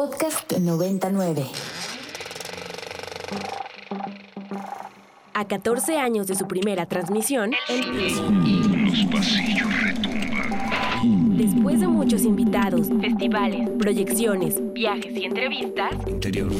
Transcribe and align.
Podcast 0.00 0.50
99. 0.56 1.44
A 5.34 5.44
14 5.46 5.98
años 5.98 6.26
de 6.26 6.36
su 6.36 6.48
primera 6.48 6.86
transmisión, 6.86 7.50
Los 7.68 9.04
pasillos 9.12 9.68
retumban. 9.82 11.36
después 11.36 11.80
de 11.80 11.88
muchos 11.88 12.24
invitados, 12.24 12.88
festivales, 12.98 13.68
proyecciones, 13.78 14.72
viajes 14.72 15.14
y 15.14 15.26
entrevistas, 15.26 15.92
Interior. 16.06 16.50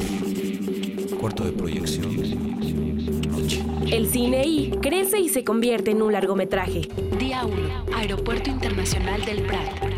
Cuarto 1.19 1.43
de 1.43 1.51
proyección. 1.53 2.15
Noche. 3.27 3.63
el 3.91 4.07
cine 4.07 4.45
I 4.45 4.77
crece 4.83 5.19
y 5.19 5.29
se 5.29 5.43
convierte 5.43 5.89
en 5.89 6.03
un 6.03 6.11
largometraje. 6.13 6.81
Día 7.17 7.43
1. 7.43 7.85
Aeropuerto 7.95 8.51
Internacional 8.51 9.25
del 9.25 9.41
Prat. 9.47 9.90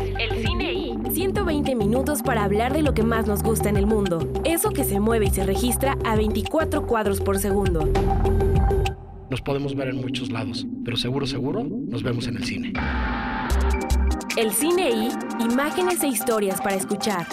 El 1.14 1.20
cine 1.20 1.30
I, 1.30 1.32
120 1.32 1.74
minutos 1.76 2.22
para 2.22 2.42
hablar 2.42 2.72
de 2.72 2.82
lo 2.82 2.92
que 2.92 3.04
más 3.04 3.28
nos 3.28 3.44
gusta 3.44 3.68
en 3.68 3.76
el 3.76 3.86
mundo. 3.86 4.28
Eso 4.44 4.70
que 4.70 4.82
se 4.82 4.98
mueve 4.98 5.26
y 5.26 5.30
se 5.30 5.44
registra 5.44 5.96
a 6.04 6.16
24 6.16 6.88
cuadros 6.88 7.20
por 7.20 7.38
segundo. 7.38 7.88
Nos 9.30 9.40
podemos 9.40 9.76
ver 9.76 9.88
en 9.88 10.00
muchos 10.00 10.32
lados, 10.32 10.66
pero 10.84 10.96
seguro, 10.96 11.24
seguro, 11.24 11.62
nos 11.62 12.02
vemos 12.02 12.26
en 12.26 12.36
el 12.38 12.44
cine. 12.44 12.72
El 14.36 14.50
cine 14.50 14.90
I, 14.90 15.08
imágenes 15.44 16.02
e 16.02 16.08
historias 16.08 16.60
para 16.60 16.74
escuchar. 16.74 17.28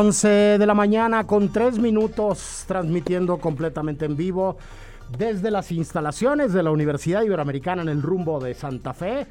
Once 0.00 0.28
de 0.28 0.64
la 0.64 0.74
mañana 0.74 1.26
con 1.26 1.48
tres 1.48 1.76
minutos 1.76 2.62
transmitiendo 2.68 3.38
completamente 3.38 4.04
en 4.04 4.16
vivo 4.16 4.56
desde 5.18 5.50
las 5.50 5.72
instalaciones 5.72 6.52
de 6.52 6.62
la 6.62 6.70
Universidad 6.70 7.22
Iberoamericana 7.22 7.82
en 7.82 7.88
el 7.88 8.00
rumbo 8.00 8.38
de 8.38 8.54
Santa 8.54 8.94
Fe. 8.94 9.26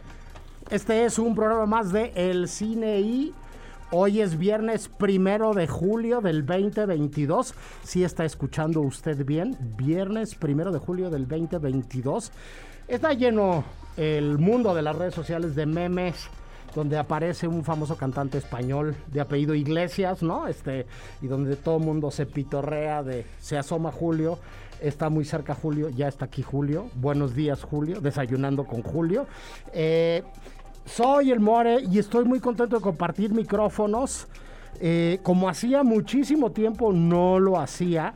Este 0.69 1.05
es 1.05 1.19
un 1.19 1.35
programa 1.35 1.67
más 1.67 1.93
de 1.93 2.11
El 2.17 2.49
Cine 2.49 2.99
y 2.99 3.33
hoy 3.91 4.19
es 4.19 4.37
viernes 4.37 4.89
primero 4.89 5.53
de 5.53 5.67
julio 5.67 6.19
del 6.19 6.45
2022. 6.45 7.53
Si 7.83 8.03
está 8.03 8.25
escuchando 8.25 8.81
usted 8.81 9.25
bien, 9.25 9.55
viernes 9.77 10.35
primero 10.35 10.73
de 10.73 10.79
julio 10.79 11.09
del 11.09 11.29
2022. 11.29 12.29
Está 12.89 13.13
lleno 13.13 13.63
el 13.95 14.37
mundo 14.37 14.75
de 14.75 14.81
las 14.81 14.97
redes 14.97 15.15
sociales 15.15 15.55
de 15.55 15.65
memes 15.65 16.29
donde 16.77 16.95
aparece 16.99 17.47
un 17.47 17.63
famoso 17.63 17.97
cantante 17.97 18.37
español 18.37 18.95
de 19.11 19.19
apellido 19.19 19.55
Iglesias, 19.55 20.21
¿no? 20.21 20.47
Este, 20.47 20.85
y 21.23 21.27
donde 21.27 21.55
todo 21.55 21.77
el 21.77 21.83
mundo 21.83 22.11
se 22.11 22.27
pitorrea 22.27 23.01
de 23.01 23.25
se 23.39 23.57
asoma 23.57 23.91
Julio, 23.91 24.37
está 24.79 25.09
muy 25.09 25.25
cerca 25.25 25.55
Julio, 25.55 25.89
ya 25.89 26.07
está 26.07 26.25
aquí 26.25 26.43
Julio. 26.43 26.85
Buenos 26.93 27.33
días, 27.33 27.63
Julio, 27.63 27.99
desayunando 27.99 28.63
con 28.65 28.83
Julio. 28.83 29.25
Eh, 29.73 30.21
soy 30.85 31.31
el 31.31 31.39
More 31.39 31.81
y 31.81 31.97
estoy 31.97 32.25
muy 32.25 32.39
contento 32.39 32.75
de 32.75 32.81
compartir 32.83 33.33
micrófonos. 33.33 34.27
eh, 34.79 35.17
como 35.23 35.49
hacía 35.49 35.81
muchísimo 35.81 36.51
tiempo, 36.51 36.93
no 36.93 37.39
lo 37.39 37.59
hacía. 37.59 38.13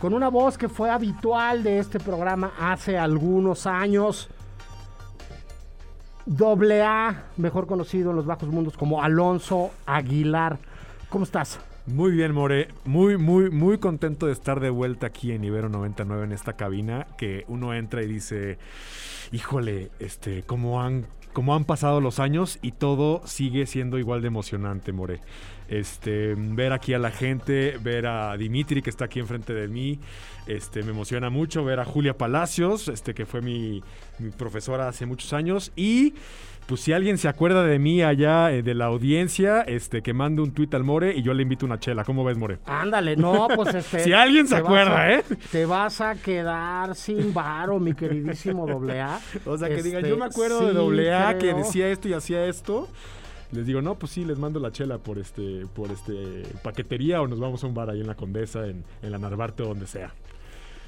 Con 0.00 0.12
una 0.12 0.28
voz 0.28 0.58
que 0.58 0.68
fue 0.68 0.90
habitual 0.90 1.62
de 1.62 1.78
este 1.78 2.00
programa 2.00 2.52
hace 2.58 2.98
algunos 2.98 3.68
años. 3.68 4.28
Doble 6.26 6.82
A, 6.82 7.24
mejor 7.36 7.66
conocido 7.66 8.10
en 8.10 8.16
los 8.16 8.26
bajos 8.26 8.48
mundos 8.48 8.76
como 8.76 9.02
Alonso 9.02 9.70
Aguilar. 9.86 10.58
¿Cómo 11.08 11.24
estás? 11.24 11.58
Muy 11.86 12.12
bien, 12.12 12.32
More. 12.32 12.68
Muy, 12.84 13.16
muy, 13.16 13.50
muy 13.50 13.78
contento 13.78 14.26
de 14.26 14.32
estar 14.32 14.60
de 14.60 14.70
vuelta 14.70 15.08
aquí 15.08 15.32
en 15.32 15.42
Ibero 15.42 15.68
99 15.68 16.24
en 16.24 16.32
esta 16.32 16.52
cabina. 16.52 17.08
Que 17.18 17.44
uno 17.48 17.74
entra 17.74 18.02
y 18.02 18.06
dice, 18.06 18.58
híjole, 19.32 19.90
este, 19.98 20.44
cómo 20.44 20.80
han, 20.80 21.06
cómo 21.32 21.56
han 21.56 21.64
pasado 21.64 22.00
los 22.00 22.20
años 22.20 22.60
y 22.62 22.70
todo 22.70 23.20
sigue 23.26 23.66
siendo 23.66 23.98
igual 23.98 24.20
de 24.22 24.28
emocionante, 24.28 24.92
More. 24.92 25.20
Este, 25.72 26.34
ver 26.36 26.74
aquí 26.74 26.92
a 26.92 26.98
la 26.98 27.10
gente, 27.10 27.78
ver 27.82 28.06
a 28.06 28.36
Dimitri 28.36 28.82
que 28.82 28.90
está 28.90 29.06
aquí 29.06 29.20
enfrente 29.20 29.54
de 29.54 29.68
mí, 29.68 29.98
este, 30.46 30.82
me 30.82 30.90
emociona 30.90 31.30
mucho 31.30 31.64
ver 31.64 31.80
a 31.80 31.84
Julia 31.86 32.18
Palacios, 32.18 32.88
este, 32.88 33.14
que 33.14 33.24
fue 33.24 33.40
mi, 33.40 33.82
mi 34.18 34.30
profesora 34.30 34.86
hace 34.88 35.06
muchos 35.06 35.32
años 35.32 35.72
y 35.74 36.12
pues 36.66 36.82
si 36.82 36.92
alguien 36.92 37.16
se 37.16 37.26
acuerda 37.26 37.64
de 37.64 37.78
mí 37.78 38.02
allá 38.02 38.52
eh, 38.52 38.62
de 38.62 38.74
la 38.74 38.84
audiencia, 38.84 39.62
este, 39.62 40.02
que 40.02 40.12
mande 40.12 40.42
un 40.42 40.52
tuit 40.52 40.72
al 40.74 40.84
More 40.84 41.14
y 41.16 41.22
yo 41.22 41.32
le 41.34 41.42
invito 41.42 41.64
una 41.66 41.80
chela. 41.80 42.04
¿Cómo 42.04 42.22
ves, 42.22 42.36
More? 42.36 42.58
Ándale, 42.66 43.16
no, 43.16 43.48
pues 43.56 43.74
este. 43.74 44.00
Si 44.00 44.12
alguien 44.12 44.46
se 44.46 44.56
acuerda, 44.56 45.00
a- 45.00 45.12
¿eh? 45.14 45.24
Te 45.50 45.64
vas 45.66 46.00
a 46.00 46.14
quedar 46.14 46.94
sin 46.94 47.32
varo, 47.34 47.80
mi 47.80 47.94
queridísimo 47.94 48.66
doble 48.66 49.00
A. 49.00 49.18
O 49.46 49.56
sea, 49.58 49.68
que 49.68 49.82
digan, 49.82 50.00
Este, 50.02 50.10
yo 50.10 50.16
me 50.18 50.26
acuerdo 50.26 50.60
sí, 50.60 50.66
de 50.66 50.72
doble 50.72 51.12
A 51.14 51.36
que 51.38 51.52
decía 51.54 51.88
esto 51.88 52.08
y 52.08 52.12
hacía 52.12 52.44
esto. 52.46 52.88
Les 53.52 53.66
digo, 53.66 53.82
no, 53.82 53.96
pues 53.96 54.12
sí, 54.12 54.24
les 54.24 54.38
mando 54.38 54.58
la 54.58 54.72
chela 54.72 54.96
por 54.96 55.18
este, 55.18 55.66
por 55.74 55.90
este 55.90 56.42
paquetería 56.62 57.20
o 57.20 57.28
nos 57.28 57.38
vamos 57.38 57.62
a 57.62 57.66
un 57.66 57.74
bar 57.74 57.90
ahí 57.90 58.00
en 58.00 58.06
la 58.06 58.14
Condesa, 58.14 58.66
en, 58.66 58.82
la 59.02 59.18
Narvarte 59.18 59.62
o 59.62 59.66
donde 59.66 59.86
sea. 59.86 60.10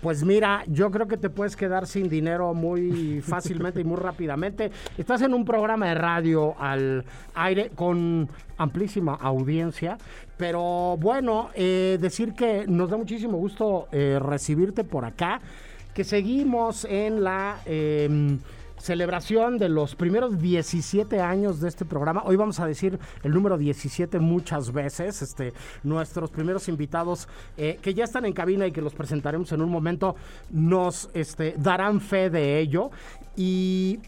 Pues 0.01 0.25
mira, 0.25 0.65
yo 0.67 0.91
creo 0.91 1.07
que 1.07 1.19
te 1.19 1.29
puedes 1.29 1.57
quedar 1.57 1.87
sin 1.87 2.09
dinero 2.09 2.55
muy 2.55 3.21
fácilmente 3.27 3.83
y 3.83 3.85
muy 3.85 3.99
rápidamente. 3.99 4.71
Estás 4.97 5.21
en 5.21 5.35
un 5.35 5.45
programa 5.45 5.89
de 5.89 5.95
radio 5.95 6.59
al 6.59 7.05
aire 7.35 7.71
con 7.75 8.31
amplísima 8.57 9.15
audiencia, 9.15 9.99
pero 10.39 10.97
bueno, 10.99 11.51
eh, 11.55 11.99
decir 12.01 12.33
que 12.33 12.67
nos 12.67 12.89
da 12.89 12.97
muchísimo 12.97 13.37
gusto 13.37 13.89
eh, 13.93 14.19
recibirte 14.19 14.85
por 14.85 15.05
acá, 15.05 15.41
que 15.93 16.03
seguimos 16.03 16.87
en 16.87 17.23
la... 17.23 17.61
em, 17.67 18.39
celebración 18.85 19.57
de 19.57 19.71
los 19.71 19.95
primeros 19.95 20.39
17 20.39 21.19
años 21.19 21.59
de 21.59 21.69
este 21.69 21.87
programa. 21.87 22.23
Hoy 22.27 22.37
vamos 22.37 22.61
a 22.61 22.67
decir 22.67 22.99
el 23.23 23.33
número 23.33 23.57
17 23.57 24.19
muchas 24.19 24.73
veces. 24.75 25.23
Este, 25.23 25.55
nuestros 25.83 26.31
primeros 26.31 26.69
invitados 26.69 27.27
eh, 27.57 27.79
que 27.81 27.95
ya 27.95 28.05
están 28.05 28.27
en 28.27 28.35
cabina 28.35 28.67
y 28.67 28.73
que 28.73 28.83
los 28.83 28.93
presentaremos 28.93 29.51
en 29.53 29.63
un 29.63 29.71
momento 29.71 30.17
nos 30.51 31.09
este, 31.15 31.55
darán 31.57 32.03
fe 32.03 32.29
de 32.29 32.59
ello. 32.59 32.91
Y 33.37 34.01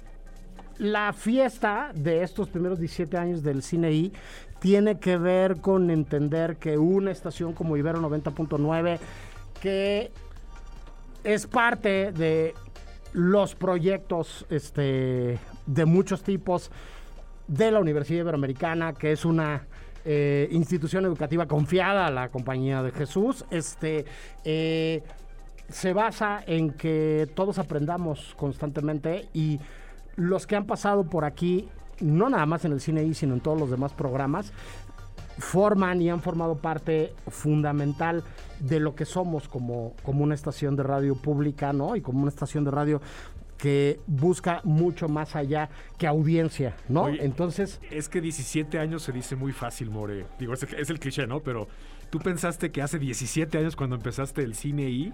la 0.77 1.15
fiesta 1.15 1.91
de 1.95 2.23
estos 2.23 2.51
primeros 2.51 2.79
17 2.79 3.17
años 3.17 3.43
del 3.43 3.63
Cine 3.63 3.93
I 3.93 4.13
tiene 4.61 4.99
que 4.99 5.17
ver 5.17 5.63
con 5.63 5.91
entender 5.91 6.57
que 6.59 6.77
una 6.77 7.13
estación 7.13 7.55
como 7.55 7.79
Ibero 7.79 8.03
90.9 8.03 8.99
que 9.59 10.11
es 11.25 11.47
parte 11.47 12.13
de 12.13 12.55
los 13.17 13.55
proyectos 13.55 14.45
este, 14.51 15.39
de 15.65 15.85
muchos 15.87 16.23
tipos 16.23 16.71
de 17.49 17.71
la 17.71 17.81
Universidad 17.81 18.21
Iberoamericana, 18.21 18.93
que 18.93 19.13
es 19.13 19.25
una 19.25 19.67
eh, 20.05 20.49
institución 20.53 21.07
educativa 21.07 21.47
confiada 21.47 22.09
a 22.09 22.11
la 22.11 22.29
Compañía 22.29 22.83
de 22.83 22.91
Jesús. 22.93 23.47
Este, 23.51 24.05
eh, 24.45 25.03
se 25.71 25.95
basa 25.95 26.45
en 26.47 26.73
que 26.73 27.27
todos 27.35 27.59
aprendamos 27.59 28.35
constantemente 28.37 29.31
y 29.33 29.61
los 30.17 30.47
que 30.47 30.57
han 30.57 30.67
pasado 30.67 31.05
por 31.05 31.25
aquí, 31.25 31.71
no 32.01 32.29
nada 32.29 32.45
más 32.45 32.67
en 32.67 32.73
el 32.73 32.83
cine 32.83 33.15
sino 33.15 33.33
en 33.33 33.41
todos 33.41 33.59
los 33.59 33.71
demás 33.71 33.95
programas, 33.95 34.53
forman 35.39 36.01
y 36.01 36.11
han 36.11 36.21
formado 36.21 36.57
parte 36.57 37.13
fundamental 37.29 38.25
de 38.61 38.81
lo 38.81 38.95
que 38.95 39.05
somos 39.05 39.49
como, 39.49 39.95
como 40.03 40.25
una 40.25 40.35
estación 40.35 40.77
de 40.77 40.83
radio 40.83 41.15
pública, 41.15 41.73
¿no? 41.73 41.97
Y 41.97 42.01
como 42.01 42.21
una 42.21 42.31
estación 42.31 42.65
de 42.65 42.71
radio 42.71 43.01
que 43.59 44.01
busca 44.07 44.61
mucho 44.65 45.09
más 45.09 45.35
allá 45.35 45.71
que 45.99 46.07
audiencia, 46.07 46.77
¿no? 46.89 47.05
Oye, 47.05 47.25
Entonces, 47.25 47.81
Es 47.91 48.09
que 48.09 48.21
17 48.21 48.79
años 48.79 49.03
se 49.03 49.13
dice 49.13 49.35
muy 49.35 49.53
fácil, 49.53 49.91
More. 49.91 50.27
Digo, 50.39 50.53
es 50.53 50.63
el, 50.63 50.75
es 50.75 50.91
el 50.91 50.99
cliché, 50.99 51.27
¿no? 51.27 51.41
Pero 51.41 51.69
tú 52.11 52.19
pensaste 52.19 52.71
que 52.71 52.83
hace 52.83 52.99
17 52.99 53.57
años 53.59 53.77
cuando 53.77 53.97
empezaste 53.97 54.43
el 54.43 54.55
cine 54.55 54.91
y 54.91 55.13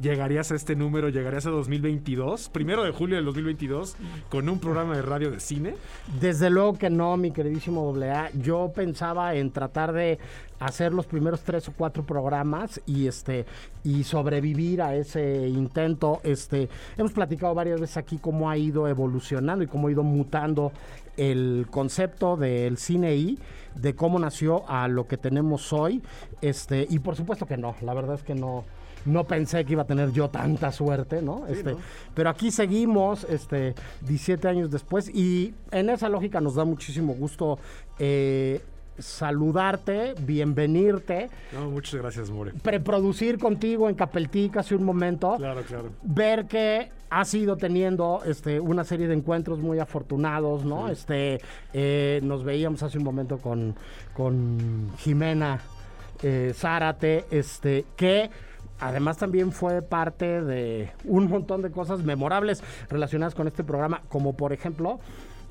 llegarías 0.00 0.52
a 0.52 0.54
este 0.54 0.76
número, 0.76 1.08
llegarías 1.08 1.46
a 1.46 1.50
2022, 1.50 2.48
primero 2.50 2.84
de 2.84 2.90
julio 2.90 3.16
del 3.16 3.24
2022, 3.24 3.96
con 4.28 4.48
un 4.48 4.58
programa 4.58 4.96
de 4.96 5.02
radio 5.02 5.30
de 5.30 5.40
cine. 5.40 5.74
Desde 6.20 6.50
luego 6.50 6.78
que 6.78 6.90
no, 6.90 7.16
mi 7.16 7.30
queridísimo 7.30 7.94
AA. 7.94 8.30
Yo 8.34 8.72
pensaba 8.74 9.34
en 9.34 9.50
tratar 9.50 9.92
de 9.92 10.18
hacer 10.60 10.92
los 10.92 11.06
primeros 11.06 11.40
tres 11.40 11.68
o 11.68 11.72
cuatro 11.72 12.04
programas 12.04 12.80
y 12.86 13.06
este 13.06 13.46
y 13.82 14.04
sobrevivir 14.04 14.82
a 14.82 14.94
ese 14.94 15.48
intento. 15.48 16.20
Este, 16.22 16.68
hemos 16.96 17.12
platicado 17.12 17.54
varias 17.54 17.80
veces 17.80 17.96
aquí 17.96 18.18
cómo 18.18 18.50
ha 18.50 18.56
ido 18.56 18.86
evolucionando 18.86 19.64
y 19.64 19.66
cómo 19.66 19.88
ha 19.88 19.92
ido 19.92 20.02
mutando 20.02 20.72
el 21.16 21.66
concepto 21.70 22.36
del 22.36 22.76
cine 22.76 23.16
y 23.16 23.38
de 23.74 23.94
cómo 23.94 24.18
nació 24.18 24.68
a 24.68 24.88
lo 24.88 25.06
que 25.06 25.16
tenemos 25.16 25.72
hoy. 25.72 26.02
Este, 26.40 26.86
y 26.88 26.98
por 26.98 27.16
supuesto 27.16 27.46
que 27.46 27.56
no, 27.56 27.74
la 27.80 27.94
verdad 27.94 28.16
es 28.16 28.22
que 28.22 28.34
no. 28.34 28.64
No 29.06 29.24
pensé 29.24 29.64
que 29.64 29.72
iba 29.72 29.82
a 29.82 29.86
tener 29.86 30.12
yo 30.12 30.28
tanta 30.28 30.72
suerte, 30.72 31.22
¿no? 31.22 31.46
Este, 31.46 31.74
Pero 32.14 32.30
aquí 32.30 32.50
seguimos, 32.50 33.24
este, 33.24 33.74
17 34.02 34.48
años 34.48 34.70
después, 34.70 35.08
y 35.08 35.54
en 35.70 35.90
esa 35.90 36.08
lógica 36.08 36.40
nos 36.40 36.54
da 36.54 36.64
muchísimo 36.64 37.14
gusto 37.14 37.58
eh, 37.98 38.60
saludarte, 38.98 40.14
bienvenirte, 40.20 41.30
No, 41.52 41.70
muchas 41.70 42.00
gracias, 42.00 42.30
More. 42.30 42.52
preproducir 42.62 43.38
contigo 43.38 43.88
en 43.88 43.94
Capeltica 43.94 44.60
hace 44.60 44.74
un 44.74 44.84
momento. 44.84 45.36
Claro, 45.36 45.62
claro. 45.62 45.90
ver 46.02 46.46
que 46.46 46.90
has 47.08 47.32
ido 47.34 47.56
teniendo 47.56 48.22
este, 48.24 48.60
una 48.60 48.84
serie 48.84 49.08
de 49.08 49.14
encuentros 49.14 49.58
muy 49.58 49.78
afortunados, 49.78 50.64
¿no? 50.64 50.88
Este, 50.88 51.40
eh, 51.72 52.20
nos 52.22 52.44
veíamos 52.44 52.82
hace 52.82 52.98
un 52.98 53.04
momento 53.04 53.38
con, 53.38 53.74
con 54.14 54.92
Jimena 54.98 55.60
eh, 56.22 56.52
Zárate, 56.54 57.24
este, 57.30 57.84
que 57.96 58.30
además 58.80 59.18
también 59.18 59.52
fue 59.52 59.82
parte 59.82 60.42
de 60.42 60.90
un 61.04 61.28
montón 61.28 61.62
de 61.62 61.70
cosas 61.70 62.02
memorables 62.02 62.62
relacionadas 62.88 63.34
con 63.34 63.46
este 63.46 63.64
programa, 63.64 64.02
como 64.08 64.34
por 64.34 64.52
ejemplo 64.52 65.00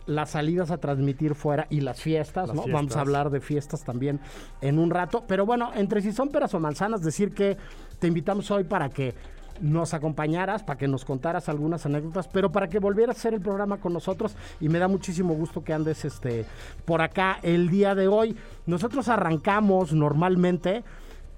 las 0.05 0.31
salidas 0.31 0.71
a 0.71 0.77
transmitir 0.77 1.35
fuera 1.35 1.67
y 1.69 1.81
las 1.81 2.01
fiestas, 2.01 2.47
Las 2.47 2.55
¿no? 2.55 2.63
Vamos 2.71 2.95
a 2.97 3.01
hablar 3.01 3.29
de 3.29 3.39
fiestas 3.41 3.83
también 3.83 4.19
en 4.59 4.79
un 4.79 4.89
rato. 4.89 5.23
Pero 5.27 5.45
bueno, 5.45 5.71
entre 5.75 6.01
si 6.01 6.11
son 6.11 6.29
peras 6.29 6.53
o 6.55 6.59
manzanas, 6.59 7.03
decir 7.03 7.33
que 7.33 7.57
te 7.99 8.07
invitamos 8.07 8.49
hoy 8.49 8.63
para 8.63 8.89
que 8.89 9.13
nos 9.61 9.93
acompañaras, 9.93 10.63
para 10.63 10.77
que 10.77 10.87
nos 10.87 11.05
contaras 11.05 11.49
algunas 11.49 11.85
anécdotas, 11.85 12.27
pero 12.27 12.51
para 12.51 12.69
que 12.69 12.79
volvieras 12.79 13.17
a 13.17 13.19
hacer 13.19 13.33
el 13.33 13.41
programa 13.41 13.77
con 13.77 13.93
nosotros 13.93 14.35
y 14.59 14.69
me 14.69 14.79
da 14.79 14.87
muchísimo 14.87 15.33
gusto 15.33 15.63
que 15.63 15.73
andes 15.73 16.05
este, 16.05 16.45
por 16.85 17.01
acá 17.01 17.39
el 17.43 17.69
día 17.69 17.93
de 17.93 18.07
hoy. 18.07 18.35
Nosotros 18.65 19.09
arrancamos 19.09 19.93
normalmente 19.93 20.83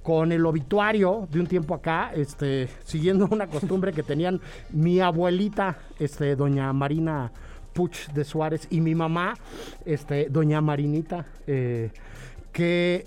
con 0.03 0.31
el 0.31 0.45
obituario 0.45 1.27
de 1.31 1.39
un 1.39 1.47
tiempo 1.47 1.75
acá, 1.75 2.11
este, 2.15 2.67
siguiendo 2.83 3.27
una 3.31 3.47
costumbre 3.47 3.93
que 3.93 4.03
tenían 4.03 4.41
mi 4.71 4.99
abuelita, 4.99 5.77
este, 5.99 6.35
doña 6.35 6.73
Marina 6.73 7.31
Puch 7.73 8.07
de 8.13 8.23
Suárez, 8.23 8.67
y 8.69 8.81
mi 8.81 8.95
mamá, 8.95 9.35
este, 9.85 10.27
doña 10.29 10.59
Marinita, 10.61 11.25
eh, 11.47 11.91
que 12.51 13.05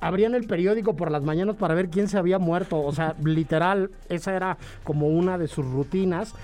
abrían 0.00 0.34
el 0.34 0.46
periódico 0.46 0.94
por 0.94 1.10
las 1.10 1.22
mañanas 1.22 1.56
para 1.56 1.74
ver 1.74 1.88
quién 1.88 2.08
se 2.08 2.18
había 2.18 2.38
muerto. 2.38 2.80
O 2.80 2.92
sea, 2.92 3.14
literal, 3.24 3.90
esa 4.08 4.34
era 4.36 4.58
como 4.84 5.08
una 5.08 5.38
de 5.38 5.48
sus 5.48 5.66
rutinas. 5.66 6.34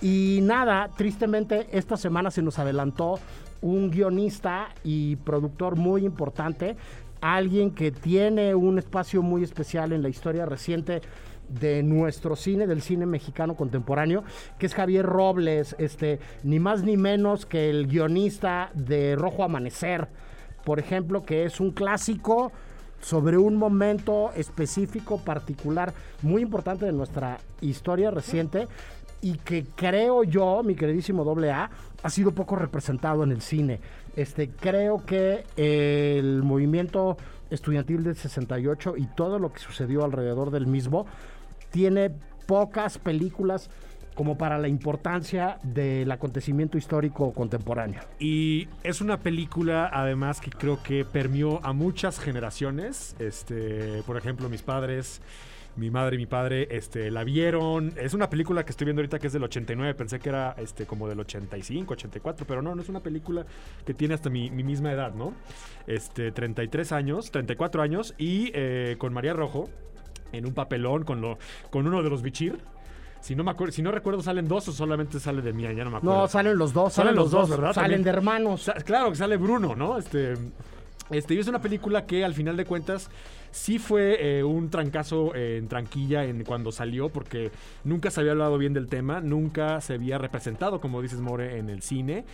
Y 0.00 0.40
nada, 0.42 0.88
tristemente, 0.96 1.68
esta 1.72 1.96
semana 1.96 2.30
se 2.30 2.42
nos 2.42 2.58
adelantó 2.58 3.18
un 3.60 3.90
guionista 3.90 4.68
y 4.82 5.16
productor 5.16 5.76
muy 5.76 6.04
importante, 6.04 6.76
alguien 7.22 7.70
que 7.70 7.92
tiene 7.92 8.54
un 8.54 8.78
espacio 8.78 9.22
muy 9.22 9.42
especial 9.44 9.92
en 9.92 10.02
la 10.02 10.10
historia 10.10 10.44
reciente 10.44 11.00
de 11.48 11.82
nuestro 11.82 12.34
cine, 12.36 12.66
del 12.66 12.82
cine 12.82 13.06
mexicano 13.06 13.54
contemporáneo, 13.54 14.24
que 14.58 14.66
es 14.66 14.74
Javier 14.74 15.06
Robles, 15.06 15.76
este, 15.78 16.18
ni 16.42 16.58
más 16.58 16.82
ni 16.82 16.96
menos 16.96 17.46
que 17.46 17.70
el 17.70 17.86
guionista 17.86 18.70
de 18.74 19.16
Rojo 19.16 19.44
Amanecer, 19.44 20.08
por 20.64 20.78
ejemplo, 20.78 21.24
que 21.24 21.44
es 21.44 21.60
un 21.60 21.70
clásico 21.70 22.52
sobre 23.00 23.38
un 23.38 23.56
momento 23.56 24.32
específico, 24.34 25.18
particular, 25.18 25.92
muy 26.22 26.42
importante 26.42 26.86
de 26.86 26.92
nuestra 26.92 27.38
historia 27.60 28.10
reciente 28.10 28.68
y 29.20 29.34
que 29.34 29.64
creo 29.76 30.24
yo, 30.24 30.62
mi 30.64 30.74
queridísimo 30.74 31.24
doble 31.24 31.52
A, 31.52 31.70
ha 32.02 32.10
sido 32.10 32.32
poco 32.32 32.56
representado 32.56 33.22
en 33.22 33.30
el 33.30 33.40
cine. 33.40 33.80
Este, 34.16 34.50
creo 34.50 35.04
que 35.04 35.44
el 35.56 36.42
movimiento 36.42 37.16
estudiantil 37.50 38.04
del 38.04 38.16
68 38.16 38.94
y 38.96 39.06
todo 39.06 39.38
lo 39.38 39.52
que 39.52 39.60
sucedió 39.60 40.04
alrededor 40.04 40.50
del 40.50 40.66
mismo 40.66 41.06
tiene 41.70 42.10
pocas 42.46 42.98
películas 42.98 43.70
como 44.14 44.36
para 44.36 44.58
la 44.58 44.68
importancia 44.68 45.58
del 45.62 46.10
acontecimiento 46.10 46.76
histórico 46.76 47.32
contemporáneo. 47.32 48.00
Y 48.18 48.68
es 48.82 49.00
una 49.00 49.18
película, 49.20 49.90
además, 49.92 50.40
que 50.40 50.50
creo 50.50 50.82
que 50.82 51.04
permeó 51.04 51.60
a 51.62 51.72
muchas 51.72 52.18
generaciones. 52.18 53.16
Este, 53.18 54.02
por 54.06 54.16
ejemplo, 54.18 54.48
mis 54.48 54.62
padres, 54.62 55.22
mi 55.76 55.90
madre 55.90 56.16
y 56.16 56.18
mi 56.18 56.26
padre, 56.26 56.68
este, 56.70 57.10
la 57.10 57.24
vieron. 57.24 57.92
Es 57.96 58.12
una 58.14 58.28
película 58.28 58.64
que 58.64 58.70
estoy 58.72 58.84
viendo 58.84 59.00
ahorita 59.00 59.18
que 59.18 59.26
es 59.28 59.32
del 59.32 59.42
89. 59.44 59.94
Pensé 59.94 60.18
que 60.20 60.28
era 60.28 60.54
este, 60.58 60.84
como 60.86 61.08
del 61.08 61.20
85, 61.20 61.94
84, 61.94 62.46
pero 62.46 62.60
no, 62.62 62.74
no 62.74 62.82
es 62.82 62.88
una 62.88 63.00
película 63.00 63.46
que 63.86 63.94
tiene 63.94 64.14
hasta 64.14 64.28
mi, 64.30 64.50
mi 64.50 64.62
misma 64.64 64.92
edad, 64.92 65.14
¿no? 65.14 65.32
Este, 65.86 66.30
33 66.32 66.92
años, 66.92 67.30
34 67.30 67.80
años, 67.82 68.14
y 68.18 68.50
eh, 68.54 68.96
con 68.98 69.12
María 69.14 69.32
Rojo, 69.32 69.70
en 70.32 70.46
un 70.46 70.52
papelón, 70.54 71.04
con, 71.04 71.20
lo, 71.20 71.38
con 71.70 71.86
uno 71.86 72.02
de 72.02 72.10
los 72.10 72.22
bichir. 72.22 72.58
Si 73.20 73.36
no, 73.36 73.44
me 73.44 73.52
acuerdo, 73.52 73.72
si 73.72 73.82
no 73.82 73.92
recuerdo, 73.92 74.20
¿salen 74.20 74.48
dos 74.48 74.66
o 74.68 74.72
solamente 74.72 75.20
sale 75.20 75.42
de 75.42 75.52
mía? 75.52 75.72
Ya 75.72 75.84
no 75.84 75.90
me 75.92 75.98
acuerdo. 75.98 76.22
No, 76.22 76.28
salen 76.28 76.58
los 76.58 76.72
dos, 76.72 76.92
Salen 76.92 77.14
los 77.14 77.30
dos, 77.30 77.48
¿verdad? 77.48 77.72
Salen 77.72 77.90
También. 77.90 78.02
de 78.02 78.10
hermanos. 78.10 78.62
Sa- 78.62 78.74
claro 78.74 79.10
que 79.10 79.16
sale 79.16 79.36
Bruno, 79.36 79.76
¿no? 79.76 79.96
Este, 79.96 80.34
este, 81.10 81.34
y 81.34 81.38
es 81.38 81.48
una 81.48 81.60
película 81.60 82.06
que 82.06 82.24
al 82.24 82.34
final 82.34 82.56
de 82.56 82.64
cuentas 82.64 83.10
sí 83.50 83.78
fue 83.78 84.38
eh, 84.38 84.44
un 84.44 84.70
trancazo 84.70 85.34
eh, 85.34 85.58
en 85.58 85.68
tranquilla 85.68 86.24
en 86.24 86.42
cuando 86.44 86.72
salió, 86.72 87.10
porque 87.10 87.50
nunca 87.84 88.10
se 88.10 88.20
había 88.20 88.32
hablado 88.32 88.56
bien 88.56 88.72
del 88.72 88.88
tema, 88.88 89.20
nunca 89.20 89.80
se 89.82 89.94
había 89.94 90.16
representado, 90.18 90.80
como 90.80 91.02
dices 91.02 91.20
More, 91.20 91.58
en 91.58 91.68
el 91.68 91.82
cine. 91.82 92.24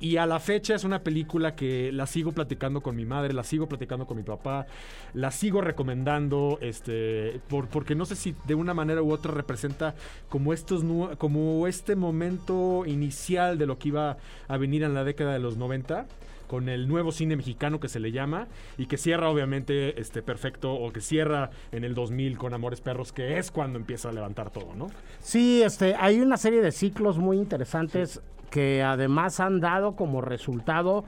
Y 0.00 0.16
a 0.16 0.26
la 0.26 0.40
fecha 0.40 0.74
es 0.74 0.82
una 0.82 1.04
película 1.04 1.54
que 1.54 1.92
la 1.92 2.06
sigo 2.08 2.32
platicando 2.32 2.80
con 2.82 2.96
mi 2.96 3.04
madre, 3.06 3.32
la 3.32 3.44
sigo 3.44 3.68
platicando 3.68 4.06
con 4.06 4.16
mi 4.16 4.24
papá, 4.24 4.66
la 5.14 5.30
sigo 5.30 5.60
recomendando, 5.60 6.58
este, 6.60 7.40
por- 7.48 7.68
porque 7.68 7.94
no 7.94 8.04
sé 8.04 8.16
si 8.16 8.34
de 8.46 8.56
una 8.56 8.74
manera 8.74 9.00
u 9.02 9.12
otra 9.12 9.30
representa 9.32 9.94
como 10.28 10.52
estos 10.52 10.82
como 11.18 11.68
este 11.68 11.94
momento 11.94 12.82
inicial 12.84 13.56
de 13.56 13.66
lo 13.66 13.78
que 13.78 13.88
iba 13.88 14.16
a 14.48 14.56
venir 14.56 14.82
en 14.82 14.94
la 14.94 15.04
década 15.04 15.32
de 15.32 15.38
los 15.38 15.56
90 15.56 16.06
con 16.46 16.68
el 16.68 16.88
nuevo 16.88 17.12
cine 17.12 17.36
mexicano 17.36 17.80
que 17.80 17.88
se 17.88 18.00
le 18.00 18.12
llama 18.12 18.48
y 18.78 18.86
que 18.86 18.96
cierra 18.96 19.28
obviamente 19.28 20.00
este 20.00 20.22
perfecto 20.22 20.72
o 20.74 20.92
que 20.92 21.00
cierra 21.00 21.50
en 21.72 21.84
el 21.84 21.94
2000 21.94 22.38
con 22.38 22.54
Amores 22.54 22.80
Perros 22.80 23.12
que 23.12 23.38
es 23.38 23.50
cuando 23.50 23.78
empieza 23.78 24.08
a 24.08 24.12
levantar 24.12 24.50
todo, 24.50 24.74
¿no? 24.74 24.88
Sí, 25.20 25.62
este, 25.62 25.94
hay 25.94 26.20
una 26.20 26.36
serie 26.36 26.60
de 26.60 26.72
ciclos 26.72 27.18
muy 27.18 27.38
interesantes 27.38 28.20
que 28.50 28.82
además 28.82 29.40
han 29.40 29.60
dado 29.60 29.96
como 29.96 30.20
resultado 30.20 31.04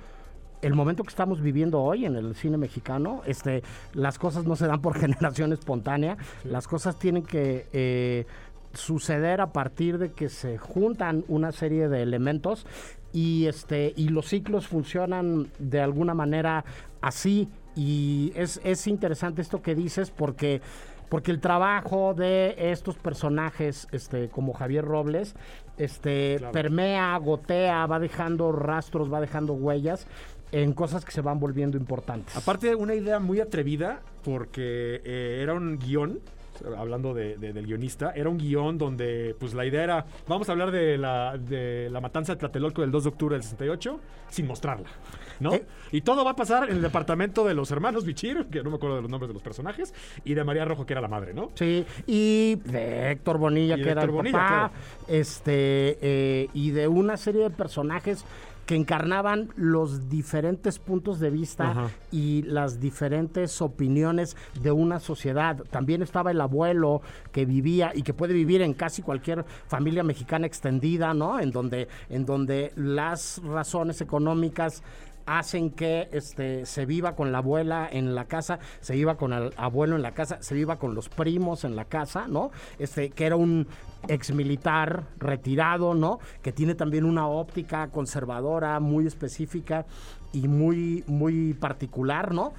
el 0.62 0.75
momento 0.75 1.05
que 1.05 1.11
estamos 1.11 1.41
viviendo 1.41 1.81
hoy 1.81 2.06
en 2.06 2.17
el 2.17 2.35
cine 2.35 2.56
mexicano. 2.56 3.23
Este, 3.27 3.62
las 3.93 4.19
cosas 4.19 4.44
no 4.44 4.56
se 4.56 4.67
dan 4.67 4.81
por 4.81 4.94
generación 4.99 5.53
espontánea, 5.53 6.17
las 6.44 6.67
cosas 6.67 6.99
tienen 6.99 7.23
que 7.23 7.67
eh, 7.73 8.27
suceder 8.73 9.41
a 9.41 9.53
partir 9.53 9.99
de 9.99 10.12
que 10.12 10.29
se 10.29 10.59
juntan 10.59 11.25
una 11.29 11.53
serie 11.53 11.88
de 11.88 12.03
elementos 12.03 12.67
y 13.12 13.47
este 13.47 13.93
y 13.97 14.08
los 14.08 14.26
ciclos 14.29 14.67
funcionan 14.67 15.49
de 15.58 15.81
alguna 15.81 16.14
manera 16.14 16.64
así 17.00 17.49
y 17.75 18.32
es, 18.35 18.61
es 18.64 18.87
interesante 18.87 19.43
esto 19.43 19.62
que 19.62 19.75
dices 19.75 20.11
porque 20.11 20.61
porque 21.09 21.31
el 21.31 21.40
trabajo 21.40 22.14
de 22.14 22.54
estos 22.59 22.97
personajes 22.97 23.87
este 23.92 24.28
como 24.28 24.52
Javier 24.52 24.85
Robles 24.85 25.35
este 25.78 26.37
Claro. 26.38 26.52
permea, 26.52 27.16
gotea, 27.19 27.87
va 27.87 27.99
dejando 27.99 28.50
rastros, 28.52 29.12
va 29.12 29.21
dejando 29.21 29.52
huellas 29.52 30.07
en 30.52 30.73
cosas 30.73 31.04
que 31.04 31.12
se 31.12 31.21
van 31.21 31.38
volviendo 31.40 31.76
importantes. 31.76 32.35
Aparte, 32.37 32.75
una 32.75 32.95
idea 32.95 33.19
muy 33.19 33.40
atrevida, 33.40 34.00
porque 34.25 35.02
eh, 35.04 35.40
era 35.42 35.54
un 35.54 35.76
guion, 35.78 36.21
hablando 36.77 37.15
de- 37.15 37.37
de- 37.37 37.53
del 37.53 37.67
guionista, 37.67 38.13
era 38.15 38.29
un 38.31 38.39
guion 38.39 38.79
donde 38.79 39.35
pues 39.39 39.55
la 39.55 39.65
idea 39.67 39.83
era, 39.85 40.07
vamos 40.29 40.49
a 40.49 40.53
hablar 40.53 40.71
de 40.71 40.99
la, 40.99 41.37
de 41.39 41.89
la 41.91 42.01
matanza 42.01 42.35
de 42.35 42.39
Tlatelolco 42.39 42.81
del 42.83 42.91
2 42.91 43.05
de 43.05 43.09
octubre 43.11 43.35
del 43.37 43.43
68, 43.43 44.01
sin 44.29 44.47
mostrarla, 44.47 44.89
¿no? 45.41 45.55
Eh. 45.55 45.65
Y 45.93 46.01
todo 46.01 46.25
va 46.25 46.33
a 46.33 46.37
pasar 46.37 46.69
en 46.69 46.77
el 46.77 46.83
departamento 46.83 47.45
de 47.45 47.55
los 47.55 47.71
hermanos 47.71 48.05
Bichir, 48.05 48.47
que 48.51 48.63
no 48.63 48.71
me 48.71 48.77
acuerdo 48.77 48.97
de 48.97 49.03
los 49.03 49.11
nombres 49.11 49.29
de 49.29 49.35
los 49.35 49.43
personajes, 49.43 49.95
y 50.25 50.35
de 50.35 50.45
María 50.45 50.65
Rojo, 50.65 50.85
que 50.87 50.93
era 50.95 51.01
la 51.01 51.09
madre, 51.09 51.33
¿no? 51.35 51.51
Sí, 51.55 51.85
y 52.07 52.57
de 52.65 53.13
Héctor 53.13 53.39
Bonilla, 53.39 53.77
Y 53.79 53.83
que 53.83 53.91
era 53.91 54.03
el 54.03 54.11
Bonilla, 54.11 54.33
papá, 54.39 54.49
claro. 54.49 54.73
este, 55.09 55.99
eh, 56.01 56.49
y 56.55 56.71
de 56.71 56.89
una 56.89 57.17
serie 57.17 57.43
de 57.43 57.51
personajes 57.51 58.25
que 58.66 58.75
encarnaban 58.75 59.50
los 59.56 60.08
diferentes 60.08 60.78
puntos 60.78 61.20
de 61.20 61.30
vista 61.30 61.70
Ajá. 61.70 61.90
y 62.11 62.42
las 62.42 62.80
diferentes 62.80 63.62
opiniones 63.62 64.37
de 64.61 64.73
una 64.73 64.99
sociedad. 64.99 65.62
También 65.70 66.02
estaba 66.02 66.32
el 66.32 66.40
abuelo 66.40 67.00
que 67.32 67.46
vivía 67.46 67.92
y 67.94 68.02
que 68.02 68.12
puede 68.12 68.35
vivir 68.35 68.62
en 68.62 68.75
casi 68.75 69.02
cualquier 69.02 69.44
familia 69.68 70.02
mexicana 70.02 70.46
extendida, 70.46 71.14
¿no? 71.14 71.38
En 71.38 71.52
donde, 71.52 71.88
en 72.11 72.26
donde 72.26 72.73
las 72.75 73.40
razones 73.44 74.00
económicas 74.00 74.82
hacen 75.26 75.71
que 75.71 76.09
este 76.12 76.64
se 76.66 76.87
viva 76.87 77.14
con 77.14 77.33
la 77.33 77.38
abuela 77.38 77.88
en 77.90 78.14
la 78.14 78.25
casa, 78.26 78.59
se 78.80 78.95
viva 78.95 79.16
con 79.16 79.33
el 79.33 79.52
abuelo 79.56 79.97
en 79.97 80.02
la 80.02 80.12
casa, 80.12 80.38
se 80.40 80.54
viva 80.54 80.78
con 80.78 80.95
los 80.95 81.09
primos 81.09 81.64
en 81.64 81.76
la 81.76 81.85
casa, 81.85 82.26
¿no? 82.28 82.50
Este 82.78 83.11
que 83.11 83.26
era 83.26 83.37
un 83.37 83.66
ex 84.09 84.33
militar 84.33 85.04
retirado, 85.18 85.95
¿no? 85.95 86.21
Que 86.42 86.52
tiene 86.52 86.75
también 86.75 87.04
una 87.04 87.26
óptica 87.26 87.88
conservadora 87.88 88.78
muy 88.80 89.06
específica 89.06 89.85
y 90.33 90.49
muy 90.49 91.04
muy 91.06 91.54
particular, 91.54 92.33
¿no? 92.33 92.54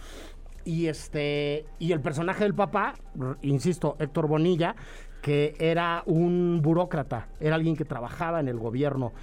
Y 0.66 0.88
este 0.88 1.66
y 1.80 1.94
el 1.94 2.02
personaje 2.02 2.44
del 2.44 2.54
papá, 2.54 2.96
insisto, 3.42 3.96
Héctor 4.00 4.28
Bonilla, 4.28 4.76
que 5.22 5.56
era 5.60 6.04
un 6.06 6.60
burócrata, 6.62 7.30
era 7.40 7.56
alguien 7.56 7.76
que 7.76 7.86
trabajaba 7.86 8.40
en 8.40 8.50
el 8.50 8.58
gobierno 8.60 9.14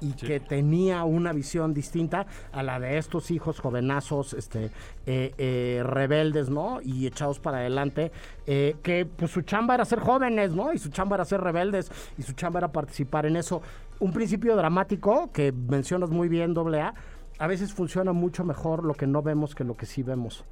y 0.00 0.12
que 0.12 0.40
tenía 0.40 1.04
una 1.04 1.32
visión 1.32 1.72
distinta 1.74 2.26
a 2.52 2.62
la 2.62 2.78
de 2.78 2.98
estos 2.98 3.30
hijos 3.30 3.60
jovenazos, 3.60 4.34
este, 4.34 4.70
eh, 5.06 5.34
eh, 5.38 5.82
rebeldes, 5.84 6.50
¿no? 6.50 6.80
Y 6.82 7.06
echados 7.06 7.38
para 7.38 7.58
adelante, 7.58 8.12
eh, 8.46 8.76
que 8.82 9.06
pues 9.06 9.30
su 9.30 9.42
chamba 9.42 9.74
era 9.74 9.84
ser 9.84 10.00
jóvenes, 10.00 10.52
¿no? 10.52 10.72
Y 10.72 10.78
su 10.78 10.90
chamba 10.90 11.16
era 11.16 11.24
ser 11.24 11.40
rebeldes, 11.40 11.90
y 12.18 12.22
su 12.22 12.32
chamba 12.32 12.58
era 12.60 12.68
participar 12.68 13.26
en 13.26 13.36
eso. 13.36 13.62
Un 14.00 14.12
principio 14.12 14.56
dramático 14.56 15.30
que 15.32 15.52
mencionas 15.52 16.10
muy 16.10 16.28
bien, 16.28 16.54
doble 16.54 16.80
A, 16.80 16.94
a 17.38 17.46
veces 17.46 17.72
funciona 17.72 18.12
mucho 18.12 18.44
mejor 18.44 18.84
lo 18.84 18.94
que 18.94 19.06
no 19.06 19.22
vemos 19.22 19.54
que 19.54 19.64
lo 19.64 19.76
que 19.76 19.86
sí 19.86 20.02
vemos. 20.02 20.44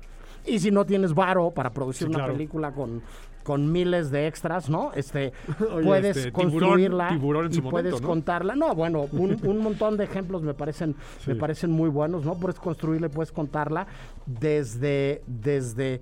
Y 0.44 0.58
si 0.58 0.70
no 0.70 0.84
tienes 0.84 1.14
varo 1.14 1.50
para 1.50 1.70
producir 1.70 2.08
Sí, 2.08 2.14
una 2.14 2.26
película 2.26 2.72
con, 2.72 3.02
con 3.42 3.70
miles 3.70 4.10
de 4.10 4.26
extras, 4.26 4.68
¿no? 4.68 4.92
Este, 4.94 5.32
Oye, 5.72 5.84
puedes 5.84 6.16
este, 6.16 6.32
construirla 6.32 7.08
Tiburón 7.08 7.50
y 7.52 7.60
puedes 7.60 8.00
contarla. 8.00 8.54
No, 8.54 8.74
bueno, 8.74 9.08
un, 9.12 9.38
un 9.46 9.58
montón 9.58 9.96
de 9.96 10.04
ejemplos 10.04 10.42
me 10.42 10.54
parecen, 10.54 10.96
me 11.26 11.34
parecen 11.34 11.70
muy 11.70 11.88
buenos, 11.88 12.24
¿no? 12.24 12.34
Puedes 12.34 12.58
construirla 12.58 13.06
y 13.06 13.10
puedes 13.10 13.32
contarla 13.32 13.86
desde, 14.26 15.22
desde 15.26 16.00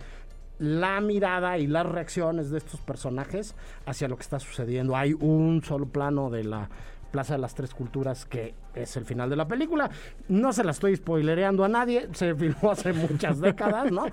la 0.59 1.01
mirada 1.01 1.57
y 1.59 1.67
las 1.67 1.87
reacciones 1.87 2.51
de 2.51 2.59
estos 2.59 2.81
personajes 2.81 3.55
hacia 3.87 4.09
lo 4.09 4.17
que 4.17 4.23
está 4.23 4.39
sucediendo. 4.39 4.95
Hay 4.95 5.15
un 5.15 5.63
solo 5.65 5.87
plano 5.87 6.29
de 6.29 6.45
la 6.45 6.69
Plaza 7.11 7.35
de 7.35 7.41
las 7.41 7.55
Tres 7.55 7.75
Culturas 7.75 8.25
que 8.25 8.55
es 8.75 8.97
el 8.97 9.05
final 9.05 9.29
de 9.31 9.37
la 9.37 9.47
película. 9.47 9.91
No 10.29 10.53
se 10.53 10.65
la 10.65 10.71
estoy 10.71 10.97
spoilereando 10.97 11.65
a 11.65 11.69
nadie, 11.69 12.09
se 12.13 12.35
filmó 12.35 12.71
hace 12.71 12.93
muchas 13.11 13.41
décadas, 13.41 13.91
¿no? 13.91 14.07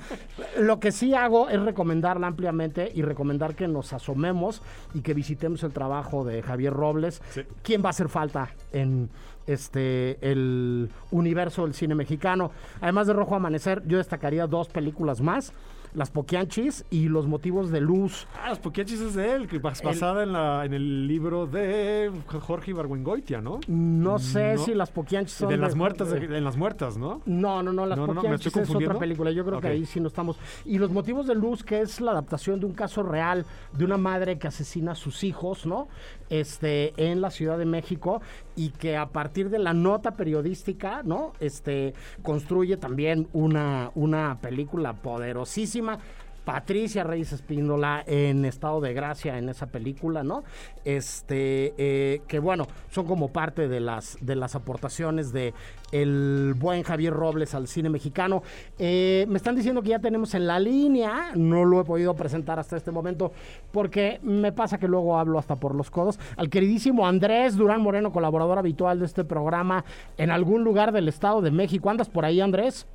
Lo 0.59 0.79
que 0.79 0.91
sí 0.91 1.13
hago 1.13 1.49
es 1.49 1.61
recomendarla 1.61 2.27
ampliamente 2.27 2.91
y 2.93 3.01
recomendar 3.01 3.55
que 3.55 3.67
nos 3.67 3.93
asomemos 3.93 4.61
y 4.93 5.01
que 5.01 5.13
visitemos 5.13 5.63
el 5.63 5.71
trabajo 5.71 6.23
de 6.23 6.41
Javier 6.41 6.73
Robles. 6.73 7.21
Sí. 7.29 7.41
¿Quién 7.63 7.83
va 7.83 7.87
a 7.87 7.89
hacer 7.91 8.09
falta 8.09 8.49
en 8.71 9.09
este 9.45 10.17
el 10.21 10.89
universo 11.11 11.63
del 11.63 11.73
cine 11.73 11.95
mexicano? 11.95 12.51
Además 12.81 13.07
de 13.07 13.13
Rojo 13.13 13.35
Amanecer, 13.35 13.83
yo 13.85 13.97
destacaría 13.97 14.47
dos 14.47 14.67
películas 14.69 15.21
más. 15.21 15.53
Las 15.97 16.11
Poquianchis 16.11 16.85
y 16.91 17.09
Los 17.09 17.25
Motivos 17.25 17.71
de 17.71 17.81
Luz. 17.81 18.27
Ah, 18.39 18.49
los 18.49 18.59
Poquianchis 18.59 19.01
es 19.01 19.15
de 19.15 19.33
él, 19.33 19.47
que 19.47 19.59
bas- 19.59 19.81
basada 19.81 20.21
en, 20.21 20.31
la, 20.31 20.63
en 20.63 20.75
el 20.75 21.07
libro 21.07 21.47
de 21.47 22.11
Jorge 22.27 22.69
Ibargüengoitia, 22.69 23.41
¿no? 23.41 23.59
No 23.67 24.19
sé 24.19 24.53
No. 24.53 24.63
si 24.63 24.73
Las 24.75 24.91
Poquianchis 24.91 25.33
son 25.37 25.49
De 25.49 25.57
las 25.57 25.71
de- 25.73 25.77
muertas, 25.79 26.11
de- 26.11 26.37
en 26.37 26.43
las 26.43 26.55
muertas, 26.55 26.97
¿no? 26.97 27.21
No, 27.25 27.63
no, 27.63 27.73
no, 27.73 27.87
Las 27.87 27.97
No, 27.97 28.05
no, 28.05 28.13
no, 28.13 28.21
¿me 28.21 28.29
Poquianchis 28.37 28.55
es 28.57 28.69
otra 28.69 28.99
película. 28.99 29.31
Yo 29.31 29.43
creo 29.43 29.59
que 29.59 29.69
ahí 29.69 29.85
sí 29.87 29.99
no 29.99 30.07
estamos. 30.07 30.37
Y 30.65 30.77
Los 30.77 30.91
Motivos 30.91 31.25
de 31.25 31.33
Luz, 31.33 31.63
que 31.63 31.81
es 31.81 31.99
la 31.99 32.11
adaptación 32.11 32.59
de 32.59 32.67
un 32.67 32.73
caso 32.73 33.01
real 33.01 33.43
de 33.73 33.83
una 33.83 33.97
madre 33.97 34.37
que 34.37 34.47
asesina 34.47 34.91
a 34.91 34.95
sus 34.95 35.23
hijos, 35.23 35.65
¿no? 35.65 35.87
Este, 36.29 36.93
en 36.97 37.21
la 37.21 37.31
Ciudad 37.31 37.57
de 37.57 37.65
México 37.65 38.21
y 38.55 38.69
que 38.71 38.97
a 38.97 39.09
partir 39.09 39.49
de 39.49 39.59
la 39.59 39.73
nota 39.73 40.11
periodística, 40.11 41.01
¿no? 41.03 41.33
Este, 41.39 41.93
construye 42.21 42.75
también 42.77 43.27
una, 43.33 43.91
una 43.95 44.39
película 44.41 44.93
poderosísima. 44.93 45.99
Patricia 46.47 47.03
Reyes 47.03 47.33
Espíndola 47.33 48.05
en 48.07 48.45
estado 48.45 48.79
de 48.79 48.93
gracia 48.93 49.37
en 49.37 49.49
esa 49.49 49.65
película, 49.65 50.23
¿no? 50.23 50.45
Este, 50.85 51.73
eh, 51.77 52.21
que 52.25 52.39
bueno, 52.39 52.67
son 52.89 53.05
como 53.05 53.33
parte 53.33 53.67
de 53.67 53.81
las, 53.81 54.17
de 54.21 54.37
las 54.37 54.55
aportaciones 54.55 55.33
de 55.33 55.53
el 55.91 56.55
buen 56.57 56.83
Javier 56.83 57.13
Robles 57.13 57.53
al 57.53 57.67
cine 57.67 57.89
mexicano. 57.89 58.43
Eh, 58.79 59.25
me 59.27 59.35
están 59.35 59.57
diciendo 59.57 59.81
que 59.81 59.89
ya 59.89 59.99
tenemos 59.99 60.35
en 60.35 60.47
la 60.47 60.57
línea, 60.57 61.31
no 61.35 61.65
lo 61.65 61.81
he 61.81 61.83
podido 61.83 62.15
presentar 62.15 62.59
hasta 62.59 62.77
este 62.77 62.91
momento, 62.91 63.33
porque 63.73 64.21
me 64.23 64.53
pasa 64.53 64.77
que 64.77 64.87
luego 64.87 65.19
hablo 65.19 65.39
hasta 65.39 65.57
por 65.57 65.75
los 65.75 65.91
codos, 65.91 66.17
al 66.37 66.49
queridísimo 66.49 67.05
Andrés 67.05 67.57
Durán 67.57 67.81
Moreno, 67.81 68.13
colaborador 68.13 68.57
habitual 68.57 68.99
de 68.99 69.05
este 69.05 69.25
programa 69.25 69.83
en 70.17 70.31
algún 70.31 70.63
lugar 70.63 70.93
del 70.93 71.09
estado 71.09 71.41
de 71.41 71.51
México. 71.51 71.89
¿Andas 71.89 72.07
por 72.07 72.23
ahí, 72.23 72.39
Andrés? 72.39 72.87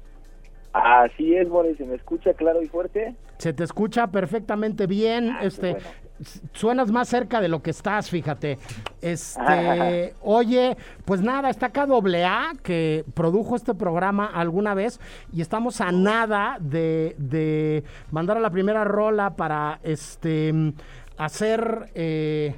Así 0.73 1.35
es, 1.35 1.49
Boris, 1.49 1.76
¿se 1.76 1.85
me 1.85 1.95
escucha 1.97 2.33
claro 2.35 2.62
y 2.62 2.67
fuerte? 2.67 3.14
Se 3.38 3.52
te 3.52 3.64
escucha 3.64 4.07
perfectamente 4.07 4.87
bien. 4.87 5.31
Ah, 5.31 5.41
este, 5.43 5.73
bueno. 5.73 5.87
suenas 6.52 6.91
más 6.91 7.09
cerca 7.09 7.43
de 7.43 7.49
lo 7.49 7.62
que 7.62 7.71
estás, 7.71 8.09
fíjate. 8.09 8.59
Este, 9.02 10.14
oye, 10.23 10.76
pues 11.05 11.21
nada, 11.21 11.50
está 11.50 11.67
acá 11.67 11.85
doble 11.85 12.25
A 12.25 12.52
que 12.62 13.05
produjo 13.14 13.55
este 13.55 13.75
programa 13.75 14.26
alguna 14.26 14.73
vez 14.75 14.99
y 15.31 15.43
estamos 15.43 15.81
a 15.83 15.93
nada 15.93 16.57
de, 16.59 17.17
de 17.19 17.85
mandar 18.11 18.38
a 18.38 18.41
la 18.41 18.50
primera 18.50 18.85
rola 18.85 19.37
para 19.37 19.79
este 19.83 20.52
mm, 20.55 20.73
hacer 21.19 21.91
eh, 21.95 22.55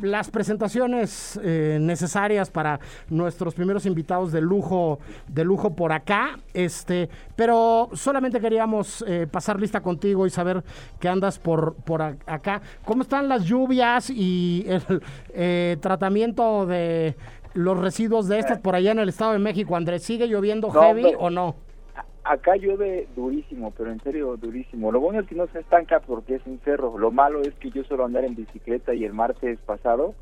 las 0.00 0.30
presentaciones 0.30 1.38
eh, 1.42 1.78
necesarias 1.80 2.50
para 2.50 2.80
nuestros 3.08 3.54
primeros 3.54 3.86
invitados 3.86 4.32
de 4.32 4.40
lujo, 4.40 4.98
de 5.28 5.44
lujo 5.44 5.74
por 5.74 5.92
acá. 5.92 6.38
Este, 6.52 7.08
pero 7.36 7.90
solamente 7.92 8.40
queríamos 8.40 9.04
eh, 9.06 9.26
pasar 9.30 9.60
lista 9.60 9.80
contigo 9.80 10.26
y 10.26 10.30
saber 10.30 10.62
que 10.98 11.08
andas 11.08 11.38
por, 11.38 11.74
por 11.74 12.02
acá. 12.02 12.62
¿Cómo 12.84 13.02
están 13.02 13.28
las 13.28 13.44
lluvias 13.44 14.10
y 14.10 14.64
el 14.68 15.02
eh, 15.30 15.76
tratamiento 15.80 16.66
de 16.66 17.16
los 17.54 17.78
residuos 17.78 18.26
de 18.28 18.40
estas 18.40 18.58
por 18.58 18.74
allá 18.74 18.92
en 18.92 18.98
el 18.98 19.08
Estado 19.08 19.32
de 19.32 19.38
México? 19.38 19.76
Andrés, 19.76 20.02
¿sigue 20.02 20.26
lloviendo 20.26 20.68
No, 20.72 20.80
heavy 20.80 21.12
o 21.18 21.30
no? 21.30 21.63
Acá 22.24 22.56
llueve 22.56 23.06
durísimo, 23.14 23.70
pero 23.76 23.90
en 23.92 24.00
serio 24.00 24.36
durísimo. 24.38 24.90
Lo 24.90 24.98
bueno 24.98 25.20
es 25.20 25.26
que 25.26 25.34
no 25.34 25.46
se 25.48 25.60
estanca 25.60 26.00
porque 26.00 26.36
es 26.36 26.46
un 26.46 26.58
cerro. 26.64 26.96
Lo 26.96 27.10
malo 27.10 27.42
es 27.42 27.54
que 27.56 27.70
yo 27.70 27.84
suelo 27.84 28.06
andar 28.06 28.24
en 28.24 28.34
bicicleta 28.34 28.94
y 28.94 29.04
el 29.04 29.12
martes 29.12 29.58
pasado 29.66 30.14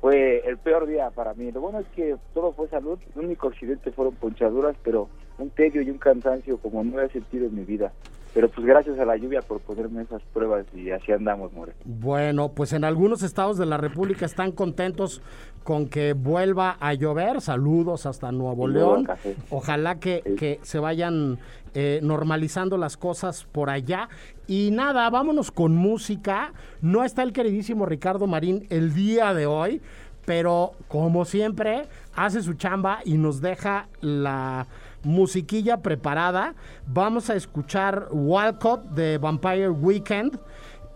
fue 0.00 0.42
el 0.46 0.58
peor 0.58 0.86
día 0.86 1.10
para 1.10 1.32
mí. 1.34 1.52
Lo 1.52 1.60
bueno 1.60 1.78
es 1.78 1.86
que 1.94 2.16
todo 2.34 2.52
fue 2.52 2.68
salud. 2.68 2.98
El 3.14 3.26
único 3.26 3.48
accidente 3.48 3.92
fueron 3.92 4.16
ponchaduras, 4.16 4.74
pero 4.82 5.08
un 5.38 5.50
tedio 5.50 5.80
y 5.80 5.90
un 5.90 5.98
cansancio 5.98 6.58
como 6.58 6.82
no 6.82 7.00
he 7.00 7.08
sentido 7.10 7.46
en 7.46 7.54
mi 7.54 7.64
vida. 7.64 7.92
Pero 8.34 8.48
pues 8.48 8.66
gracias 8.66 8.98
a 8.98 9.04
la 9.04 9.16
lluvia 9.16 9.40
por 9.42 9.60
ponerme 9.60 10.02
esas 10.02 10.20
pruebas 10.32 10.66
y 10.74 10.90
así 10.90 11.12
andamos, 11.12 11.52
More. 11.52 11.72
Bueno, 11.84 12.50
pues 12.50 12.72
en 12.72 12.82
algunos 12.84 13.22
estados 13.22 13.56
de 13.58 13.64
la 13.66 13.76
República 13.76 14.26
están 14.26 14.50
contentos 14.50 15.22
con 15.62 15.88
que 15.88 16.12
vuelva 16.14 16.76
a 16.80 16.94
llover. 16.94 17.40
Saludos 17.40 18.06
hasta 18.06 18.32
Nuevo 18.32 18.66
León. 18.66 19.04
café. 19.04 19.36
Ojalá 19.50 20.00
que, 20.00 20.22
Sí. 20.26 20.34
que 20.34 20.58
se 20.62 20.78
vayan 20.80 21.38
eh, 21.74 22.00
normalizando 22.02 22.76
las 22.76 22.96
cosas 22.96 23.44
por 23.44 23.70
allá. 23.70 24.08
Y 24.48 24.70
nada, 24.72 25.08
vámonos 25.10 25.50
con 25.52 25.74
música. 25.76 26.52
No 26.82 27.04
está 27.04 27.22
el 27.22 27.32
queridísimo 27.32 27.86
Ricardo 27.86 28.26
Marín 28.26 28.66
el 28.68 28.94
día 28.94 29.32
de 29.32 29.46
hoy, 29.46 29.80
pero 30.26 30.72
como 30.88 31.24
siempre 31.24 31.82
hace 32.14 32.42
su 32.42 32.54
chamba 32.54 32.98
y 33.04 33.16
nos 33.16 33.40
deja 33.40 33.88
la 34.00 34.66
musiquilla 35.04 35.78
preparada. 35.82 36.54
Vamos 36.86 37.30
a 37.30 37.34
escuchar 37.34 38.08
Walcott 38.10 38.82
de 38.90 39.18
Vampire 39.18 39.70
Weekend. 39.70 40.38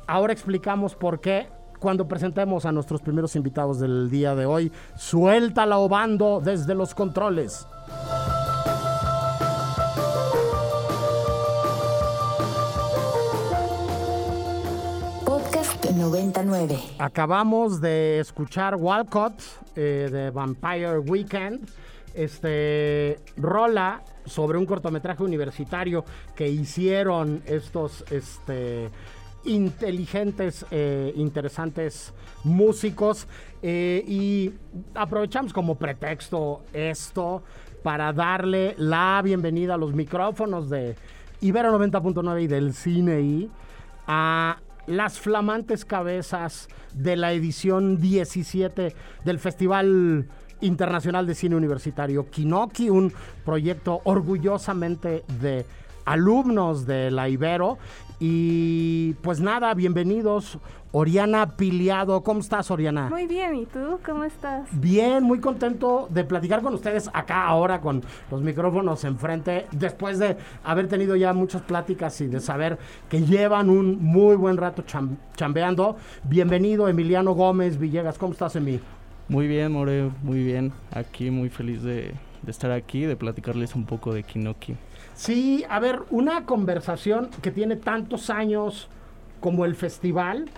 Ahora 0.06 0.32
explicamos 0.32 0.94
por 0.94 1.20
qué 1.20 1.48
cuando 1.78 2.08
presentemos 2.08 2.66
a 2.66 2.72
nuestros 2.72 3.00
primeros 3.00 3.36
invitados 3.36 3.78
del 3.78 4.10
día 4.10 4.34
de 4.34 4.46
hoy. 4.46 4.72
Suéltala, 4.96 5.78
Obando, 5.78 6.40
desde 6.44 6.74
los 6.74 6.94
controles. 6.94 7.66
Podcast 15.24 15.84
99. 15.90 16.78
Acabamos 16.98 17.80
de 17.80 18.20
escuchar 18.20 18.76
Walcott 18.76 19.40
eh, 19.76 20.08
de 20.10 20.30
Vampire 20.30 20.98
Weekend. 20.98 21.68
Este 22.18 23.20
rola 23.36 24.02
sobre 24.24 24.58
un 24.58 24.66
cortometraje 24.66 25.22
universitario 25.22 26.04
que 26.34 26.48
hicieron 26.48 27.42
estos 27.46 28.04
este, 28.10 28.90
inteligentes, 29.44 30.66
eh, 30.72 31.12
interesantes 31.14 32.12
músicos. 32.42 33.28
eh, 33.62 34.04
y 34.04 34.52
aprovechamos 34.94 35.52
como 35.52 35.76
pretexto 35.76 36.64
esto 36.72 37.44
para 37.84 38.12
darle 38.12 38.74
la 38.78 39.20
bienvenida 39.22 39.74
a 39.74 39.76
los 39.76 39.94
micrófonos 39.94 40.68
de 40.68 40.96
Ibero 41.40 41.78
90.9 41.78 42.42
y 42.42 42.46
del 42.48 42.74
Cine 42.74 43.20
I 43.20 43.50
a 44.08 44.58
las 44.88 45.20
flamantes 45.20 45.84
cabezas 45.84 46.68
de 46.94 47.14
la 47.14 47.32
edición 47.32 48.00
17 48.00 48.94
del 49.24 49.38
Festival 49.38 50.26
Internacional 50.60 51.26
de 51.26 51.34
Cine 51.34 51.56
Universitario 51.56 52.28
Kinoki, 52.30 52.90
un 52.90 53.12
proyecto 53.44 54.00
orgullosamente 54.04 55.24
de 55.40 55.64
alumnos 56.04 56.86
de 56.86 57.10
la 57.10 57.28
Ibero. 57.28 57.78
Y 58.20 59.14
pues 59.22 59.40
nada, 59.40 59.72
bienvenidos. 59.74 60.58
Oriana 60.90 61.56
Piliado, 61.56 62.22
¿cómo 62.22 62.40
estás, 62.40 62.70
Oriana? 62.70 63.10
Muy 63.10 63.26
bien, 63.26 63.54
¿y 63.56 63.66
tú 63.66 64.00
cómo 64.04 64.24
estás? 64.24 64.66
Bien, 64.72 65.22
muy 65.22 65.38
contento 65.38 66.08
de 66.10 66.24
platicar 66.24 66.62
con 66.62 66.72
ustedes 66.72 67.10
acá 67.12 67.44
ahora 67.46 67.80
con 67.82 68.02
los 68.30 68.40
micrófonos 68.40 69.04
enfrente, 69.04 69.66
después 69.72 70.18
de 70.18 70.38
haber 70.64 70.88
tenido 70.88 71.14
ya 71.14 71.34
muchas 71.34 71.60
pláticas 71.60 72.18
y 72.22 72.26
de 72.26 72.40
saber 72.40 72.78
que 73.10 73.20
llevan 73.20 73.68
un 73.68 74.02
muy 74.02 74.34
buen 74.36 74.56
rato 74.56 74.82
cham- 74.82 75.18
chambeando. 75.36 75.96
Bienvenido, 76.24 76.88
Emiliano 76.88 77.34
Gómez 77.34 77.78
Villegas, 77.78 78.16
¿cómo 78.16 78.32
estás, 78.32 78.56
Emi? 78.56 78.80
Muy 79.28 79.46
bien, 79.46 79.72
More, 79.72 80.10
muy 80.22 80.42
bien. 80.42 80.72
Aquí 80.92 81.30
muy 81.30 81.50
feliz 81.50 81.82
de, 81.82 82.12
de 82.42 82.50
estar 82.50 82.70
aquí, 82.70 83.02
de 83.02 83.16
platicarles 83.16 83.74
un 83.74 83.84
poco 83.84 84.14
de 84.14 84.22
Kinoki. 84.22 84.74
Sí, 85.14 85.64
a 85.68 85.80
ver, 85.80 86.00
una 86.10 86.44
conversación 86.44 87.28
que 87.42 87.50
tiene 87.50 87.76
tantos 87.76 88.30
años 88.30 88.88
como 89.40 89.64
el 89.64 89.74
festival 89.74 90.48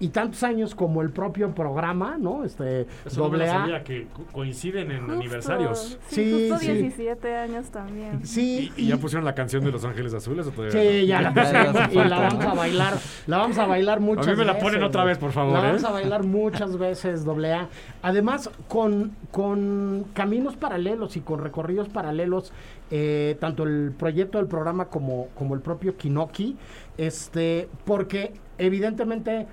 y 0.00 0.08
tantos 0.08 0.42
años 0.42 0.74
como 0.74 1.02
el 1.02 1.10
propio 1.10 1.54
programa, 1.54 2.16
¿no? 2.18 2.44
Este 2.44 2.86
doble 3.14 3.48
A. 3.48 3.82
que 3.84 4.06
coinciden 4.32 4.90
en 4.90 5.06
Justo, 5.30 5.98
Sí, 6.08 6.48
justo 6.50 6.66
17 6.66 7.36
años 7.36 7.70
también. 7.70 8.26
Sí, 8.26 8.72
¿Y, 8.76 8.88
ya 8.88 8.96
pusieron 8.96 9.24
la 9.24 9.34
canción 9.34 9.64
de 9.64 9.70
Los 9.70 9.84
Ángeles 9.84 10.12
Azules 10.14 10.46
o 10.46 10.50
todavía 10.50 10.72
Sí, 10.72 11.00
no? 11.00 11.04
ya 11.06 11.20
la 11.20 11.88
y 11.92 11.94
la 11.96 12.18
vamos 12.20 12.44
a 12.44 12.54
bailar. 12.54 12.94
La 13.26 13.38
vamos 13.38 13.58
a 13.58 13.66
bailar 13.66 14.00
muchas 14.00 14.26
A 14.26 14.30
veces. 14.30 14.38
mí 14.38 14.46
me 14.46 14.52
la 14.52 14.58
ponen 14.58 14.82
otra 14.82 15.04
vez, 15.04 15.18
por 15.18 15.32
favor, 15.32 15.52
La 15.54 15.60
¿eh? 15.60 15.66
vamos 15.66 15.84
a 15.84 15.90
bailar 15.92 16.24
muchas 16.24 16.76
veces, 16.76 17.24
doble 17.24 17.52
A. 17.52 17.68
Además, 18.02 18.50
con, 18.68 19.12
con 19.30 20.06
caminos 20.12 20.56
paralelos 20.56 21.16
y 21.16 21.20
con 21.20 21.40
recorridos 21.40 21.88
paralelos, 21.88 22.52
eh, 22.90 23.36
tanto 23.40 23.62
el 23.64 23.92
proyecto 23.96 24.38
del 24.38 24.46
programa 24.46 24.86
como, 24.86 25.28
como 25.34 25.54
el 25.54 25.60
propio 25.60 25.96
Kinoki, 25.96 26.56
este, 26.98 27.68
porque 27.84 28.32
evidentemente 28.58 29.46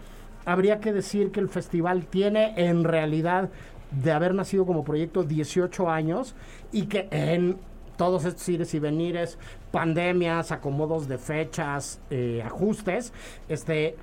habría 0.45 0.79
que 0.79 0.93
decir 0.93 1.31
que 1.31 1.39
el 1.39 1.49
festival 1.49 2.05
tiene 2.05 2.53
en 2.57 2.83
realidad 2.83 3.49
de 3.91 4.11
haber 4.11 4.33
nacido 4.33 4.65
como 4.65 4.83
proyecto 4.83 5.23
18 5.23 5.89
años 5.89 6.35
y 6.71 6.83
que 6.87 7.07
en 7.11 7.57
todos 7.97 8.25
estos 8.25 8.47
ires 8.49 8.73
y 8.73 8.79
venires, 8.79 9.37
pandemias, 9.71 10.51
acomodos 10.51 11.07
de 11.07 11.17
fechas, 11.17 11.99
eh, 12.09 12.41
ajustes, 12.43 13.13
este, 13.49 13.95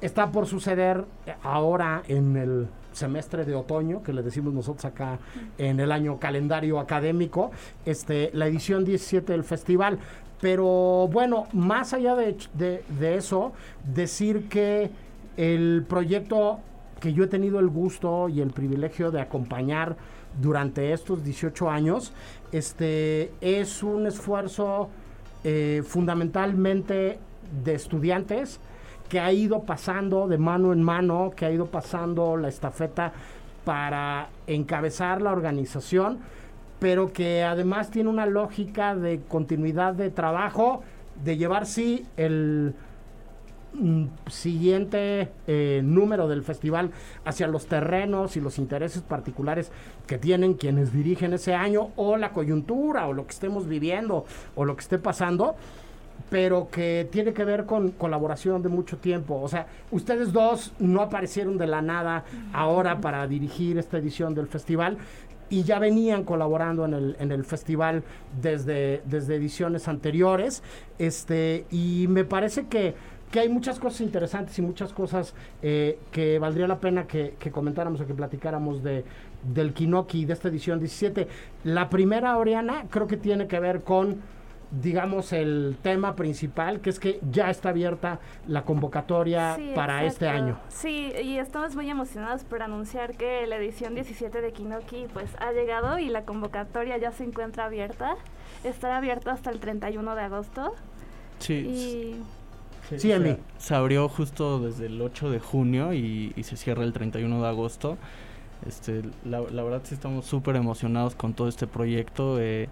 está 0.00 0.30
por 0.30 0.46
suceder 0.46 1.04
ahora 1.42 2.02
en 2.08 2.36
el 2.36 2.66
semestre 2.92 3.44
de 3.44 3.54
otoño, 3.54 4.02
que 4.02 4.12
le 4.12 4.22
decimos 4.22 4.52
nosotros 4.52 4.84
acá 4.84 5.18
en 5.56 5.80
el 5.80 5.90
año 5.92 6.18
calendario 6.20 6.78
académico, 6.78 7.50
este, 7.86 8.30
la 8.34 8.46
edición 8.46 8.84
17 8.84 9.32
del 9.32 9.44
festival. 9.44 9.98
Pero 10.40 11.08
bueno, 11.10 11.46
más 11.52 11.94
allá 11.94 12.14
de, 12.16 12.36
de- 12.54 12.84
de 13.00 13.16
eso, 13.16 13.52
decir 13.94 14.48
que 14.48 14.90
el 15.36 15.84
proyecto 15.88 16.60
que 17.00 17.12
yo 17.12 17.24
he 17.24 17.26
tenido 17.26 17.58
el 17.58 17.68
gusto 17.68 18.28
y 18.28 18.40
el 18.40 18.50
privilegio 18.50 19.10
de 19.10 19.20
acompañar 19.20 19.96
durante 20.40 20.92
estos 20.92 21.24
18 21.24 21.68
años, 21.68 22.12
este, 22.52 23.32
es 23.40 23.82
un 23.82 24.06
esfuerzo 24.06 24.88
eh, 25.44 25.82
fundamentalmente 25.84 27.18
de 27.64 27.74
estudiantes 27.74 28.60
que 29.08 29.20
ha 29.20 29.32
ido 29.32 29.64
pasando 29.64 30.28
de 30.28 30.38
mano 30.38 30.72
en 30.72 30.82
mano, 30.82 31.32
que 31.36 31.44
ha 31.44 31.50
ido 31.50 31.66
pasando 31.66 32.36
la 32.36 32.48
estafeta 32.48 33.12
para 33.64 34.28
encabezar 34.46 35.20
la 35.20 35.32
organización, 35.32 36.18
pero 36.78 37.12
que 37.12 37.42
además 37.42 37.90
tiene 37.90 38.08
una 38.08 38.26
lógica 38.26 38.94
de 38.94 39.20
continuidad 39.28 39.94
de 39.94 40.10
trabajo, 40.10 40.82
de 41.22 41.36
llevar 41.36 41.66
sí 41.66 42.06
el 42.16 42.74
siguiente 44.30 45.30
eh, 45.46 45.80
número 45.82 46.28
del 46.28 46.42
festival 46.42 46.90
hacia 47.24 47.46
los 47.46 47.66
terrenos 47.66 48.36
y 48.36 48.40
los 48.40 48.58
intereses 48.58 49.02
particulares 49.02 49.72
que 50.06 50.18
tienen 50.18 50.54
quienes 50.54 50.92
dirigen 50.92 51.32
ese 51.32 51.54
año 51.54 51.90
o 51.96 52.16
la 52.16 52.32
coyuntura 52.32 53.06
o 53.06 53.12
lo 53.12 53.26
que 53.26 53.32
estemos 53.32 53.66
viviendo 53.66 54.24
o 54.54 54.64
lo 54.64 54.76
que 54.76 54.82
esté 54.82 54.98
pasando 54.98 55.56
pero 56.30 56.68
que 56.70 57.06
tiene 57.10 57.34
que 57.34 57.44
ver 57.44 57.66
con 57.66 57.90
colaboración 57.90 58.62
de 58.62 58.70
mucho 58.70 58.96
tiempo. 58.96 59.38
O 59.42 59.48
sea, 59.48 59.66
ustedes 59.90 60.32
dos 60.32 60.72
no 60.78 61.02
aparecieron 61.02 61.58
de 61.58 61.66
la 61.66 61.82
nada 61.82 62.24
ahora 62.54 63.02
para 63.02 63.26
dirigir 63.26 63.76
esta 63.76 63.98
edición 63.98 64.34
del 64.34 64.46
festival 64.46 64.96
y 65.52 65.64
ya 65.64 65.78
venían 65.78 66.24
colaborando 66.24 66.86
en 66.86 66.94
el, 66.94 67.16
en 67.20 67.30
el 67.30 67.44
festival 67.44 68.02
desde, 68.40 69.02
desde 69.04 69.36
ediciones 69.36 69.86
anteriores. 69.86 70.62
Este, 70.98 71.66
y 71.70 72.06
me 72.08 72.24
parece 72.24 72.68
que, 72.68 72.94
que 73.32 73.40
hay 73.40 73.48
muchas 73.48 73.80
cosas 73.80 74.02
interesantes 74.02 74.56
y 74.58 74.62
muchas 74.62 74.92
cosas 74.92 75.34
eh, 75.62 75.98
que 76.12 76.38
valdría 76.38 76.68
la 76.68 76.78
pena 76.78 77.06
que, 77.06 77.34
que 77.40 77.50
comentáramos 77.50 78.00
o 78.02 78.06
que 78.06 78.14
platicáramos 78.14 78.82
de, 78.82 79.04
del 79.42 79.72
Kinoki 79.72 80.26
de 80.26 80.34
esta 80.34 80.48
edición 80.48 80.78
17. 80.78 81.26
La 81.64 81.88
primera, 81.88 82.36
Oriana, 82.36 82.84
creo 82.90 83.06
que 83.08 83.16
tiene 83.16 83.48
que 83.48 83.58
ver 83.58 83.82
con 83.82 84.20
digamos, 84.80 85.34
el 85.34 85.76
tema 85.82 86.16
principal, 86.16 86.80
que 86.80 86.88
es 86.88 86.98
que 86.98 87.20
ya 87.30 87.50
está 87.50 87.68
abierta 87.68 88.20
la 88.48 88.62
convocatoria 88.62 89.54
Sí, 89.56 89.72
para 89.74 90.04
este 90.04 90.24
exacto. 90.24 90.44
año. 90.44 90.58
Sí, 90.68 91.12
y 91.22 91.36
estamos 91.36 91.76
muy 91.76 91.90
emocionados 91.90 92.44
por 92.44 92.62
anunciar 92.62 93.14
que 93.14 93.46
la 93.46 93.56
edición 93.56 93.94
17 93.94 94.40
de 94.40 94.52
Kinoki 94.52 95.08
pues 95.12 95.28
ha 95.40 95.52
llegado 95.52 95.98
y 95.98 96.08
la 96.08 96.24
convocatoria 96.24 96.96
ya 96.96 97.12
se 97.12 97.24
encuentra 97.24 97.66
abierta. 97.66 98.16
Estará 98.64 98.96
abierta 98.96 99.32
hasta 99.32 99.50
el 99.50 99.60
31 99.60 100.14
de 100.14 100.22
agosto. 100.22 100.74
Sí, 101.38 101.54
Y 101.54 102.22
se- 102.88 102.98
Sí, 102.98 103.08
se-. 103.08 103.38
Se 103.58 103.74
abrió 103.74 104.08
justo 104.08 104.60
desde 104.60 104.86
el 104.86 105.00
8 105.00 105.30
de 105.30 105.38
junio 105.40 105.92
y, 105.92 106.32
y 106.36 106.42
se 106.42 106.56
cierra 106.56 106.84
el 106.84 106.92
31 106.92 107.42
de 107.42 107.48
agosto. 107.48 107.96
Este, 108.66 109.02
la, 109.24 109.40
la 109.40 109.62
verdad 109.62 109.80
sí 109.84 109.94
estamos 109.94 110.24
súper 110.24 110.56
emocionados 110.56 111.14
con 111.14 111.34
todo 111.34 111.48
este 111.48 111.66
proyecto. 111.66 112.38
eh, 112.40 112.68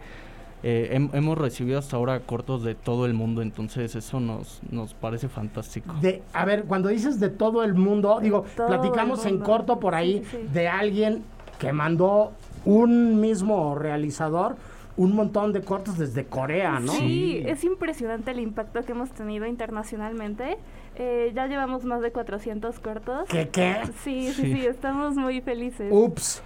eh, 0.62 0.90
hem- 0.92 1.08
hemos 1.14 1.38
recibido 1.38 1.78
hasta 1.78 1.96
ahora 1.96 2.20
cortos 2.20 2.62
de 2.62 2.74
todo 2.74 3.06
el 3.06 3.14
mundo, 3.14 3.40
entonces 3.40 3.94
eso 3.96 4.20
nos, 4.20 4.60
nos 4.70 4.92
parece 4.92 5.28
fantástico. 5.30 5.94
De, 6.02 6.22
a 6.34 6.44
ver, 6.44 6.64
cuando 6.64 6.90
dices 6.90 7.18
de 7.18 7.30
todo 7.30 7.64
el 7.64 7.72
mundo, 7.74 8.18
digo, 8.20 8.44
todo 8.56 8.66
platicamos 8.66 9.22
el 9.24 9.28
en 9.28 9.34
mundo. 9.36 9.46
corto 9.50 9.80
por 9.80 9.94
ahí 9.94 10.22
Sí, 10.30 10.36
sí. 10.42 10.48
de 10.52 10.68
alguien 10.68 11.22
que 11.58 11.72
mandó 11.72 12.32
un 12.66 13.20
mismo 13.22 13.74
realizador 13.74 14.56
un 14.96 15.14
montón 15.14 15.52
de 15.52 15.62
cortos 15.62 15.98
desde 15.98 16.26
Corea, 16.26 16.80
¿no? 16.80 16.92
Sí, 16.92 17.42
es 17.46 17.64
impresionante 17.64 18.30
el 18.32 18.40
impacto 18.40 18.82
que 18.84 18.92
hemos 18.92 19.10
tenido 19.10 19.46
internacionalmente. 19.46 20.58
Eh, 20.96 21.32
ya 21.34 21.46
llevamos 21.46 21.84
más 21.84 22.02
de 22.02 22.12
400 22.12 22.78
cortos. 22.80 23.28
¿Qué, 23.28 23.48
qué? 23.48 23.76
Sí, 24.04 24.32
sí, 24.32 24.42
Sí. 24.42 24.52
sí, 24.54 24.66
estamos 24.66 25.14
muy 25.16 25.40
felices. 25.40 25.88
Ups. 25.90 26.42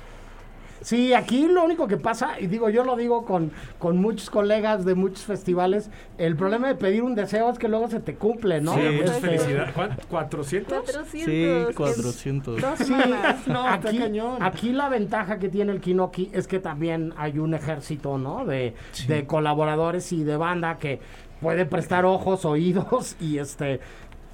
Sí, 0.85 1.15
aquí 1.15 1.49
lo 1.49 1.65
único 1.65 1.89
que 1.89 1.97
pasa, 1.97 2.39
y 2.39 2.47
digo, 2.47 2.69
yo 2.69 2.85
lo 2.85 2.95
digo 2.95 3.25
con, 3.25 3.51
con 3.79 3.97
muchos 3.97 4.29
colegas 4.29 4.85
de 4.85 4.95
muchos 4.95 5.25
festivales, 5.25 5.89
el 6.19 6.37
problema 6.37 6.69
de 6.69 6.75
pedir 6.75 7.03
un 7.03 7.15
deseo 7.15 7.49
es 7.51 7.59
que 7.59 7.69
luego 7.69 7.89
se 7.89 8.01
te 8.01 8.17
cumple, 8.17 8.61
¿no? 8.61 8.75
Sí, 8.75 8.81
muchas 8.95 9.17
Este, 9.17 9.21
felicidades. 9.29 9.73
¿Cuán- 9.73 9.97
¿400? 10.11 10.65
400. 10.67 11.07
Sí, 11.11 11.45
es 11.71 11.75
400. 11.75 12.61
Dos 12.61 12.79
Sí. 12.81 12.93
No, 13.47 13.67
aquí, 13.67 13.99
cañón. 13.99 14.43
aquí 14.43 14.73
la 14.73 14.91
ventaja 14.91 15.39
que 15.39 15.49
tiene 15.49 15.73
el 15.73 15.81
Kinoki 15.81 16.31
es 16.35 16.47
que 16.47 16.59
también 16.61 17.15
hay 17.17 17.39
un 17.39 17.55
ejército, 17.55 18.19
¿no? 18.19 18.45
De, 18.45 18.75
de 19.09 19.27
colaboradores 19.27 20.13
y 20.13 20.23
de 20.23 20.37
banda 20.37 20.77
que 20.77 21.01
puede 21.41 21.67
prestar 21.67 22.05
ojos, 22.05 22.45
oídos 22.45 23.17
y 23.21 23.39
este 23.39 23.81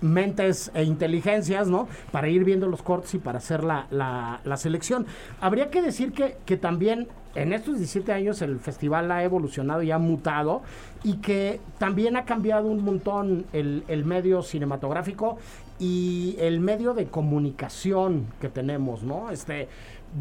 mentes 0.00 0.70
e 0.74 0.84
inteligencias, 0.84 1.68
¿no? 1.68 1.88
Para 2.12 2.28
ir 2.28 2.44
viendo 2.44 2.66
los 2.66 2.82
cortos 2.82 3.14
y 3.14 3.18
para 3.18 3.38
hacer 3.38 3.64
la, 3.64 3.86
la- 3.90 4.40
la 4.44 4.56
selección. 4.56 5.06
Habría 5.40 5.70
que 5.70 5.82
decir 5.82 6.12
que, 6.12 6.36
que 6.46 6.56
también 6.56 7.08
en 7.34 7.52
estos 7.52 7.76
17 7.78 8.12
años 8.12 8.42
el 8.42 8.58
festival 8.58 9.10
ha 9.12 9.22
evolucionado 9.22 9.82
y 9.82 9.90
ha 9.90 9.98
mutado 9.98 10.62
y 11.04 11.14
que 11.18 11.60
también 11.78 12.16
ha 12.16 12.24
cambiado 12.24 12.66
un 12.68 12.84
montón 12.84 13.46
el, 13.52 13.84
el 13.88 14.04
medio 14.04 14.42
cinematográfico 14.42 15.38
y 15.78 16.36
el 16.40 16.60
medio 16.60 16.92
de 16.92 17.06
comunicación 17.06 18.26
que 18.40 18.48
tenemos, 18.48 19.02
¿no? 19.02 19.30
Este, 19.30 19.68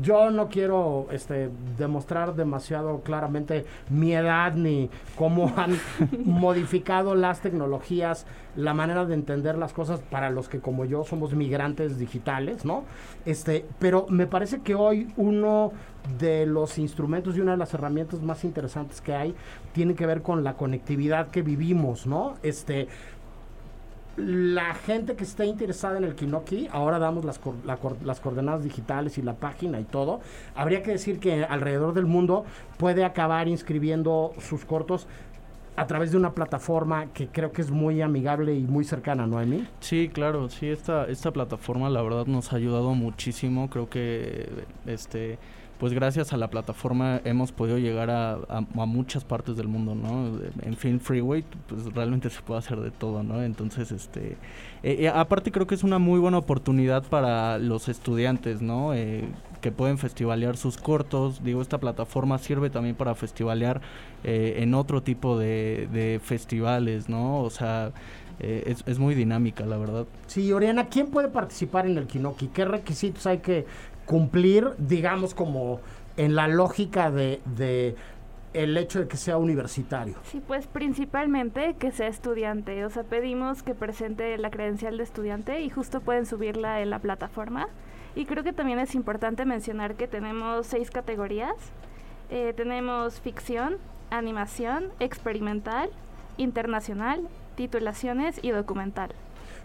yo 0.01 0.29
no 0.29 0.49
quiero 0.49 1.07
este, 1.11 1.49
demostrar 1.77 2.35
demasiado 2.35 3.01
claramente 3.01 3.65
mi 3.89 4.13
edad 4.13 4.53
ni 4.53 4.89
cómo 5.17 5.51
han 5.57 5.79
modificado 6.25 7.15
las 7.15 7.41
tecnologías, 7.41 8.25
la 8.55 8.73
manera 8.73 9.05
de 9.05 9.13
entender 9.13 9.57
las 9.57 9.73
cosas 9.73 9.99
para 9.99 10.29
los 10.29 10.49
que 10.49 10.59
como 10.59 10.85
yo 10.85 11.03
somos 11.03 11.33
migrantes 11.33 11.97
digitales, 11.97 12.65
¿no? 12.65 12.83
Este, 13.25 13.65
pero 13.79 14.05
me 14.09 14.27
parece 14.27 14.61
que 14.61 14.75
hoy 14.75 15.11
uno 15.17 15.71
de 16.17 16.45
los 16.45 16.77
instrumentos 16.77 17.35
y 17.35 17.41
una 17.41 17.51
de 17.51 17.57
las 17.57 17.73
herramientas 17.73 18.21
más 18.21 18.43
interesantes 18.43 19.01
que 19.01 19.13
hay 19.13 19.35
tiene 19.73 19.95
que 19.95 20.05
ver 20.05 20.21
con 20.21 20.43
la 20.43 20.55
conectividad 20.55 21.29
que 21.29 21.41
vivimos, 21.41 22.07
¿no? 22.07 22.35
Este, 22.41 22.87
la 24.19 24.73
gente 24.73 25.15
que 25.15 25.23
esté 25.23 25.45
interesada 25.45 25.97
en 25.97 26.03
el 26.03 26.15
Kinoki, 26.15 26.67
ahora 26.71 26.99
damos 26.99 27.25
las, 27.25 27.39
las 28.03 28.19
coordenadas 28.19 28.63
digitales 28.63 29.17
y 29.17 29.21
la 29.21 29.33
página 29.33 29.79
y 29.79 29.83
todo, 29.83 30.19
habría 30.55 30.83
que 30.83 30.91
decir 30.91 31.19
que 31.19 31.43
alrededor 31.43 31.93
del 31.93 32.05
mundo 32.05 32.45
puede 32.77 33.05
acabar 33.05 33.47
inscribiendo 33.47 34.33
sus 34.39 34.65
cortos 34.65 35.07
a 35.75 35.87
través 35.87 36.11
de 36.11 36.17
una 36.17 36.33
plataforma 36.33 37.07
que 37.13 37.27
creo 37.27 37.53
que 37.53 37.61
es 37.61 37.71
muy 37.71 38.01
amigable 38.01 38.53
y 38.53 38.63
muy 38.63 38.83
cercana, 38.83 39.25
¿no, 39.25 39.39
Emi? 39.41 39.65
Sí, 39.79 40.09
claro, 40.11 40.49
sí, 40.49 40.67
esta, 40.67 41.05
esta 41.05 41.31
plataforma 41.31 41.89
la 41.89 42.01
verdad 42.01 42.25
nos 42.25 42.51
ha 42.51 42.57
ayudado 42.57 42.93
muchísimo, 42.95 43.69
creo 43.69 43.89
que 43.89 44.49
este 44.85 45.39
pues 45.79 45.93
gracias 45.93 46.33
a 46.33 46.37
la 46.37 46.49
plataforma 46.49 47.21
hemos 47.23 47.51
podido 47.53 47.77
llegar 47.77 48.09
a, 48.09 48.33
a- 48.49 48.61
muchas 48.85 49.23
partes 49.23 49.55
del 49.55 49.67
mundo, 49.69 49.95
¿no? 49.95 50.37
En 50.61 50.75
Film 50.75 50.99
Freeway, 50.99 51.45
pues 51.67 51.85
realmente 51.93 52.29
se 52.29 52.41
puede 52.41 52.59
hacer 52.59 52.79
de 52.81 52.91
todo, 52.91 53.23
¿no? 53.23 53.41
Entonces, 53.41 53.91
este, 53.91 54.31
eh, 54.83 54.97
eh, 54.99 55.07
aparte 55.09 55.51
creo 55.51 55.67
que 55.67 55.75
es 55.75 55.83
una 55.83 55.97
muy 55.97 56.19
buena 56.19 56.37
oportunidad 56.37 57.03
para 57.03 57.57
los 57.57 57.87
estudiantes, 57.87 58.61
¿no? 58.61 58.93
Eh, 58.93 59.23
que 59.61 59.71
pueden 59.71 59.97
festivalear 59.97 60.55
sus 60.57 60.77
cortos. 60.77 61.43
Digo, 61.43 61.61
esta 61.61 61.77
plataforma 61.79 62.37
sirve 62.37 62.69
también 62.69 62.95
para 62.95 63.15
festivalear 63.15 63.81
eh, 64.23 64.55
en 64.59 64.73
otro 64.73 65.01
tipo 65.03 65.37
de, 65.37 65.87
de 65.91 66.19
festivales, 66.23 67.09
¿no? 67.09 67.41
O 67.41 67.49
sea, 67.49 67.91
eh, 68.39 68.63
es, 68.67 68.83
es 68.85 68.99
muy 68.99 69.15
dinámica, 69.15 69.65
la 69.65 69.77
verdad. 69.77 70.05
Sí, 70.27 70.51
Oriana, 70.53 70.87
¿quién 70.87 71.07
puede 71.07 71.27
participar 71.27 71.87
en 71.87 71.97
el 71.97 72.07
Kinoki? 72.07 72.47
¿Qué 72.47 72.63
requisitos 72.65 73.25
hay 73.27 73.39
que 73.39 73.65
cumplir, 74.09 74.73
digamos, 74.79 75.35
como 75.35 75.81
en 76.17 76.33
la 76.33 76.47
lógica 76.47 77.11
de, 77.11 77.95
el 78.55 78.75
hecho 78.75 79.01
de 79.01 79.07
que 79.07 79.17
sea 79.17 79.37
universitario? 79.37 80.15
Sí, 80.23 80.41
pues 80.45 80.65
principalmente 80.65 81.75
que 81.77 81.91
sea 81.91 82.07
estudiante. 82.07 82.83
O 82.85 82.89
sea, 82.89 83.03
pedimos 83.03 83.61
que 83.61 83.75
presente 83.75 84.35
la 84.39 84.49
credencial 84.49 84.97
de 84.97 85.03
estudiante 85.03 85.61
y 85.61 85.69
justo 85.69 86.01
pueden 86.01 86.25
subirla 86.25 86.81
en 86.81 86.89
la 86.89 86.97
plataforma. 86.97 87.67
Y 88.15 88.25
creo 88.25 88.43
que 88.43 88.51
también 88.51 88.79
es 88.79 88.95
importante 88.95 89.45
mencionar 89.45 89.93
que 89.93 90.07
tenemos 90.07 90.65
seis 90.65 90.89
categorías. 90.89 91.53
Eh, 92.31 92.53
tenemos 92.57 93.21
ficción, 93.21 93.77
animación, 94.09 94.87
experimental, 94.99 95.91
internacional, 96.37 97.27
titulaciones 97.55 98.39
y 98.41 98.49
documental. 98.49 99.11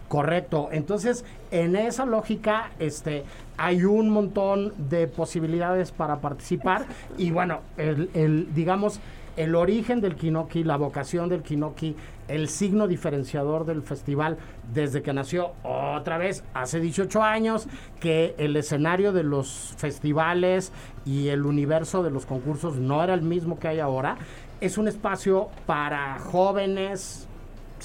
Correcto. 0.07 0.69
Entonces, 0.71 1.25
en 1.51 1.75
esa 1.75 2.05
lógica, 2.05 2.71
este, 2.79 3.23
hay 3.57 3.83
un 3.85 4.09
montón 4.09 4.73
de 4.89 5.07
posibilidades 5.07 5.91
para 5.91 6.21
participar. 6.21 6.85
Y 7.17 7.31
bueno, 7.31 7.61
el, 7.77 8.09
el, 8.13 8.53
digamos, 8.53 8.99
el 9.37 9.55
origen 9.55 10.01
del 10.01 10.15
Kinoki, 10.15 10.63
la 10.63 10.77
vocación 10.77 11.27
del 11.27 11.41
Kinoki, 11.41 11.95
el 12.27 12.47
signo 12.47 12.87
diferenciador 12.87 13.65
del 13.65 13.81
festival 13.81 14.37
desde 14.73 15.01
que 15.01 15.13
nació 15.13 15.51
otra 15.63 16.17
vez 16.17 16.43
hace 16.53 16.79
18 16.79 17.21
años, 17.21 17.67
que 17.99 18.33
el 18.37 18.55
escenario 18.55 19.11
de 19.11 19.23
los 19.23 19.73
festivales 19.77 20.71
y 21.05 21.27
el 21.27 21.45
universo 21.45 22.01
de 22.01 22.11
los 22.11 22.25
concursos 22.25 22.77
no 22.77 23.03
era 23.03 23.13
el 23.13 23.21
mismo 23.21 23.59
que 23.59 23.67
hay 23.67 23.79
ahora. 23.79 24.17
Es 24.61 24.77
un 24.77 24.87
espacio 24.87 25.49
para 25.65 26.17
jóvenes, 26.19 27.27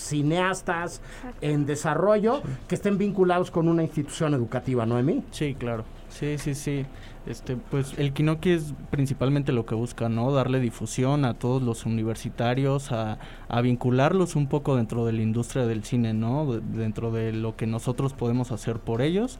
cineastas 0.01 1.01
en 1.41 1.67
desarrollo 1.67 2.43
que 2.69 2.75
estén 2.75 2.99
vinculados 2.99 3.51
con 3.51 3.69
una 3.69 3.83
institución 3.83 4.35
educativa, 4.35 4.87
¿Noemí? 4.87 5.23
Sí, 5.31 5.55
claro. 5.55 5.85
Sí, 6.09 6.39
sí, 6.39 6.55
sí. 6.55 6.87
Este, 7.27 7.57
pues 7.57 7.95
el 7.99 8.13
Kinoki 8.13 8.51
es 8.51 8.75
principalmente 8.91 9.53
lo 9.53 9.65
que 9.67 9.75
busca, 9.77 10.09
¿no? 10.09 10.33
Darle 10.33 10.59
difusión 10.59 11.25
a 11.25 11.35
todos 11.35 11.63
los 11.63 11.85
universitarios, 11.87 12.91
a, 12.93 13.19
a 13.49 13.61
vincularlos 13.61 14.35
un 14.37 14.49
poco 14.49 14.75
dentro 14.75 15.05
de 15.07 15.13
la 15.13 15.23
industria 15.23 15.67
del 15.67 15.85
cine, 15.85 16.15
¿no? 16.15 16.51
De- 16.53 16.61
dentro 16.83 17.13
de 17.13 17.33
lo 17.33 17.55
que 17.57 17.67
nosotros 17.67 18.15
podemos 18.15 18.51
hacer 18.51 18.79
por 18.81 19.03
ellos 19.03 19.39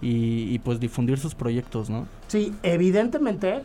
y, 0.00 0.52
y, 0.52 0.58
pues 0.60 0.80
difundir 0.80 1.18
sus 1.18 1.34
proyectos, 1.34 1.90
¿no? 1.90 2.06
Sí, 2.28 2.52
evidentemente, 2.62 3.62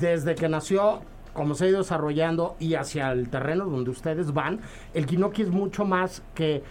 desde 0.00 0.34
que 0.34 0.48
nació, 0.48 1.02
como 1.32 1.54
se 1.54 1.64
ha 1.64 1.68
ido 1.68 1.78
desarrollando 1.78 2.56
y 2.58 2.74
hacia 2.74 3.12
el 3.12 3.28
terreno 3.28 3.66
donde 3.66 3.90
ustedes 3.90 4.32
van, 4.32 4.60
el 4.94 5.06
Kinoki 5.06 5.42
es 5.42 5.50
mucho 5.50 5.84
más 5.84 6.22
que 6.34 6.62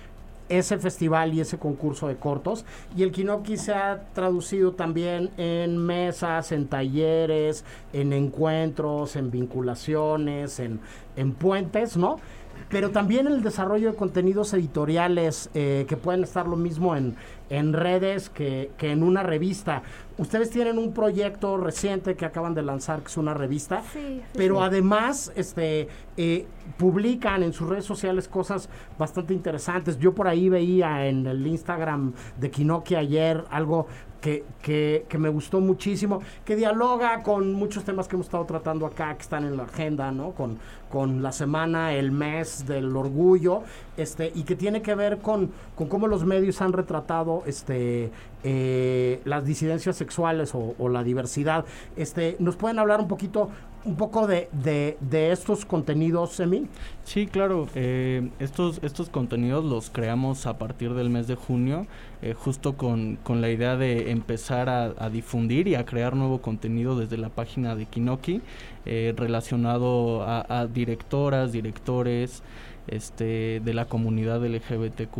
ese 0.49 0.77
festival 0.77 1.33
y 1.33 1.39
ese 1.39 1.57
concurso 1.57 2.07
de 2.07 2.17
cortos. 2.17 2.65
Y 2.95 3.03
el 3.03 3.11
Kinoki 3.11 3.55
se 3.57 3.73
ha 3.73 4.01
traducido 4.13 4.73
también 4.73 5.29
en 5.37 5.77
mesas, 5.77 6.51
en 6.51 6.67
talleres, 6.67 7.63
en 7.93 8.11
encuentros, 8.11 9.15
en 9.15 9.31
vinculaciones, 9.31 10.59
en, 10.59 10.81
en 11.15 11.31
puentes, 11.33 11.95
¿no? 11.95 12.17
Pero 12.69 12.91
también 12.91 13.27
el 13.27 13.43
desarrollo 13.43 13.91
de 13.91 13.97
contenidos 13.97 14.53
editoriales 14.53 15.49
eh, 15.53 15.85
que 15.87 15.97
pueden 15.97 16.23
estar 16.23 16.47
lo 16.47 16.55
mismo 16.55 16.95
en, 16.95 17.15
en 17.51 17.73
redes 17.73 18.29
que, 18.29 18.71
que 18.77 18.91
en 18.91 19.03
una 19.03 19.23
revista. 19.23 19.83
Ustedes 20.17 20.49
tienen 20.49 20.77
un 20.77 20.93
proyecto 20.93 21.57
reciente 21.57 22.15
que 22.15 22.25
acaban 22.25 22.53
de 22.53 22.61
lanzar, 22.61 23.01
que 23.01 23.07
es 23.07 23.17
una 23.17 23.33
revista, 23.33 23.81
Sí, 23.91 23.99
sí, 23.99 24.21
pero 24.33 24.57
sí. 24.57 24.61
además 24.63 25.31
este, 25.35 25.87
eh, 26.17 26.45
publican 26.77 27.43
en 27.43 27.53
sus 27.53 27.67
redes 27.67 27.85
sociales 27.85 28.27
cosas 28.27 28.69
bastante 28.97 29.33
interesantes. 29.33 29.97
Yo 29.99 30.13
por 30.13 30.27
ahí 30.27 30.47
veía 30.47 31.07
en 31.07 31.27
el 31.27 31.45
Instagram 31.45 32.13
de 32.39 32.49
Kinoki 32.51 32.95
ayer 32.95 33.43
algo 33.49 33.87
que, 34.21 34.45
que, 34.61 35.05
que 35.09 35.17
me 35.17 35.29
gustó 35.29 35.59
muchísimo, 35.59 36.21
que 36.45 36.55
dialoga 36.55 37.23
con 37.23 37.53
muchos 37.53 37.83
temas 37.83 38.07
que 38.07 38.15
hemos 38.15 38.27
estado 38.27 38.45
tratando 38.45 38.85
acá, 38.85 39.15
que 39.15 39.23
están 39.23 39.43
en 39.43 39.57
la 39.57 39.63
agenda, 39.63 40.11
¿no? 40.11 40.31
Con, 40.31 40.59
con 40.89 41.23
la 41.23 41.31
semana, 41.31 41.93
el 41.93 42.11
mes 42.11 42.65
del 42.67 42.95
orgullo, 42.95 43.63
este, 43.97 44.31
y 44.33 44.43
que 44.43 44.55
tiene 44.55 44.81
que 44.81 44.93
ver 44.95 45.17
con, 45.19 45.51
con 45.75 45.87
cómo 45.87 46.07
los 46.07 46.25
medios 46.25 46.61
han 46.61 46.73
retratado 46.73 47.43
este, 47.45 48.11
eh, 48.43 49.21
las 49.25 49.43
disidencias 49.43 49.95
sexuales 49.95 50.53
o, 50.53 50.75
o 50.77 50.89
la 50.89 51.03
diversidad. 51.03 51.65
Este, 51.95 52.35
¿Nos 52.39 52.55
pueden 52.55 52.77
hablar 52.77 52.99
un 52.99 53.07
poquito, 53.07 53.49
un 53.83 53.95
poco 53.95 54.27
de, 54.27 54.47
de, 54.51 55.31
estos 55.31 55.65
contenidos, 55.65 56.39
Emi? 56.39 56.67
Sí, 57.03 57.27
claro. 57.27 57.67
eh, 57.75 58.29
estos, 58.39 58.79
estos 58.83 59.09
contenidos 59.09 59.65
los 59.65 59.89
creamos 59.89 60.45
a 60.45 60.57
partir 60.57 60.93
del 60.93 61.09
mes 61.09 61.27
de 61.27 61.35
junio, 61.35 61.87
eh, 62.21 62.33
justo 62.33 62.77
con, 62.77 63.17
con 63.23 63.41
la 63.41 63.49
idea 63.49 63.77
de 63.77 64.11
empezar 64.11 64.69
a, 64.69 65.09
difundir 65.09 65.67
y 65.67 65.75
a 65.75 65.85
crear 65.85 66.15
nuevo 66.15 66.41
contenido 66.41 66.97
desde 66.97 67.17
la 67.17 67.29
página 67.29 67.75
de 67.75 67.85
Kinoki, 67.85 68.41
eh, 68.85 69.13
relacionado 69.17 70.23
a, 70.23 70.67
directoras, 70.67 71.51
directores 71.51 72.43
este, 72.87 73.61
de 73.63 73.73
la 73.73 73.85
comunidad 73.85 74.45
LGBTQ+. 74.45 75.19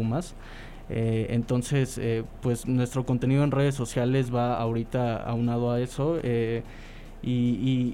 Eh, 0.93 1.28
entonces, 1.30 2.00
pues 2.41 2.67
nuestro 2.67 3.06
contenido 3.06 3.43
en 3.43 3.52
redes 3.52 3.76
sociales 3.76 4.34
va 4.34 4.58
ahorita 4.58 5.17
aunado 5.24 5.71
a 5.71 5.80
eso. 5.80 6.19
Y, 7.23 7.31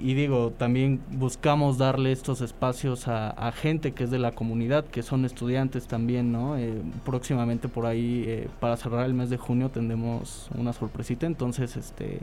y 0.10 0.14
digo, 0.14 0.52
también 0.56 1.00
buscamos 1.10 1.76
darle 1.78 2.12
estos 2.12 2.40
espacios 2.40 3.08
a, 3.08 3.30
a 3.30 3.52
gente 3.52 3.92
que 3.92 4.04
es 4.04 4.10
de 4.10 4.18
la 4.18 4.32
comunidad, 4.32 4.84
que 4.86 5.02
son 5.02 5.24
estudiantes 5.24 5.86
también, 5.86 6.32
¿no? 6.32 6.56
Eh, 6.56 6.80
próximamente 7.04 7.68
por 7.68 7.84
ahí, 7.86 8.24
eh, 8.26 8.48
para 8.60 8.76
cerrar 8.76 9.04
el 9.06 9.14
mes 9.14 9.28
de 9.30 9.36
junio, 9.36 9.68
tendremos 9.70 10.48
una 10.56 10.72
sorpresita, 10.72 11.26
entonces, 11.26 11.76
este, 11.76 12.20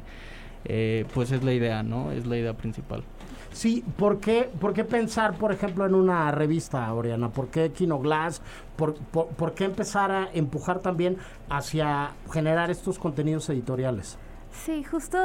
eh, 0.66 1.06
pues 1.14 1.32
es 1.32 1.44
la 1.44 1.54
idea, 1.54 1.84
¿no? 1.84 2.12
Es 2.12 2.26
la 2.26 2.38
idea 2.38 2.54
principal. 2.54 3.04
Sí, 3.52 3.84
¿por 3.98 4.20
qué, 4.20 4.50
por 4.60 4.74
qué 4.74 4.84
pensar, 4.84 5.36
por 5.38 5.52
ejemplo, 5.54 5.86
en 5.86 5.94
una 5.96 6.32
revista, 6.32 6.92
Oriana? 6.94 7.30
¿Por 7.30 7.48
qué 7.50 7.72
Kinoglass? 7.72 8.42
¿Por, 8.76 8.96
por, 8.96 9.28
por 9.28 9.54
qué 9.54 9.66
empezar 9.66 10.12
a 10.12 10.28
empujar 10.34 10.80
también 10.80 11.18
hacia 11.50 12.12
generar 12.34 12.70
estos 12.72 12.98
contenidos 13.00 13.48
editoriales? 13.50 14.18
Sí, 14.52 14.84
justo 14.84 15.18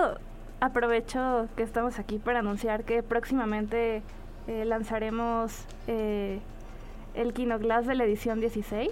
aprovecho 0.61 1.49
que 1.57 1.62
estamos 1.62 1.99
aquí 1.99 2.18
para 2.18 2.40
anunciar 2.40 2.85
que 2.85 3.03
próximamente 3.03 4.03
eh, 4.46 4.64
lanzaremos 4.64 5.64
eh, 5.87 6.40
el 7.14 7.33
Kinoglass 7.33 7.87
de 7.87 7.94
la 7.94 8.05
edición 8.05 8.40
16. 8.40 8.90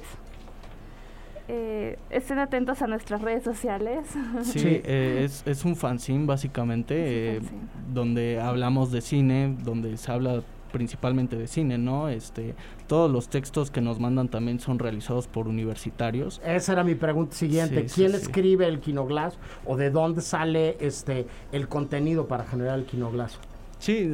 Eh, 1.51 1.99
estén 2.11 2.39
atentos 2.39 2.83
a 2.83 2.87
nuestras 2.87 3.23
redes 3.23 3.43
sociales. 3.43 4.07
Sí, 4.43 4.83
eh, 4.85 5.23
es, 5.25 5.47
es 5.47 5.65
un 5.65 5.77
fanzine 5.77 6.27
básicamente, 6.27 7.37
Es 7.37 7.43
un 7.43 7.47
eh, 7.47 7.49
fanzine. 7.49 7.69
donde 7.93 8.41
hablamos 8.41 8.93
de 8.93 9.01
cine, 9.01 9.57
donde 9.63 9.97
se 9.97 10.13
habla 10.13 10.43
principalmente 10.73 11.37
de 11.37 11.47
cine, 11.47 11.79
¿no? 11.79 12.09
Este, 12.09 12.55
todos 12.87 13.11
los 13.11 13.29
textos 13.29 13.71
que 13.71 13.81
nos 13.81 14.01
mandan 14.01 14.29
también 14.29 14.61
son 14.61 14.79
realizados 14.79 15.27
por 15.27 15.49
universitarios. 15.49 16.41
Esa 16.45 16.73
era 16.73 16.85
mi 16.85 16.95
pregunta 16.95 17.35
siguiente. 17.35 17.83
Sí, 17.83 17.89
sí, 17.89 17.95
¿Quién 17.97 18.11
sí. 18.13 18.17
escribe 18.19 18.67
el 18.67 18.81
Kinoglass 18.81 19.39
o 19.67 19.77
de 19.77 19.91
dónde 19.91 20.21
sale 20.21 20.77
este 20.81 21.27
el 21.53 21.69
contenido 21.69 22.27
para 22.27 22.45
generar 22.45 22.79
el 22.79 22.85
Kinoglass? 22.85 23.39
Sí, 23.79 24.11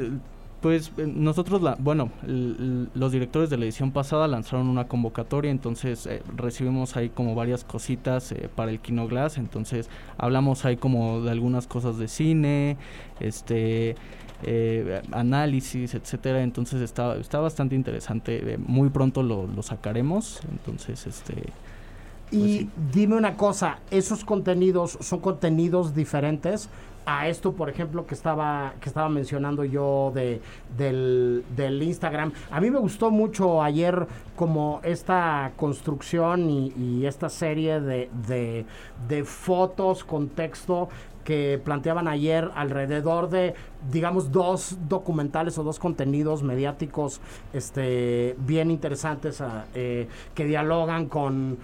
pues 0.64 0.92
eh, 0.96 1.06
nosotros, 1.06 1.60
la, 1.60 1.76
bueno, 1.78 2.10
los 2.22 3.12
directores 3.12 3.50
de 3.50 3.58
la 3.58 3.64
edición 3.66 3.92
pasada 3.92 4.26
lanzaron 4.26 4.68
una 4.68 4.88
convocatoria, 4.88 5.50
entonces 5.50 6.06
eh, 6.06 6.22
recibimos 6.34 6.96
ahí 6.96 7.10
como 7.10 7.34
varias 7.34 7.64
cositas 7.64 8.32
eh, 8.32 8.48
para 8.54 8.70
el 8.70 8.80
Kinoglass, 8.80 9.36
entonces 9.36 9.90
hablamos 10.16 10.64
ahí 10.64 10.78
como 10.78 11.20
de 11.20 11.30
algunas 11.32 11.66
cosas 11.66 11.98
de 11.98 12.08
cine, 12.08 12.78
este 13.20 13.96
eh, 14.46 15.02
análisis, 15.12 15.94
etcétera, 15.94 16.42
entonces 16.42 16.80
está, 16.82 17.16
está 17.16 17.40
bastante 17.40 17.74
interesante, 17.74 18.54
eh, 18.54 18.58
muy 18.58 18.90
pronto 18.90 19.22
lo, 19.22 19.46
lo 19.46 19.62
sacaremos, 19.62 20.40
entonces 20.50 21.06
este 21.06 21.54
Y 22.30 22.38
Pues 22.38 22.52
sí. 22.52 22.70
dime 22.74 23.16
una 23.16 23.36
cosa, 23.36 23.82
¿esos 23.90 24.24
contenidos 24.24 24.98
son 25.00 25.20
contenidos 25.20 25.94
diferentes 25.94 26.68
a 27.06 27.28
esto, 27.28 27.52
por 27.54 27.68
ejemplo, 27.70 28.06
que 28.06 28.14
estaba, 28.14 28.76
que 28.80 28.88
estaba 28.88 29.08
mencionando 29.10 29.64
yo 29.64 30.10
de, 30.14 30.42
del, 30.76 31.44
del 31.54 31.82
Instagram? 31.82 32.32
A 32.50 32.60
mí 32.60 32.70
me 32.70 32.78
gustó 32.78 33.10
mucho 33.10 33.62
ayer 33.62 34.08
como 34.34 34.80
esta 34.82 35.52
construcción 35.56 36.50
y, 36.50 36.72
y 36.76 37.06
esta 37.06 37.28
serie 37.28 37.80
de, 37.80 38.10
de, 38.26 38.66
de 39.08 39.24
fotos 39.24 40.02
con 40.02 40.30
texto 40.30 40.88
que 41.24 41.60
planteaban 41.64 42.06
ayer 42.06 42.50
alrededor 42.54 43.30
de, 43.30 43.54
digamos, 43.90 44.30
dos 44.30 44.76
documentales 44.88 45.58
o 45.58 45.64
dos 45.64 45.78
contenidos 45.78 46.42
mediáticos 46.42 47.20
este, 47.52 48.36
bien 48.38 48.70
interesantes 48.70 49.40
ah, 49.40 49.64
eh, 49.74 50.08
que 50.34 50.44
dialogan 50.44 51.06
con 51.06 51.58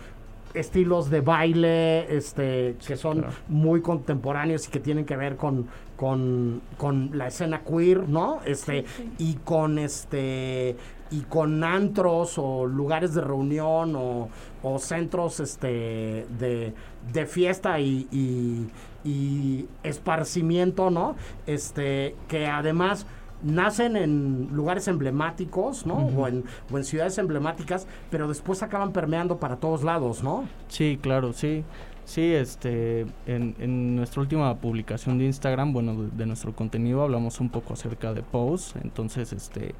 estilos 0.54 1.10
de 1.10 1.20
baile 1.20 2.16
este 2.16 2.76
que 2.84 2.96
son 2.96 3.24
muy 3.48 3.82
contemporáneos 3.82 4.66
y 4.66 4.70
que 4.70 4.80
tienen 4.80 5.04
que 5.04 5.16
ver 5.16 5.36
con, 5.36 5.68
con, 5.96 6.60
con 6.76 7.10
la 7.16 7.28
escena 7.28 7.62
queer, 7.62 8.08
¿no? 8.08 8.40
Este, 8.44 8.84
y 9.18 9.34
con 9.34 9.78
este 9.78 10.76
y 11.10 11.20
con 11.22 11.64
antros 11.64 12.38
o 12.38 12.66
lugares 12.66 13.14
de 13.14 13.20
reunión 13.20 13.96
o, 13.96 14.28
o 14.62 14.78
centros 14.78 15.40
este 15.40 16.26
de, 16.38 16.72
de 17.12 17.26
fiesta 17.26 17.80
y, 17.80 18.08
y, 18.12 18.68
y 19.04 19.66
esparcimiento, 19.82 20.90
¿no? 20.90 21.16
Este, 21.46 22.14
que 22.28 22.46
además 22.46 23.06
nacen 23.42 23.96
en 23.96 24.48
lugares 24.52 24.86
emblemáticos, 24.88 25.86
¿no? 25.86 25.94
o, 25.94 26.28
en, 26.28 26.44
o 26.70 26.76
en 26.76 26.84
ciudades 26.84 27.16
emblemáticas, 27.16 27.86
pero 28.10 28.28
después 28.28 28.62
acaban 28.62 28.92
permeando 28.92 29.38
para 29.38 29.56
todos 29.56 29.82
lados, 29.82 30.22
¿no? 30.22 30.44
Sí, 30.68 30.98
claro, 31.00 31.32
sí. 31.32 31.64
Sí, 32.04 32.22
este, 32.34 33.02
en, 33.26 33.54
en 33.60 33.94
nuestra 33.94 34.20
última 34.20 34.54
publicación 34.56 35.16
de 35.18 35.26
Instagram, 35.26 35.72
bueno, 35.72 35.94
de, 35.94 36.10
de 36.10 36.26
nuestro 36.26 36.52
contenido 36.54 37.02
hablamos 37.02 37.40
un 37.40 37.50
poco 37.50 37.74
acerca 37.74 38.12
de 38.12 38.22
Pose, 38.22 38.80
entonces, 38.82 39.32
este, 39.32 39.74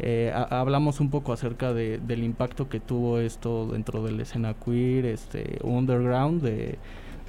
eh, 0.00 0.32
a- 0.34 0.60
hablamos 0.60 0.98
un 1.00 1.10
poco 1.10 1.32
acerca 1.32 1.72
de, 1.72 1.98
del 1.98 2.24
impacto 2.24 2.68
que 2.68 2.80
tuvo 2.80 3.20
esto 3.20 3.68
dentro 3.68 4.02
de 4.02 4.10
la 4.12 4.22
escena 4.22 4.54
queer, 4.54 5.06
este, 5.06 5.58
underground 5.62 6.42
de, 6.42 6.76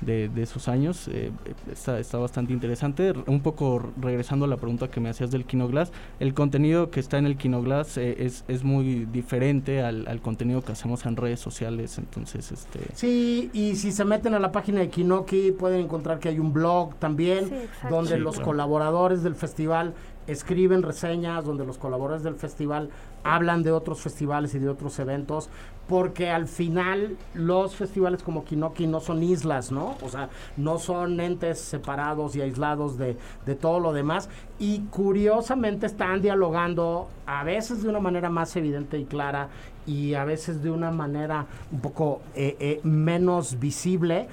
de, 0.01 0.29
de 0.29 0.43
esos 0.43 0.67
años, 0.67 1.07
eh, 1.07 1.31
está, 1.71 1.99
está 1.99 2.17
bastante 2.17 2.53
interesante. 2.53 3.13
Un 3.25 3.41
poco 3.41 3.81
regresando 3.99 4.45
a 4.45 4.47
la 4.47 4.57
pregunta 4.57 4.89
que 4.89 4.99
me 4.99 5.09
hacías 5.09 5.31
del 5.31 5.45
Kinoglass, 5.45 5.91
el 6.19 6.33
contenido 6.33 6.91
que 6.91 6.99
está 6.99 7.17
en 7.17 7.25
el 7.25 7.37
Kinoglass 7.37 7.97
eh, 7.97 8.15
es, 8.25 8.43
es 8.47 8.63
muy 8.63 9.05
diferente 9.05 9.81
al, 9.81 10.07
al 10.07 10.21
contenido 10.21 10.61
que 10.61 10.71
hacemos 10.71 11.05
en 11.05 11.15
redes 11.15 11.39
sociales, 11.39 11.97
entonces, 11.97 12.51
este... 12.51 12.79
Sí, 12.93 13.49
y 13.53 13.75
si 13.75 13.91
se 13.91 14.05
meten 14.05 14.33
a 14.33 14.39
la 14.39 14.51
página 14.51 14.79
de 14.81 14.89
Kinoki 14.89 15.51
pueden 15.51 15.81
encontrar 15.81 16.19
que 16.19 16.29
hay 16.29 16.39
un 16.39 16.53
blog 16.53 16.95
también 16.95 17.45
Sí, 17.49 17.55
donde 17.89 18.15
Sí, 18.15 18.19
los 18.19 18.35
claro. 18.35 18.51
colaboradores 18.51 19.23
del 19.23 19.35
festival 19.35 19.93
escriben 20.27 20.83
reseñas, 20.83 21.45
donde 21.45 21.65
los 21.65 21.77
colaboradores 21.77 22.23
del 22.23 22.35
festival 22.35 22.89
hablan 23.23 23.63
de 23.63 23.71
otros 23.71 24.01
festivales 24.01 24.53
y 24.55 24.59
de 24.59 24.69
otros 24.69 24.99
eventos, 24.99 25.49
porque 25.87 26.29
al 26.29 26.47
final 26.47 27.17
los 27.33 27.75
festivales 27.75 28.21
como 28.23 28.43
Kinoki 28.43 28.87
no 28.87 28.99
son 28.99 29.23
islas, 29.23 29.71
¿no? 29.71 29.95
O 30.01 30.09
sea, 30.09 30.29
no 30.57 30.77
son 30.79 31.19
entes 31.19 31.59
separados 31.59 32.35
y 32.35 32.41
aislados 32.41 32.97
de, 32.97 33.17
de 33.45 33.55
todo 33.55 33.79
lo 33.79 33.93
demás 33.93 34.29
y 34.59 34.81
curiosamente 34.89 35.85
están 35.85 36.21
dialogando 36.21 37.07
a 37.25 37.43
veces 37.43 37.83
de 37.83 37.89
una 37.89 37.99
manera 37.99 38.29
más 38.29 38.55
evidente 38.55 38.97
y 38.97 39.05
clara 39.05 39.49
y 39.85 40.13
a 40.13 40.25
veces 40.25 40.61
de 40.61 40.69
una 40.69 40.91
manera 40.91 41.45
un 41.71 41.79
poco 41.79 42.21
eh, 42.35 42.57
eh, 42.59 42.79
menos 42.83 43.57
visible 43.59 44.27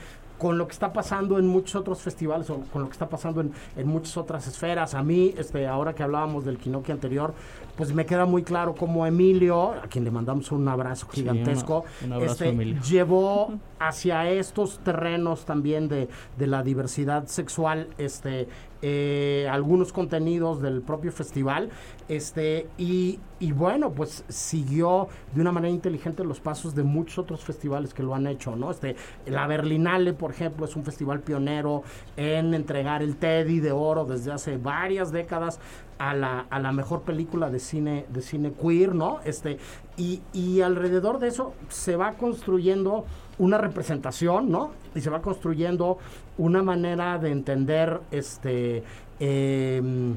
con 0.45 0.59
lo 0.59 0.67
que 0.67 0.75
está 0.75 0.93
pasando 0.93 1.39
en 1.39 1.47
muchos 1.47 1.75
otros 1.75 2.03
festivales 2.03 2.51
o 2.51 2.61
con 2.71 2.83
lo 2.83 2.89
que 2.89 2.93
está 2.93 3.09
pasando 3.09 3.41
en, 3.41 3.55
en 3.79 3.89
muchas 3.89 4.19
otras 4.19 4.47
esferas. 4.47 4.93
A 4.93 5.03
mí, 5.03 5.35
este, 5.39 5.67
ahora 5.67 5.95
que 5.95 6.03
hablábamos 6.03 6.45
del 6.45 6.59
Kinoki 6.59 6.93
anterior, 6.93 7.33
pues 7.77 7.93
me 7.93 8.07
queda 8.07 8.25
muy 8.25 8.43
claro 8.43 8.75
cómo 8.75 9.07
Emilio, 9.07 9.73
a 9.73 9.89
quien 9.89 10.05
le 10.05 10.11
mandamos 10.11 10.53
un 10.53 10.67
abrazo 10.69 11.07
Sí, 11.11 11.21
gigantesco, 11.23 11.85
una- 12.05 12.07
un 12.17 12.23
abrazo, 12.23 12.45
este, 12.45 12.75
llevó 12.89 13.55
hacia 13.81 14.31
estos 14.31 14.79
terrenos 14.79 15.45
también 15.45 15.89
de, 15.89 16.09
de 16.39 16.47
la 16.47 16.63
diversidad 16.63 17.27
sexual 17.27 17.89
este 17.99 18.49
eh, 18.87 19.49
algunos 19.51 19.93
contenidos 19.95 20.61
del 20.61 20.83
propio 20.83 21.11
festival 21.11 21.71
este 22.09 22.67
y, 22.77 23.19
y 23.41 23.53
bueno 23.53 23.91
pues 23.93 24.25
siguió 24.29 25.09
de 25.35 25.41
una 25.41 25.53
manera 25.53 25.73
inteligente 25.73 26.23
los 26.23 26.39
pasos 26.41 26.75
de 26.75 26.83
muchos 26.83 27.19
otros 27.19 27.43
festivales 27.45 27.95
que 27.95 28.03
lo 28.03 28.15
han 28.15 28.27
hecho 28.27 28.57
no 28.57 28.71
este 28.71 28.95
la 29.27 29.47
Berlinale 29.47 30.13
por 30.13 30.31
ejemplo 30.33 30.67
es 30.67 30.77
un 30.77 30.85
festival 30.85 31.21
pionero 31.21 31.83
en 32.19 32.53
entregar 32.53 33.03
el 33.03 33.17
Teddy 33.17 33.61
de 33.61 33.73
oro 33.73 34.05
desde 34.05 34.33
hace 34.33 34.59
varias 34.59 35.11
décadas 35.13 35.61
a 35.99 36.15
la, 36.15 36.47
a 36.51 36.59
la 36.59 36.73
mejor 36.73 37.03
película 37.03 37.51
de 37.51 37.59
cine 37.59 38.07
de 38.09 38.21
cine 38.21 38.53
queer 38.53 38.95
no 38.95 39.21
este 39.25 39.59
y, 39.97 40.23
y 40.33 40.61
alrededor 40.61 41.19
de 41.19 41.29
eso 41.29 41.55
se 41.69 41.97
va 41.97 42.13
construyendo 42.15 43.05
una 43.39 43.59
representación, 43.59 44.51
¿no? 44.51 44.73
Y 44.95 45.01
se 45.01 45.11
va 45.11 45.21
construyendo 45.21 45.99
una 46.39 46.63
manera 46.63 47.19
de 47.19 47.31
entender 47.31 48.01
este 48.11 48.85
em, 49.21 50.17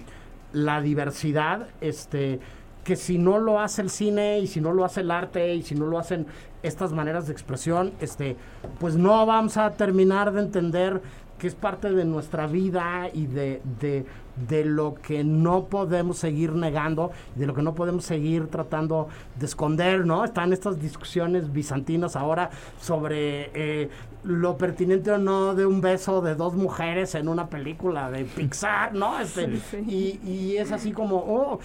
la 0.54 0.82
diversidad, 0.82 1.68
este 1.82 2.40
que 2.84 2.96
si 2.96 3.18
no 3.18 3.38
lo 3.38 3.60
hace 3.60 3.82
el 3.82 3.90
cine 3.90 4.40
y 4.40 4.48
si 4.48 4.62
no 4.62 4.72
lo 4.72 4.86
hace 4.86 5.02
el 5.02 5.12
arte 5.12 5.54
y 5.54 5.62
si 5.62 5.76
no 5.76 5.88
lo 5.88 6.00
hacen 6.00 6.26
estas 6.64 6.94
maneras 6.94 7.28
de 7.28 7.34
expresión, 7.34 7.92
este, 8.00 8.38
pues 8.80 8.96
no 8.96 9.26
vamos 9.26 9.58
a 9.58 9.72
terminar 9.72 10.32
de 10.32 10.40
entender 10.40 11.02
que 11.38 11.48
es 11.48 11.56
parte 11.56 11.92
de 11.92 12.06
nuestra 12.06 12.48
vida 12.48 13.10
y 13.14 13.26
de, 13.26 13.62
de, 13.82 14.06
de 14.48 14.66
lo 14.66 14.96
que 14.96 15.24
no 15.24 15.66
podemos 15.66 16.18
seguir 16.18 16.54
negando, 16.54 17.12
de 17.36 17.48
lo 17.48 17.54
que 17.54 17.62
no 17.62 17.74
podemos 17.74 18.06
seguir 18.06 18.48
tratando 18.48 19.08
de 19.40 19.46
esconder, 19.46 20.06
¿no? 20.06 20.24
Están 20.26 20.54
estas 20.54 20.80
discusiones 20.80 21.52
bizantinas 21.52 22.16
ahora 22.16 22.50
sobre 22.80 23.52
eh, 23.54 23.90
lo 24.24 24.58
pertinente 24.58 25.12
o 25.12 25.18
no 25.18 25.56
de 25.56 25.66
un 25.66 25.82
beso 25.82 26.22
de 26.22 26.36
dos 26.36 26.54
mujeres 26.54 27.16
en 27.16 27.28
una 27.28 27.48
película 27.48 28.12
de 28.12 28.26
Pixar, 28.26 28.94
¿no? 28.94 29.20
Este, 29.20 29.48
Y, 29.88 30.20
y 30.24 30.58
es 30.58 30.72
así 30.72 30.92
como, 30.92 31.18
oh, 31.18 31.60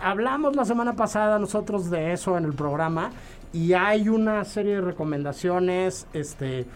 hablamos 0.00 0.56
la 0.56 0.64
semana 0.64 0.94
pasada 0.94 1.38
nosotros 1.38 1.90
de 1.90 2.12
eso 2.12 2.36
en 2.36 2.44
el 2.44 2.54
programa 2.54 3.10
y 3.52 3.72
hay 3.72 4.08
una 4.08 4.44
serie 4.44 4.76
de 4.76 4.80
recomendaciones, 4.80 6.06
este... 6.12 6.66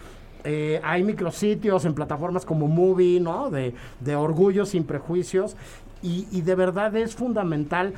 eh, 0.43 0.79
hay 0.83 1.03
micrositios 1.03 1.85
en 1.85 1.93
plataformas 1.93 2.45
como 2.45 2.67
Movie, 2.67 3.19
¿no? 3.19 3.49
De, 3.49 3.73
de 3.99 4.15
orgullo 4.15 4.65
sin 4.65 4.83
prejuicios. 4.83 5.55
Y, 6.03 6.27
y 6.31 6.41
de 6.41 6.55
verdad 6.55 6.95
es 6.95 7.15
fundamental 7.15 7.93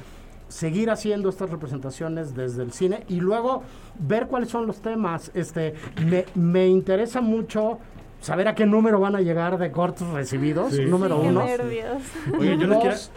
seguir 0.50 0.90
haciendo 0.92 1.30
estas 1.30 1.50
representaciones 1.50 2.36
desde 2.36 2.62
el 2.64 2.72
cine 2.74 3.06
y 3.08 3.20
luego 3.22 3.64
ver 3.98 4.28
cuáles 4.28 4.50
son 4.50 4.68
los 4.68 4.82
temas. 4.82 5.32
Este, 5.34 5.74
me, 6.06 6.26
me 6.36 6.68
interesa 6.68 7.22
mucho 7.22 7.80
saber 8.22 8.48
a 8.48 8.56
qué 8.56 8.66
número 8.66 9.00
van 9.00 9.16
a 9.16 9.22
llegar 9.22 9.58
de 9.58 9.72
cortos 9.72 10.08
recibidos, 10.10 10.74
Sí. 10.74 10.86
número 10.86 11.22
Qué 11.22 11.28
uno. 11.28 11.44
nervios. 11.46 12.02
Oye, 12.38 12.58
yo 12.58 12.68
les 12.68 12.78
quiero... 12.80 12.96
dos, 12.96 13.12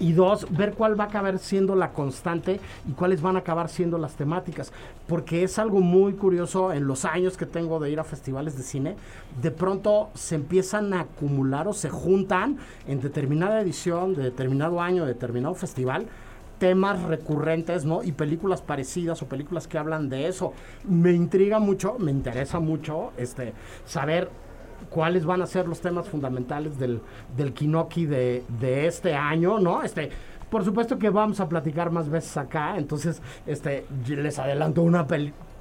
y 0.00 0.12
dos, 0.12 0.46
ver 0.50 0.72
cuál 0.72 0.98
va 0.98 1.04
a 1.04 1.06
acabar 1.08 1.38
siendo 1.38 1.76
la 1.76 1.92
constante 1.92 2.58
y 2.88 2.92
cuáles 2.92 3.22
van 3.22 3.36
a 3.36 3.40
acabar 3.40 3.68
siendo 3.68 3.98
las 3.98 4.14
temáticas. 4.14 4.72
Porque 5.06 5.44
es 5.44 5.58
algo 5.58 5.80
muy 5.80 6.14
curioso 6.14 6.72
en 6.72 6.86
los 6.86 7.04
años 7.04 7.36
que 7.36 7.46
tengo 7.46 7.78
de 7.78 7.90
ir 7.90 8.00
a 8.00 8.04
festivales 8.04 8.56
de 8.56 8.62
cine. 8.62 8.96
De 9.40 9.50
pronto 9.50 10.10
se 10.14 10.34
empiezan 10.34 10.92
a 10.94 11.00
acumular 11.00 11.68
o 11.68 11.72
se 11.72 11.90
juntan 11.90 12.58
en 12.88 13.00
determinada 13.00 13.60
edición, 13.60 14.14
de 14.14 14.22
determinado 14.24 14.80
año, 14.80 15.04
de 15.04 15.12
determinado 15.12 15.54
festival 15.54 16.06
temas 16.58 17.02
recurrentes, 17.02 17.86
¿no? 17.86 18.04
Y 18.04 18.12
películas 18.12 18.60
parecidas 18.60 19.22
o 19.22 19.26
películas 19.26 19.66
que 19.66 19.78
hablan 19.78 20.10
de 20.10 20.28
eso. 20.28 20.52
Me 20.86 21.12
intriga 21.12 21.58
mucho, 21.58 21.96
me 21.98 22.10
interesa 22.10 22.60
mucho 22.60 23.12
este 23.16 23.54
saber 23.86 24.30
cuáles 24.88 25.24
van 25.24 25.42
a 25.42 25.46
ser 25.46 25.68
los 25.68 25.80
temas 25.80 26.08
fundamentales 26.08 26.78
del, 26.78 27.00
del 27.36 27.52
Kinoki 27.52 28.06
de, 28.06 28.44
de 28.60 28.86
este 28.86 29.14
año, 29.14 29.58
¿no? 29.58 29.82
Este, 29.82 30.10
por 30.50 30.64
supuesto 30.64 30.98
que 30.98 31.10
vamos 31.10 31.40
a 31.40 31.48
platicar 31.48 31.90
más 31.90 32.08
veces 32.08 32.36
acá, 32.36 32.76
entonces 32.76 33.22
este, 33.46 33.86
les 34.08 34.38
adelanto 34.38 34.82
una 34.82 35.06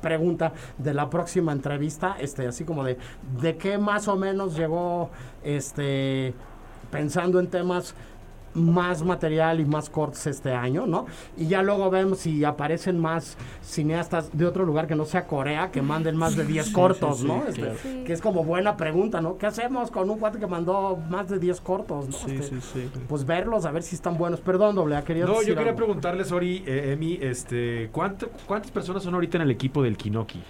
pregunta 0.02 0.54
de 0.78 0.94
la 0.94 1.10
próxima 1.10 1.52
entrevista, 1.52 2.16
este, 2.20 2.48
así 2.48 2.64
como 2.64 2.84
de, 2.84 2.98
de 3.40 3.58
qué 3.58 3.78
más 3.78 4.08
o 4.08 4.16
menos 4.16 4.58
llegó 4.58 5.12
este, 5.44 6.34
pensando 6.92 7.40
en 7.40 7.48
temas 7.48 7.94
más 8.54 9.04
material 9.04 9.60
y 9.60 9.66
más 9.66 9.90
cortos 9.90 10.26
este 10.28 10.52
año, 10.54 10.86
¿no? 10.88 11.06
Y 11.38 11.48
ya 11.48 11.62
luego 11.62 11.90
vemos 11.90 12.20
si 12.20 12.44
aparecen 12.44 13.00
más 13.00 13.38
cineastas 13.62 14.36
de 14.38 14.46
otro 14.46 14.66
lugar 14.66 14.88
que 14.88 14.96
no 14.96 15.06
sea 15.06 15.28
Corea 15.28 15.72
que 15.72 15.82
manden 15.82 16.16
más 16.16 16.36
de 16.36 16.46
10 16.46 16.68
Sí, 16.68 16.74
cortos, 16.74 17.18
sí, 17.18 17.22
sí, 17.24 17.28
¿no? 17.28 17.44
Este, 17.48 17.62
claro. 17.62 17.76
Que 18.06 18.14
es 18.14 18.22
como 18.22 18.44
buena 18.44 18.76
pregunta, 18.78 19.22
¿no? 19.22 19.38
¿Qué 19.38 19.46
hacemos 19.46 19.92
con 19.92 20.10
un 20.10 20.18
cuate 20.20 20.40
que 20.40 20.48
mandó 20.48 20.98
más 21.10 21.30
de 21.30 21.40
10 21.40 21.62
cortos, 21.62 22.08
¿no? 22.10 22.12
Sí, 22.18 22.36
Este, 22.36 22.62
sí, 22.62 22.68
sí. 22.74 22.90
Pues 23.08 23.26
verlos, 23.26 23.66
a 23.66 23.72
ver 23.72 23.84
si 23.84 23.96
están 23.96 24.18
buenos. 24.18 24.40
Perdón, 24.42 24.76
doble, 24.76 25.02
quería 25.04 25.26
No, 25.26 25.34
decir 25.34 25.50
yo 25.50 25.56
quería 25.56 25.72
algo. 25.72 25.78
preguntarles, 25.86 26.32
Ori, 26.32 26.64
eh, 26.66 26.94
Emi, 26.94 27.20
este, 27.22 27.90
¿cuánto- 27.92 28.30
¿cuántas 28.48 28.72
personas 28.72 29.04
son 29.04 29.14
ahorita 29.14 29.38
en 29.38 29.44
el 29.44 29.52
equipo 29.52 29.84
del 29.84 29.96
Kinoki? 29.98 30.42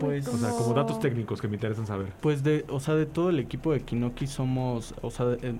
Pues, 0.00 0.26
O 0.26 0.36
sea, 0.36 0.50
como 0.50 0.74
datos 0.74 0.98
técnicos 0.98 1.40
que 1.40 1.46
me 1.46 1.54
interesan 1.54 1.86
saber. 1.86 2.08
Pues 2.20 2.42
de, 2.42 2.64
o 2.68 2.80
sea, 2.80 2.94
de 2.94 3.06
todo 3.06 3.30
el 3.30 3.38
equipo 3.38 3.72
de 3.72 3.80
Kinoki 3.82 4.26
somos, 4.26 4.92
o 5.02 5.10
sea, 5.10 5.26
eh, 5.40 5.54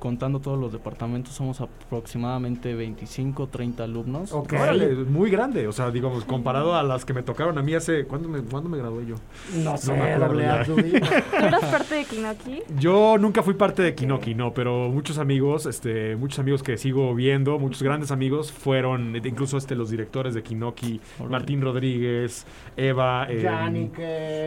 contando 0.00 0.40
todos 0.40 0.58
los 0.58 0.72
departamentos, 0.72 1.34
somos 1.34 1.60
aproximadamente 1.60 2.74
25, 2.74 3.46
30 3.46 3.84
alumnos. 3.84 4.32
Ok. 4.32 4.54
Órale, 4.54 4.94
muy 4.96 5.30
grande, 5.30 5.68
o 5.68 5.72
sea, 5.72 5.90
digamos, 5.92 6.24
comparado 6.24 6.74
a 6.74 6.82
las 6.82 7.04
que 7.04 7.12
me 7.12 7.22
tocaron 7.22 7.56
a 7.58 7.62
mí 7.62 7.74
hace... 7.74 8.06
¿Cuándo 8.06 8.28
me, 8.28 8.40
¿cuándo 8.40 8.68
me 8.68 8.78
gradué 8.78 9.06
yo? 9.06 9.16
No 9.62 9.76
sé, 9.76 9.92
me 9.92 10.00
acuerdo 10.00 10.26
doble 10.26 10.42
ya. 10.42 10.60
A. 10.60 10.64
¿Tú 10.64 10.76
eras 10.78 11.64
parte 11.66 11.94
de 11.94 12.04
Kinoki? 12.04 12.62
Yo 12.78 13.18
nunca 13.18 13.42
fui 13.42 13.54
parte 13.54 13.82
de 13.82 13.94
Kinoki, 13.94 14.34
no, 14.34 14.52
pero 14.52 14.88
muchos 14.88 15.18
amigos, 15.18 15.66
este, 15.66 16.16
muchos 16.16 16.38
amigos 16.38 16.62
que 16.62 16.76
sigo 16.78 17.14
viendo, 17.14 17.58
muchos 17.58 17.82
grandes 17.82 18.10
amigos 18.10 18.50
fueron, 18.50 19.14
incluso 19.16 19.58
este, 19.58 19.76
los 19.76 19.90
directores 19.90 20.34
de 20.34 20.42
Kinoki, 20.42 21.00
Órale. 21.18 21.30
Martín 21.30 21.60
Rodríguez, 21.60 22.46
Eva, 22.76 23.26
eh, 23.28 23.42
Yannick, 23.42 23.98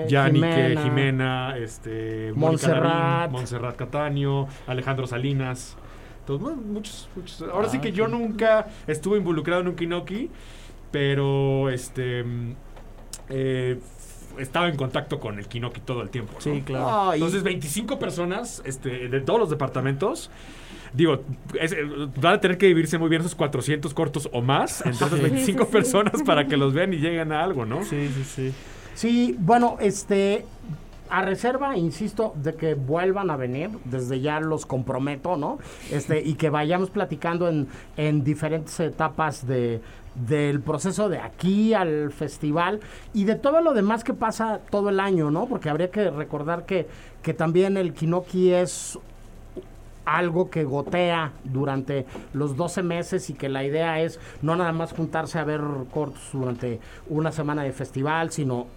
Yannick, 0.09 0.43
Jimena. 0.43 0.81
Jimena, 0.81 1.57
este, 1.57 2.33
Montserrat. 2.35 3.29
Montserrat 3.29 3.75
Cataño, 3.75 4.47
Alejandro 4.67 5.05
Salinas. 5.05 5.42
Entonces, 5.51 6.41
bueno, 6.41 6.61
muchos, 6.61 7.09
muchos. 7.15 7.41
Ahora 7.41 7.69
sí 7.69 7.77
Ah, 7.77 7.81
que 7.81 7.91
yo 7.91 8.07
nunca 8.07 8.67
estuve 8.87 9.17
involucrado 9.17 9.61
en 9.61 9.67
un 9.69 9.75
Kinoki, 9.75 10.29
pero 10.91 11.69
este 11.69 12.23
mm, 12.23 12.51
eh, 13.29 13.79
estaba 14.39 14.67
en 14.69 14.75
contacto 14.75 15.19
con 15.19 15.37
el 15.37 15.47
Kinoki 15.47 15.81
todo 15.81 16.01
el 16.01 16.09
tiempo. 16.09 16.33
¿no? 16.33 16.41
Sí, 16.41 16.61
claro. 16.65 17.09
Ay, 17.11 17.19
Entonces, 17.19 17.43
25 17.43 17.99
personas 17.99 18.61
este, 18.65 19.09
de 19.09 19.21
todos 19.21 19.39
los 19.39 19.49
departamentos. 19.49 20.29
Digo, 20.93 21.21
es- 21.59 21.71
eh, 21.73 21.83
van 22.21 22.33
a 22.35 22.39
tener 22.39 22.57
que 22.57 22.67
vivirse 22.67 22.97
muy 22.97 23.09
bien 23.09 23.21
esos 23.21 23.35
400 23.35 23.93
cortos 23.93 24.29
o 24.31 24.41
más 24.41 24.85
entre 24.85 25.07
esas 25.07 25.19
Sí. 25.19 25.25
25 25.25 25.45
Sí, 25.45 25.65
sí, 25.65 25.65
sí. 25.65 25.71
personas 25.71 26.21
para 26.23 26.47
que 26.47 26.55
los 26.57 26.73
vean 26.73 26.93
y 26.93 26.97
lleguen 26.97 27.31
a 27.31 27.43
algo, 27.43 27.65
¿no? 27.65 27.83
Sí, 27.83 28.09
sí, 28.15 28.23
sí. 28.23 28.53
Sí, 28.95 29.35
bueno, 29.39 29.77
este, 29.79 30.45
a 31.09 31.21
reserva, 31.21 31.77
insisto, 31.77 32.33
de 32.35 32.55
que 32.55 32.73
vuelvan 32.73 33.29
a 33.29 33.37
venir, 33.37 33.69
desde 33.85 34.19
ya 34.21 34.39
los 34.39 34.65
comprometo, 34.65 35.37
¿no? 35.37 35.59
Este, 35.91 36.21
y 36.21 36.35
que 36.35 36.49
vayamos 36.49 36.89
platicando 36.89 37.47
en, 37.47 37.67
en 37.97 38.23
diferentes 38.23 38.79
etapas 38.79 39.45
de 39.45 39.81
del 40.15 40.61
proceso 40.61 41.09
de 41.09 41.17
aquí 41.17 41.73
al 41.73 42.11
festival 42.11 42.81
y 43.13 43.25
de 43.25 43.35
todo 43.35 43.61
lo 43.61 43.73
demás 43.73 44.03
que 44.03 44.13
pasa 44.13 44.59
todo 44.69 44.89
el 44.89 44.99
año, 44.99 45.31
¿no? 45.31 45.47
Porque 45.47 45.69
habría 45.69 45.89
que 45.89 46.09
recordar 46.09 46.65
que, 46.65 46.87
que 47.21 47.33
también 47.33 47.77
el 47.77 47.93
Kinoki 47.93 48.53
es 48.53 48.99
algo 50.05 50.49
que 50.49 50.65
gotea 50.65 51.31
durante 51.43 52.05
los 52.33 52.57
12 52.57 52.83
meses 52.83 53.29
y 53.29 53.33
que 53.33 53.49
la 53.49 53.63
idea 53.63 54.01
es 54.01 54.19
no 54.41 54.55
nada 54.55 54.71
más 54.71 54.91
juntarse 54.91 55.39
a 55.39 55.45
ver 55.45 55.61
cortos 55.91 56.29
durante 56.33 56.79
una 57.07 57.31
semana 57.31 57.63
de 57.63 57.71
festival, 57.71 58.31
sino 58.31 58.67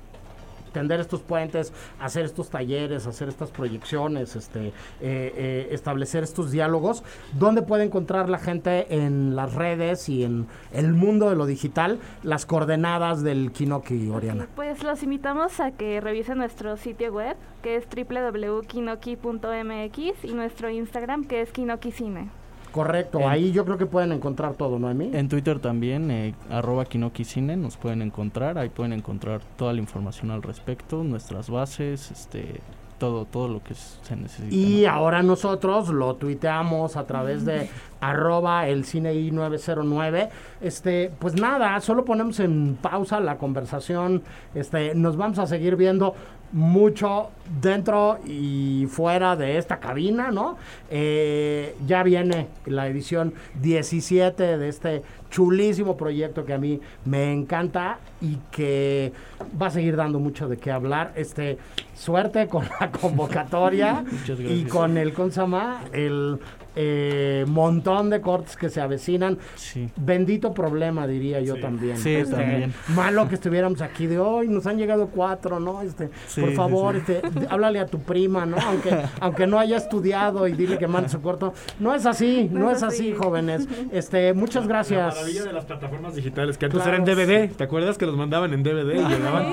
tender 0.77 1.01
estos 1.01 1.23
puentes, 1.23 1.73
hacer 1.99 2.27
estos 2.27 2.51
talleres, 2.51 3.07
hacer 3.07 3.31
estas 3.31 3.51
proyecciones, 3.51 4.37
este, 4.37 4.69
eh, 4.69 4.73
eh, 5.01 5.69
establecer 5.71 6.23
estos 6.23 6.51
diálogos. 6.51 7.03
¿Dónde 7.33 7.63
puede 7.63 7.85
encontrar 7.85 8.29
la 8.29 8.39
gente 8.39 8.95
en 8.95 9.35
las 9.35 9.55
redes 9.55 10.11
y 10.11 10.23
en 10.23 10.47
el 10.73 10.93
mundo 10.93 11.31
de 11.31 11.37
lo 11.37 11.47
digital 11.47 11.99
las 12.23 12.45
coordenadas 12.45 13.23
del 13.23 13.53
Kinoki, 13.53 14.11
Oriana? 14.11 14.49
Pues 14.55 14.83
los 14.83 15.03
invitamos 15.03 15.61
a 15.61 15.71
que 15.71 16.03
revisen 16.03 16.37
nuestro 16.37 16.77
sitio 16.77 17.11
web, 17.11 17.39
que 17.63 17.77
es 17.77 17.87
www.kinoki.mx 17.89 20.25
y 20.25 20.35
nuestro 20.35 20.69
Instagram, 20.69 21.25
que 21.25 21.41
es 21.41 21.53
Kinoki 21.53 21.91
Cine. 21.91 22.29
Correcto, 22.77 23.21
En- 23.21 23.29
ahí 23.29 23.53
yo 23.53 23.65
creo 23.65 23.79
que 23.79 23.87
pueden 23.87 24.13
encontrar 24.13 24.53
todo, 24.53 24.79
Noemí. 24.79 25.11
En 25.15 25.29
Twitter 25.31 25.59
también, 25.61 26.11
eh, 26.11 26.35
arroba 26.51 26.85
Kinoki 26.85 27.25
Cine, 27.25 27.57
nos 27.57 27.79
pueden 27.79 28.03
encontrar. 28.03 28.59
Ahí 28.59 28.69
pueden 28.69 28.93
encontrar 28.93 29.41
toda 29.57 29.73
la 29.73 29.81
información 29.81 30.31
al 30.31 30.43
respecto, 30.43 31.03
nuestras 31.03 31.49
bases, 31.49 32.11
este, 32.11 32.61
todo, 32.99 33.25
todo 33.25 33.49
lo 33.49 33.63
que 33.63 33.75
se 33.75 34.15
necesita. 34.15 34.55
Y 34.55 34.83
¿no? 34.85 34.91
ahora 34.93 35.23
nosotros 35.23 35.89
lo 35.89 36.17
tuiteamos 36.17 36.97
a 36.99 37.07
través 37.07 37.45
de 37.47 37.69
arroba 38.01 38.69
el 38.69 38.85
cine 38.85 39.15
i 39.15 39.31
909. 39.31 40.29
Este, 40.61 41.11
pues 41.19 41.35
nada, 41.41 41.81
solo 41.81 42.05
ponemos 42.05 42.41
en 42.41 42.77
pausa 42.81 43.21
la 43.21 43.39
conversación. 43.39 44.23
Este, 44.55 44.95
nos 44.95 45.17
vamos 45.17 45.39
a 45.39 45.47
seguir 45.47 45.77
viendo 45.77 46.15
mucho 46.53 47.31
dentro 47.61 48.19
y 48.25 48.87
fuera 48.89 49.37
de 49.37 49.59
esta 49.59 49.79
cabina, 49.79 50.31
¿no? 50.31 50.57
Eh, 50.91 51.77
ya 51.87 52.03
viene 52.03 52.49
la 52.67 52.89
edición 52.89 53.35
17 53.61 54.59
de 54.59 54.69
este 54.69 55.03
chulísimo 55.31 55.97
proyecto 55.97 56.45
que 56.45 56.55
a 56.55 56.59
mí 56.59 56.81
me 57.05 57.33
encanta 57.33 57.99
y 58.21 58.39
que 58.51 59.13
va 59.61 59.67
a 59.67 59.71
seguir 59.71 59.97
dando 59.97 60.19
mucho 60.19 60.49
de 60.49 60.57
qué 60.57 60.71
hablar. 60.71 61.13
Este, 61.17 61.59
suerte 61.95 62.49
con 62.49 62.65
la 62.81 62.91
convocatoria 63.01 64.05
y 64.39 64.65
con 64.65 64.97
el 64.97 65.13
Consama, 65.13 65.83
el 65.93 66.39
eh, 66.77 67.45
montón 67.49 68.11
de 68.11 68.21
cortes 68.21 68.57
que 68.57 68.69
se 68.69 68.81
avecinan. 68.81 69.39
Sí. 69.57 69.89
Bendito 69.97 70.53
problema, 70.55 71.07
diría 71.07 71.41
yo 71.41 71.55
Sí. 71.57 71.61
también. 71.61 71.97
Sí, 71.97 72.15
Este, 72.15 72.37
también. 72.37 72.75
Malo 72.95 73.29
que 73.29 73.35
estuviéramos 73.37 73.81
aquí 73.83 74.07
de 74.07 74.19
hoy, 74.19 74.49
nos 74.49 74.67
han 74.67 74.77
llegado 74.79 75.09
cuatro, 75.09 75.59
¿no? 75.59 75.83
Este, 75.83 76.11
Sí, 76.27 76.41
por 76.41 76.53
favor, 76.53 76.95
sí. 76.95 77.01
este, 77.15 77.23
háblale 77.51 77.81
a 77.81 77.87
tu 77.87 77.99
prima, 78.01 78.45
¿no? 78.47 78.57
Aunque, 78.59 78.91
aunque 79.21 79.47
no 79.47 79.59
haya 79.59 79.77
estudiado 79.77 80.47
y 80.47 80.53
dile 80.53 80.79
que 80.79 80.87
mande 80.87 81.09
su 81.09 81.21
corto. 81.21 81.55
No 81.81 81.95
es 81.95 82.05
así, 82.07 82.49
no, 82.53 82.71
es 82.71 82.83
así, 82.83 83.13
jóvenes. 83.13 83.67
Este, 83.91 84.35
muchas 84.35 84.65
La 84.65 84.69
gracias. 84.69 85.15
maravilla 85.15 85.45
de 85.45 85.53
las 85.53 85.65
plataformas 85.65 86.15
digitales, 86.15 86.59
que 86.59 86.67
antes 86.67 86.83
Claro. 86.83 86.95
eran 86.95 87.05
DVD. 87.07 87.49
¿Te 87.57 87.65
acuerdas 87.65 87.97
que 87.99 88.07
los 88.07 88.17
mandaban 88.17 88.53
en 88.53 88.63
DVD 88.63 88.95
y 88.95 89.05
llegaban? 89.09 89.47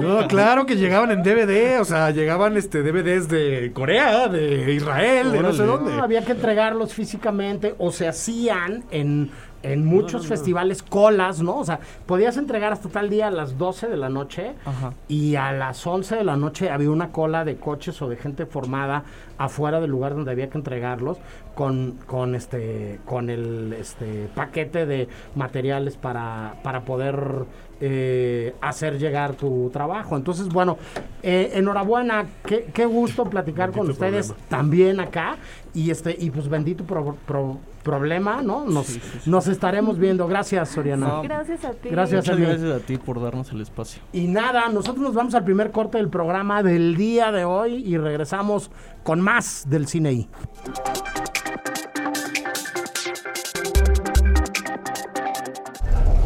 No, 0.00 0.26
claro 0.28 0.66
que 0.66 0.76
llegaban 0.76 1.10
en 1.10 1.22
DVD, 1.22 1.80
o 1.80 1.84
sea, 1.84 2.10
llegaban 2.10 2.56
este 2.56 2.82
DVDs 2.82 3.28
de 3.28 3.70
Corea, 3.72 4.28
de 4.28 4.72
Israel, 4.72 5.32
de 5.32 5.40
no 5.40 5.52
sé 5.52 5.64
dónde. 5.64 5.92
Había 6.06 6.24
que 6.24 6.32
entregarlos 6.32 6.94
físicamente 6.94 7.74
o 7.78 7.90
se 7.90 8.06
hacían 8.06 8.84
en, 8.92 9.32
en 9.64 9.84
muchos 9.84 10.28
festivales 10.28 10.84
colas, 10.84 11.42
¿no? 11.42 11.58
O 11.58 11.64
sea, 11.64 11.80
podías 12.06 12.36
entregar 12.36 12.72
hasta 12.72 12.88
tal 12.88 13.10
día 13.10 13.26
a 13.26 13.30
las 13.32 13.58
12 13.58 13.88
de 13.88 13.96
la 13.96 14.08
noche 14.08 14.54
Ajá. 14.64 14.92
y 15.08 15.34
a 15.34 15.50
las 15.50 15.84
11 15.84 16.14
de 16.14 16.22
la 16.22 16.36
noche 16.36 16.70
había 16.70 16.90
una 16.90 17.10
cola 17.10 17.44
de 17.44 17.56
coches 17.56 18.00
o 18.02 18.08
de 18.08 18.16
gente 18.16 18.46
formada 18.46 19.02
afuera 19.36 19.80
del 19.80 19.90
lugar 19.90 20.14
donde 20.14 20.30
había 20.30 20.48
que 20.48 20.58
entregarlos 20.58 21.18
con, 21.56 21.98
con 22.06 22.36
este 22.36 23.00
con 23.04 23.28
el 23.28 23.72
este 23.72 24.28
paquete 24.34 24.86
de 24.86 25.08
materiales 25.34 25.96
para, 25.96 26.54
para 26.62 26.82
poder 26.82 27.46
eh, 27.80 28.54
hacer 28.60 28.98
llegar 28.98 29.34
tu 29.34 29.70
trabajo. 29.72 30.16
Entonces, 30.16 30.48
bueno, 30.48 30.78
eh, 31.22 31.50
enhorabuena, 31.54 32.26
qué, 32.44 32.68
qué 32.72 32.86
gusto 32.86 33.24
platicar 33.24 33.72
con 33.72 33.90
ustedes 33.90 34.28
problema. 34.28 34.48
también 34.48 35.00
acá 35.00 35.36
y 35.74 35.90
este 35.90 36.16
y 36.18 36.30
pues 36.30 36.48
bendito 36.48 36.84
pro- 36.84 37.16
pro- 37.26 37.58
problema, 37.82 38.42
¿no? 38.42 38.64
Nos, 38.64 38.86
Sí, 38.86 38.94
sí, 39.00 39.18
sí. 39.24 39.30
nos 39.30 39.46
estaremos 39.46 39.96
viendo. 39.98 40.26
Gracias, 40.26 40.70
Soriana. 40.70 41.06
No, 41.06 41.22
Gracias 41.22 41.64
a 41.64 41.70
ti. 41.72 41.88
Gracias. 41.88 42.24
Muchas 42.24 42.36
Eli. 42.36 42.46
gracias 42.46 42.82
a 42.82 42.84
ti 42.84 42.96
por 42.98 43.20
darnos 43.22 43.52
el 43.52 43.60
espacio. 43.60 44.02
Y 44.12 44.26
nada, 44.26 44.68
nosotros 44.70 44.98
nos 45.04 45.14
vamos 45.14 45.34
al 45.36 45.44
primer 45.44 45.70
corte 45.70 45.98
del 45.98 46.08
programa 46.08 46.64
del 46.64 46.96
día 46.96 47.30
de 47.30 47.44
hoy 47.44 47.74
y 47.86 47.96
regresamos 47.96 48.72
con 49.04 49.20
más 49.20 49.66
del 49.70 49.86
cine 49.86 50.12
I. 50.14 50.28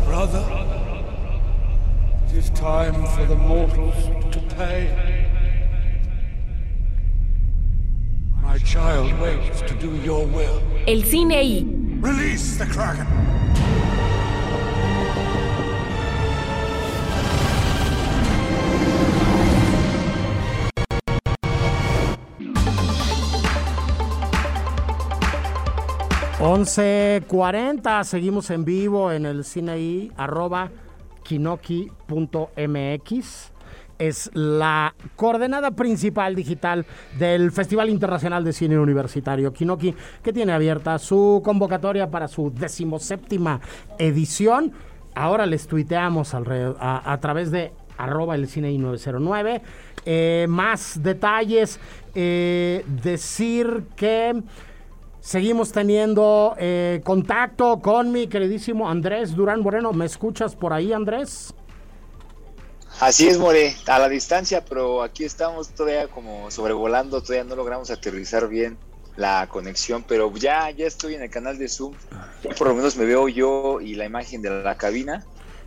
Brother, 0.07 0.43
it 2.33 2.37
is 2.37 2.51
time 2.51 2.95
for 3.07 3.25
the 3.27 3.35
mortals 3.35 3.95
to 4.31 4.41
pay. 4.57 4.89
My 8.43 8.59
child 8.59 9.19
waits 9.21 9.63
to 9.63 9.75
do 9.75 9.97
your 9.97 10.27
will. 10.27 10.63
El 10.87 11.03
cine 11.03 11.35
I. 11.35 11.65
Release 12.01 12.57
the 12.59 12.67
Kraken! 12.67 13.07
cuarenta 27.27 28.03
seguimos 28.05 28.51
en 28.51 28.65
vivo 28.65 29.13
en 29.13 29.27
el 29.27 29.45
cine 29.45 29.79
I, 29.79 30.13
arroba 30.17 30.71
kinoki.mx. 31.31 31.93
Es 34.01 34.31
la 34.35 34.95
coordenada 35.15 35.71
principal 35.73 36.35
digital 36.35 36.85
del 37.19 37.53
Festival 37.53 37.89
Internacional 37.89 38.43
de 38.43 38.53
Cine 38.53 38.79
Universitario 38.79 39.53
Kinoki, 39.53 39.95
que 40.23 40.33
tiene 40.33 40.53
abierta 40.53 40.99
su 40.99 41.41
convocatoria 41.45 42.11
para 42.11 42.27
su 42.27 42.51
decimoséptima 42.51 43.61
edición. 43.99 44.73
Ahora 45.15 45.47
les 45.47 45.69
tuiteamos 45.69 46.35
a, 46.35 47.19
través 47.21 47.53
de 47.53 47.73
arroba 47.97 48.35
el 48.35 48.49
cine 48.49 48.73
I909. 48.73 49.61
Eh, 50.07 50.47
más 50.49 51.01
detalles, 51.03 51.79
eh, 52.15 52.85
decir 53.03 53.85
que 53.95 54.43
Seguimos 55.21 55.73
teniendo 55.73 56.55
eh, 56.59 57.01
contacto 57.05 57.81
con 57.81 58.11
mi 58.11 58.27
queridísimo 58.27 58.89
Andrés 58.89 59.35
Durán 59.35 59.61
Moreno. 59.61 59.93
¿Me 59.93 60.07
escuchas 60.07 60.57
por 60.57 60.73
ahí, 60.73 60.93
Andrés? 60.93 61.55
Así 63.01 63.29
es, 63.29 63.39
More, 63.39 63.75
a 63.87 63.99
la 63.99 64.09
distancia, 64.09 64.65
pero 64.65 65.03
aquí 65.03 65.25
estamos 65.25 65.69
todavía 65.71 66.09
como 66.09 66.51
sobrevolando, 66.51 67.23
todavía 67.23 67.45
no 67.45 67.57
logramos 67.57 67.91
aterrizar 67.91 68.49
bien 68.49 68.77
la 69.17 69.47
conexión, 69.49 70.05
pero 70.07 70.33
ya, 70.35 70.71
ya 70.71 70.87
estoy 70.87 71.15
en 71.15 71.23
el 71.23 71.31
canal 71.31 71.59
de 71.59 71.69
Zoom. 71.69 71.95
Ya 72.43 72.55
por 72.55 72.69
lo 72.69 72.75
menos 72.75 72.97
me 72.97 73.05
veo 73.05 73.29
yo 73.29 73.81
y 73.81 73.95
la 73.95 74.07
imagen 74.07 74.43
de 74.43 74.51
la 74.51 74.77
cabina. 74.77 75.25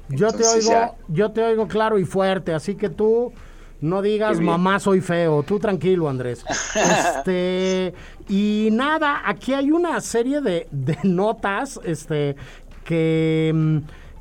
Yo 0.10 0.32
te 0.32 0.46
oigo, 0.46 0.70
ya. 0.70 0.94
yo 1.08 1.32
te 1.32 1.44
oigo 1.44 1.68
claro 1.68 1.98
y 1.98 2.06
fuerte, 2.06 2.54
así 2.54 2.76
que 2.76 2.90
tú 2.90 3.32
no 3.84 4.02
digas 4.02 4.40
mamá 4.40 4.80
soy 4.80 5.02
feo, 5.02 5.44
tú 5.44 5.60
tranquilo 5.60 6.10
Andrés. 6.10 6.46
este 7.18 7.94
y 8.30 8.70
nada, 8.72 9.22
aquí 9.26 9.54
hay 9.54 9.72
una 9.72 10.00
serie 10.02 10.42
de, 10.42 10.68
notas, 11.04 11.80
este 11.84 12.36
que 12.84 13.52
mm, 13.54 13.78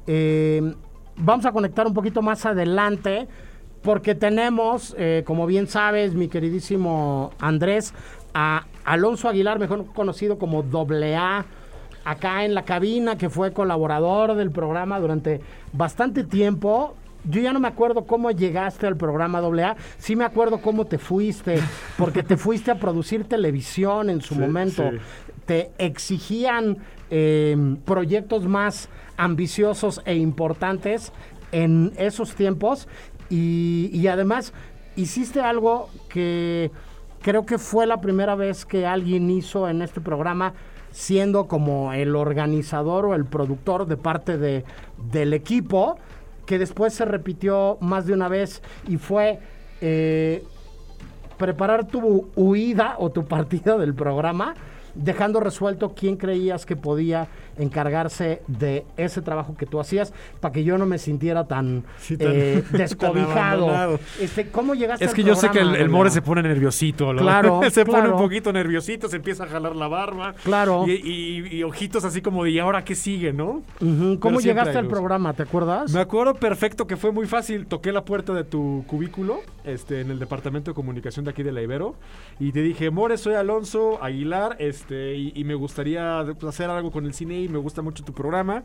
eh, 0.06 0.74
vamos 1.16 1.46
a 1.46 1.52
conectar 1.52 1.86
un 1.86 1.94
poquito 1.94 2.22
más 2.22 2.46
adelante. 2.46 3.28
Porque 3.82 4.14
tenemos, 4.14 4.94
eh, 4.96 5.24
como 5.26 5.44
bien 5.44 5.66
sabes, 5.66 6.14
mi 6.14 6.28
queridísimo 6.28 7.32
Andrés, 7.40 7.92
a 8.32 8.66
Alonso 8.84 9.28
Aguilar, 9.28 9.58
mejor 9.58 9.86
conocido 9.92 10.38
como 10.38 10.62
Doble 10.62 11.16
A, 11.16 11.44
acá 12.04 12.44
en 12.44 12.54
la 12.54 12.64
cabina, 12.64 13.16
que 13.16 13.28
fue 13.28 13.52
colaborador 13.52 14.34
del 14.34 14.52
programa 14.52 15.00
durante 15.00 15.40
bastante 15.72 16.22
tiempo. 16.22 16.94
Yo 17.24 17.40
ya 17.40 17.52
no 17.52 17.60
me 17.60 17.68
acuerdo 17.68 18.04
cómo 18.04 18.30
llegaste 18.30 18.86
al 18.86 18.96
programa 18.96 19.38
AA, 19.38 19.76
sí 19.98 20.16
me 20.16 20.24
acuerdo 20.24 20.60
cómo 20.60 20.86
te 20.86 20.98
fuiste, 20.98 21.60
porque 21.96 22.22
te 22.22 22.36
fuiste 22.36 22.70
a 22.70 22.76
producir 22.78 23.24
televisión 23.24 24.10
en 24.10 24.20
su 24.20 24.34
Sí, 24.34 24.40
momento. 24.40 24.90
sí. 24.90 24.96
Te 25.46 25.70
exigían 25.78 26.78
eh, 27.10 27.56
proyectos 27.84 28.46
más 28.46 28.88
ambiciosos 29.16 30.00
e 30.04 30.16
importantes 30.16 31.12
en 31.52 31.92
esos 31.96 32.34
tiempos 32.34 32.88
y, 33.28 33.90
y 33.92 34.06
además 34.08 34.52
hiciste 34.96 35.40
algo 35.40 35.90
que 36.08 36.70
creo 37.22 37.44
que 37.46 37.58
fue 37.58 37.86
la 37.86 38.00
primera 38.00 38.34
vez 38.34 38.64
que 38.66 38.86
alguien 38.86 39.30
hizo 39.30 39.68
en 39.68 39.82
este 39.82 40.00
programa 40.00 40.54
siendo 40.90 41.46
como 41.46 41.92
el 41.92 42.16
organizador 42.16 43.06
o 43.06 43.14
el 43.14 43.24
productor 43.24 43.86
de 43.86 43.96
parte 43.96 44.36
de, 44.38 44.64
del 45.10 45.32
equipo, 45.32 45.96
que 46.52 46.58
después 46.58 46.92
se 46.92 47.06
repitió 47.06 47.78
más 47.80 48.04
de 48.04 48.12
una 48.12 48.28
vez 48.28 48.60
y 48.86 48.98
fue 48.98 49.38
eh, 49.80 50.44
preparar 51.38 51.86
tu 51.86 52.28
huida 52.36 52.96
o 52.98 53.08
tu 53.08 53.24
partida 53.24 53.78
del 53.78 53.94
programa, 53.94 54.52
dejando 54.94 55.40
resuelto 55.40 55.94
quién 55.94 56.18
creías 56.18 56.66
que 56.66 56.76
podía 56.76 57.28
encargarse 57.58 58.42
de 58.46 58.84
ese 58.96 59.22
trabajo 59.22 59.54
que 59.56 59.66
tú 59.66 59.80
hacías, 59.80 60.12
para 60.40 60.52
que 60.52 60.64
yo 60.64 60.78
no 60.78 60.86
me 60.86 60.98
sintiera 60.98 61.46
tan, 61.46 61.84
Sí, 61.98 62.16
tan- 62.16 62.28
eh, 62.32 62.62
tan 62.70 62.78
descobijado. 62.78 63.68
abandonado. 63.68 64.00
este, 64.20 64.48
¿Cómo 64.48 64.74
llegaste 64.74 65.04
Es 65.04 65.10
al 65.10 65.16
que 65.16 65.22
yo 65.24 65.34
sé 65.34 65.50
que 65.50 65.60
el, 65.60 65.76
el 65.76 65.88
More 65.88 66.10
se 66.10 66.22
pone 66.22 66.42
nerviosito. 66.42 67.12
¿no? 67.12 67.22
Claro, 67.22 67.60
se 67.70 67.84
pone 67.84 68.08
un 68.08 68.18
poquito 68.18 68.52
nerviosito, 68.52 69.08
se 69.08 69.16
empieza 69.16 69.44
a 69.44 69.46
jalar 69.48 69.76
la 69.76 69.88
barba. 69.88 70.34
Claro. 70.44 70.84
Y, 70.86 70.92
y- 70.92 71.56
y 71.56 71.62
ojitos 71.62 72.04
así 72.04 72.20
como 72.22 72.44
de, 72.44 72.50
¿y 72.50 72.58
ahora 72.58 72.84
qué 72.84 72.94
sigue, 72.94 73.32
no? 73.32 73.62
¿Cómo 73.78 74.18
Pero 74.20 74.40
llegaste 74.40 74.78
al 74.78 74.86
programa? 74.88 75.32
¿Te 75.34 75.42
acuerdas? 75.42 75.92
Me 75.92 76.00
acuerdo 76.00 76.34
perfecto 76.34 76.86
que 76.86 76.96
fue 76.96 77.12
muy 77.12 77.26
fácil. 77.26 77.66
Toqué 77.66 77.92
la 77.92 78.04
puerta 78.04 78.32
de 78.32 78.44
tu 78.44 78.84
cubículo 78.86 79.40
este, 79.64 80.00
en 80.00 80.10
el 80.10 80.18
departamento 80.18 80.70
de 80.70 80.74
comunicación 80.74 81.24
de 81.24 81.30
aquí 81.32 81.42
de 81.42 81.52
la 81.52 81.62
Ibero. 81.62 81.94
Y 82.40 82.52
te 82.52 82.62
dije, 82.62 82.90
More, 82.90 83.16
soy 83.18 83.34
Alonso 83.34 84.02
Aguilar 84.02 84.56
este, 84.58 85.14
y, 85.16 85.32
y 85.34 85.44
me 85.44 85.54
gustaría 85.54 86.20
hacer 86.20 86.70
algo 86.70 86.90
con 86.90 87.06
el 87.06 87.14
cine 87.14 87.40
me 87.48 87.58
gusta 87.58 87.82
mucho 87.82 88.04
tu 88.04 88.12
programa. 88.12 88.64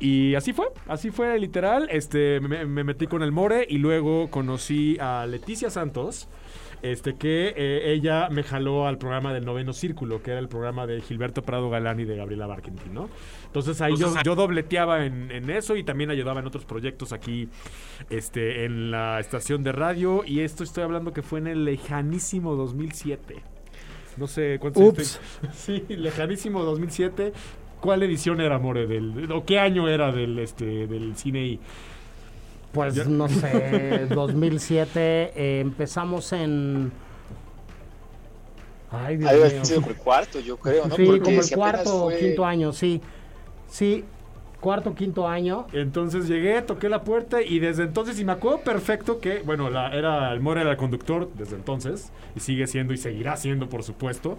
Y 0.00 0.34
así 0.34 0.52
fue, 0.52 0.66
así 0.86 1.10
fue 1.10 1.38
literal. 1.38 1.88
Este, 1.90 2.40
me, 2.40 2.66
me 2.66 2.84
metí 2.84 3.06
con 3.06 3.22
el 3.22 3.32
More 3.32 3.66
y 3.68 3.78
luego 3.78 4.30
conocí 4.30 4.98
a 4.98 5.26
Leticia 5.26 5.70
Santos. 5.70 6.28
Este 6.84 7.14
que 7.14 7.54
eh, 7.56 7.94
ella 7.94 8.28
me 8.28 8.42
jaló 8.42 8.86
al 8.86 8.98
programa 8.98 9.32
del 9.32 9.46
noveno 9.46 9.72
círculo, 9.72 10.22
que 10.22 10.32
era 10.32 10.38
el 10.38 10.48
programa 10.48 10.86
de 10.86 11.00
Gilberto 11.00 11.40
Prado 11.40 11.70
Galán 11.70 11.98
y 11.98 12.04
de 12.04 12.14
Gabriela 12.14 12.46
Barkentin, 12.46 12.92
¿no? 12.92 13.08
Entonces 13.46 13.80
ahí 13.80 13.96
yo, 13.96 14.12
yo 14.22 14.34
dobleteaba 14.34 15.06
en, 15.06 15.30
en 15.30 15.48
eso 15.48 15.76
y 15.76 15.82
también 15.82 16.10
ayudaba 16.10 16.40
en 16.40 16.46
otros 16.46 16.66
proyectos 16.66 17.14
aquí 17.14 17.48
este, 18.10 18.66
en 18.66 18.90
la 18.90 19.18
estación 19.18 19.62
de 19.62 19.72
radio. 19.72 20.24
Y 20.26 20.40
esto 20.40 20.62
estoy 20.62 20.84
hablando 20.84 21.14
que 21.14 21.22
fue 21.22 21.38
en 21.38 21.46
el 21.46 21.64
lejanísimo 21.64 22.54
2007. 22.54 23.36
No 24.18 24.26
sé 24.26 24.58
cuántos 24.60 24.82
Ups. 24.82 25.20
Sí, 25.54 25.86
lejanísimo 25.88 26.64
2007. 26.64 27.32
¿Cuál 27.84 28.02
edición 28.02 28.40
era, 28.40 28.58
More? 28.58 28.86
Del, 28.86 29.30
¿O 29.30 29.44
qué 29.44 29.58
año 29.58 29.88
era 29.88 30.10
del, 30.10 30.38
este, 30.38 30.86
del 30.86 31.14
cine 31.16 31.42
y 31.44 31.60
Pues 32.72 32.94
Ya. 32.94 33.04
no 33.04 33.28
sé, 33.28 34.06
2007, 34.14 34.90
eh, 35.36 35.60
empezamos 35.60 36.32
en... 36.32 36.90
Ay, 38.90 39.16
Dios 39.18 39.32
mío. 39.52 39.64
sido 39.64 39.80
como 39.82 39.92
el 39.92 39.98
cuarto, 39.98 40.40
yo 40.40 40.56
creo, 40.56 40.86
¿no? 40.86 40.96
Sí, 40.96 41.04
Porque 41.04 41.20
como 41.20 41.40
el 41.42 41.50
cuarto 41.50 42.04
o 42.06 42.10
fue- 42.10 42.18
quinto 42.20 42.44
año, 42.46 42.72
sí. 42.72 43.00
Sí, 43.68 44.04
cuarto 44.64 44.94
quinto 44.94 45.28
año. 45.28 45.66
Entonces 45.74 46.26
llegué, 46.26 46.62
toqué 46.62 46.88
la 46.88 47.04
puerta 47.04 47.42
y 47.42 47.58
desde 47.58 47.82
entonces, 47.82 48.18
y 48.18 48.24
me 48.24 48.32
acuerdo 48.32 48.60
perfecto 48.60 49.20
que, 49.20 49.40
bueno, 49.40 49.68
la, 49.68 49.94
era, 49.94 50.32
el 50.32 50.40
More 50.40 50.62
era 50.62 50.70
el 50.70 50.78
conductor 50.78 51.28
desde 51.34 51.56
entonces, 51.56 52.10
y 52.34 52.40
sigue 52.40 52.66
siendo 52.66 52.94
y 52.94 52.96
seguirá 52.96 53.36
siendo, 53.36 53.68
por 53.68 53.82
supuesto. 53.82 54.38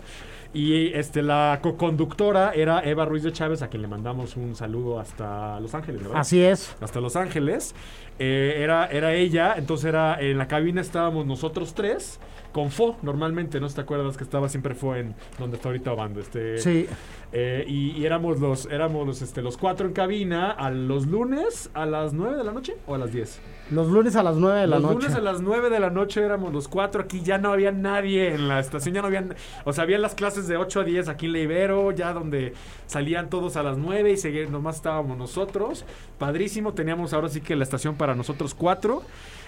Y 0.51 0.87
este, 0.93 1.21
la 1.21 1.59
co-conductora 1.61 2.53
era 2.55 2.83
Eva 2.83 3.05
Ruiz 3.05 3.21
de 3.21 3.31
Chávez, 3.31 3.61
a 3.61 3.67
quien 3.67 3.83
le 3.83 3.87
mandamos 3.87 4.35
un 4.35 4.55
saludo 4.55 4.99
hasta 4.99 5.59
Los 5.59 5.75
Ángeles, 5.75 6.01
¿verdad? 6.01 6.17
Así 6.17 6.41
es. 6.43 6.75
Hasta 6.81 6.99
Los 6.99 7.15
Ángeles. 7.15 7.75
Eh, 8.19 8.55
era, 8.59 8.87
era 8.87 9.13
ella, 9.13 9.55
entonces 9.57 9.85
era 9.87 10.19
en 10.21 10.37
la 10.37 10.47
cabina 10.47 10.81
estábamos 10.81 11.25
nosotros 11.25 11.73
tres, 11.73 12.19
con 12.53 12.71
Fo, 12.71 12.95
normalmente, 13.01 13.59
¿no? 13.59 13.67
¿Te 13.67 13.81
acuerdas 13.81 14.15
que 14.15 14.23
estaba 14.23 14.47
siempre 14.47 14.75
Fo 14.75 14.95
en 14.95 15.13
donde 15.37 15.57
está 15.57 15.67
ahorita 15.67 15.91
Obando? 15.91 16.21
Este, 16.21 16.57
Sí. 16.59 16.87
eh, 17.33 17.65
y, 17.67 17.91
y 17.91 18.05
éramos 18.05 18.39
los 18.39 18.65
éramos 18.67 19.05
los, 19.05 19.21
este, 19.21 19.41
los 19.41 19.57
cuatro 19.57 19.85
en 19.87 19.93
cabina 19.93 20.51
a 20.51 20.69
los 20.71 21.05
lunes 21.07 21.69
a 21.73 21.85
las 21.85 22.13
9 22.13 22.37
de 22.37 22.43
la 22.45 22.53
noche 22.53 22.77
o 22.87 22.95
a 22.95 22.97
las 22.97 23.11
10. 23.11 23.41
Los 23.71 23.87
lunes 23.87 24.15
a 24.15 24.23
las 24.23 24.37
9 24.37 24.61
de 24.61 24.67
la 24.67 24.75
los 24.79 24.83
noche. 24.83 24.95
lunes 25.07 25.15
a 25.15 25.21
las 25.21 25.41
9 25.41 25.69
de 25.69 25.79
la 25.81 25.89
noche 25.89 26.23
éramos 26.23 26.53
los 26.53 26.69
cuatro. 26.69 27.01
Aquí 27.01 27.21
ya 27.21 27.37
no 27.39 27.51
había 27.51 27.71
nadie 27.73 28.33
en 28.35 28.47
la 28.47 28.59
estación, 28.61 28.95
ya 28.95 29.01
no 29.01 29.07
había. 29.07 29.25
O 29.65 29.73
sea, 29.73 29.83
habían 29.83 30.01
las 30.01 30.15
clases 30.15 30.47
de 30.47 30.55
8 30.55 30.79
a 30.79 30.83
10 30.85 31.09
aquí 31.09 31.25
en 31.25 31.33
la 31.33 31.39
Ibero, 31.39 31.91
ya 31.91 32.13
donde 32.13 32.53
salían 32.85 33.29
todos 33.29 33.57
a 33.57 33.63
las 33.63 33.77
9 33.77 34.11
y 34.11 34.17
seguir, 34.17 34.49
nomás 34.49 34.77
estábamos 34.77 35.17
nosotros. 35.17 35.83
Padrísimo, 36.17 36.73
teníamos 36.73 37.13
ahora 37.13 37.29
sí 37.29 37.41
que 37.41 37.55
la 37.55 37.63
estación 37.63 37.95
para 37.95 38.15
nosotros 38.15 38.53
cuatro. 38.53 39.03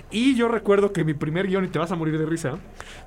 Y 0.10 0.36
yo 0.36 0.48
recuerdo 0.48 0.94
que 0.94 1.04
mi 1.04 1.14
primer 1.14 1.48
guion, 1.48 1.66
y 1.66 1.68
te 1.68 1.80
vas 1.80 1.92
a 1.92 1.98
morir 1.98 2.18
de 2.18 2.26
risa, 2.26 2.60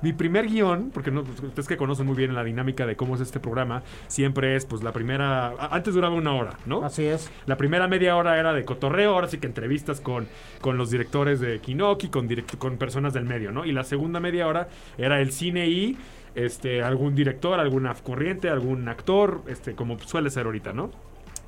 mi 0.03 0.13
primer 0.13 0.47
guion, 0.47 0.91
porque 0.93 1.09
no, 1.09 1.23
pues, 1.23 1.41
ustedes 1.41 1.67
que 1.67 1.75
conocen 1.75 2.05
muy 2.05 2.15
bien 2.15 2.35
la 2.35 2.43
dinámica 2.43 2.85
de 2.85 2.95
cómo 2.95 3.15
es 3.15 3.21
este 3.21 3.39
programa, 3.39 3.81
siempre 4.07 4.55
es 4.55 4.67
pues 4.67 4.83
la 4.83 4.91
primera, 4.93 5.55
antes 5.71 5.95
duraba 5.95 6.13
una 6.13 6.35
hora, 6.35 6.57
¿no? 6.67 6.83
Así 6.85 7.05
es. 7.05 7.31
La 7.47 7.57
primera 7.57 7.87
media 7.87 8.15
hora 8.15 8.37
era 8.39 8.53
de 8.53 8.63
cotorreo, 8.65 9.13
ahora 9.15 9.27
sí 9.27 9.39
que 9.39 9.47
entrevistas 9.47 9.99
con, 9.99 10.27
con 10.61 10.77
los 10.77 10.91
directores 10.91 11.39
de 11.39 11.57
Kinoki, 11.59 12.09
con, 12.09 12.29
direct- 12.29 12.59
con 12.59 12.77
personas 12.77 13.13
del 13.13 13.25
medio, 13.25 13.51
¿no? 13.51 13.65
Y 13.65 13.71
la 13.71 13.83
segunda 13.83 14.19
media 14.19 14.45
hora 14.47 14.69
era 14.99 15.21
el 15.21 15.31
cine 15.31 15.69
y 15.69 15.97
este, 16.35 16.83
algún 16.83 17.15
director, 17.15 17.59
alguna 17.59 17.95
corriente, 17.95 18.47
algún 18.47 18.87
actor, 18.87 19.41
este, 19.47 19.73
como 19.73 19.97
suele 20.01 20.29
ser 20.29 20.45
ahorita, 20.45 20.71
¿no? 20.71 20.91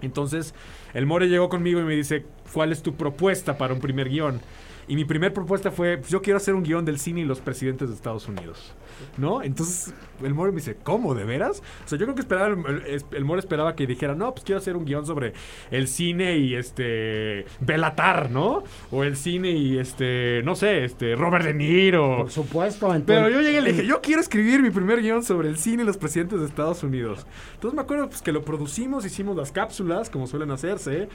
Entonces, 0.06 0.54
el 0.94 1.06
More 1.06 1.28
llegó 1.28 1.50
conmigo 1.50 1.80
y 1.80 1.84
me 1.84 1.96
dice, 1.96 2.26
¿cuál 2.54 2.72
es 2.72 2.84
tu 2.84 2.96
propuesta 2.96 3.58
para 3.58 3.74
un 3.74 3.80
primer 3.80 4.10
guion? 4.10 4.42
Y 4.88 4.96
mi 4.96 5.06
primer 5.06 5.34
propuesta 5.34 5.72
fue, 5.72 5.98
pues, 5.98 6.10
yo 6.12 6.22
quiero 6.22 6.38
hacer 6.38 6.54
un 6.56 6.64
guion 6.64 6.84
del 6.86 7.00
cine 7.00 7.22
y 7.22 7.26
los 7.26 7.40
presidentes 7.40 7.90
de 7.90 7.96
Estados 7.96 8.28
Unidos. 8.28 8.74
¿No? 9.18 9.42
Entonces 9.42 9.94
el 10.24 10.34
More 10.34 10.52
me 10.52 10.58
dice, 10.58 10.78
¿cómo? 10.84 11.16
¿De 11.16 11.24
veras? 11.24 11.62
O 11.84 11.88
sea, 11.90 11.98
yo 11.98 12.06
creo 12.06 12.16
que 12.16 12.22
esperaba, 12.22 12.48
el, 12.48 13.04
el- 13.12 13.26
More 13.26 13.40
esperaba 13.40 13.76
que 13.76 13.88
dijera, 13.88 14.14
no, 14.16 14.32
pues 14.34 14.46
quiero 14.46 14.60
hacer 14.60 14.78
un 14.78 14.86
guion 14.86 15.06
sobre 15.06 15.34
el 15.72 15.88
cine 15.88 16.38
y 16.38 16.56
este, 16.56 17.46
Belatar, 17.60 18.30
¿no? 18.30 18.64
O 18.92 19.04
el 19.04 19.18
cine 19.18 19.50
y 19.52 19.78
este, 19.80 20.42
no 20.46 20.56
sé, 20.56 20.86
este, 20.86 21.16
Robert 21.16 21.44
De 21.46 21.54
Niro. 21.54 22.18
Por 22.18 22.32
supuesto. 22.32 22.88
Pero 22.88 23.28
entonces- 23.28 23.34
yo 23.34 23.42
llegué 23.42 23.58
y 23.58 23.62
le 23.62 23.72
dije, 23.74 23.86
yo 23.88 24.00
quiero 24.02 24.22
escribir 24.22 24.62
mi 24.62 24.70
primer 24.70 25.02
guion 25.02 25.24
sobre 25.24 25.50
el 25.50 25.58
cine 25.58 25.84
y 25.84 25.86
los 25.86 25.98
presidentes 25.98 26.40
de 26.40 26.46
Estados 26.46 26.84
Unidos. 26.84 27.26
Entonces 27.56 27.76
me 27.76 27.82
acuerdo 27.82 28.10
pues, 28.10 28.22
que 28.22 28.32
lo 28.32 28.44
producimos, 28.46 29.06
hicimos 29.06 29.36
las 29.36 29.52
cápsulas, 29.52 30.10
como 30.10 30.28
suelen 30.28 30.52
hacerse. 30.52 31.10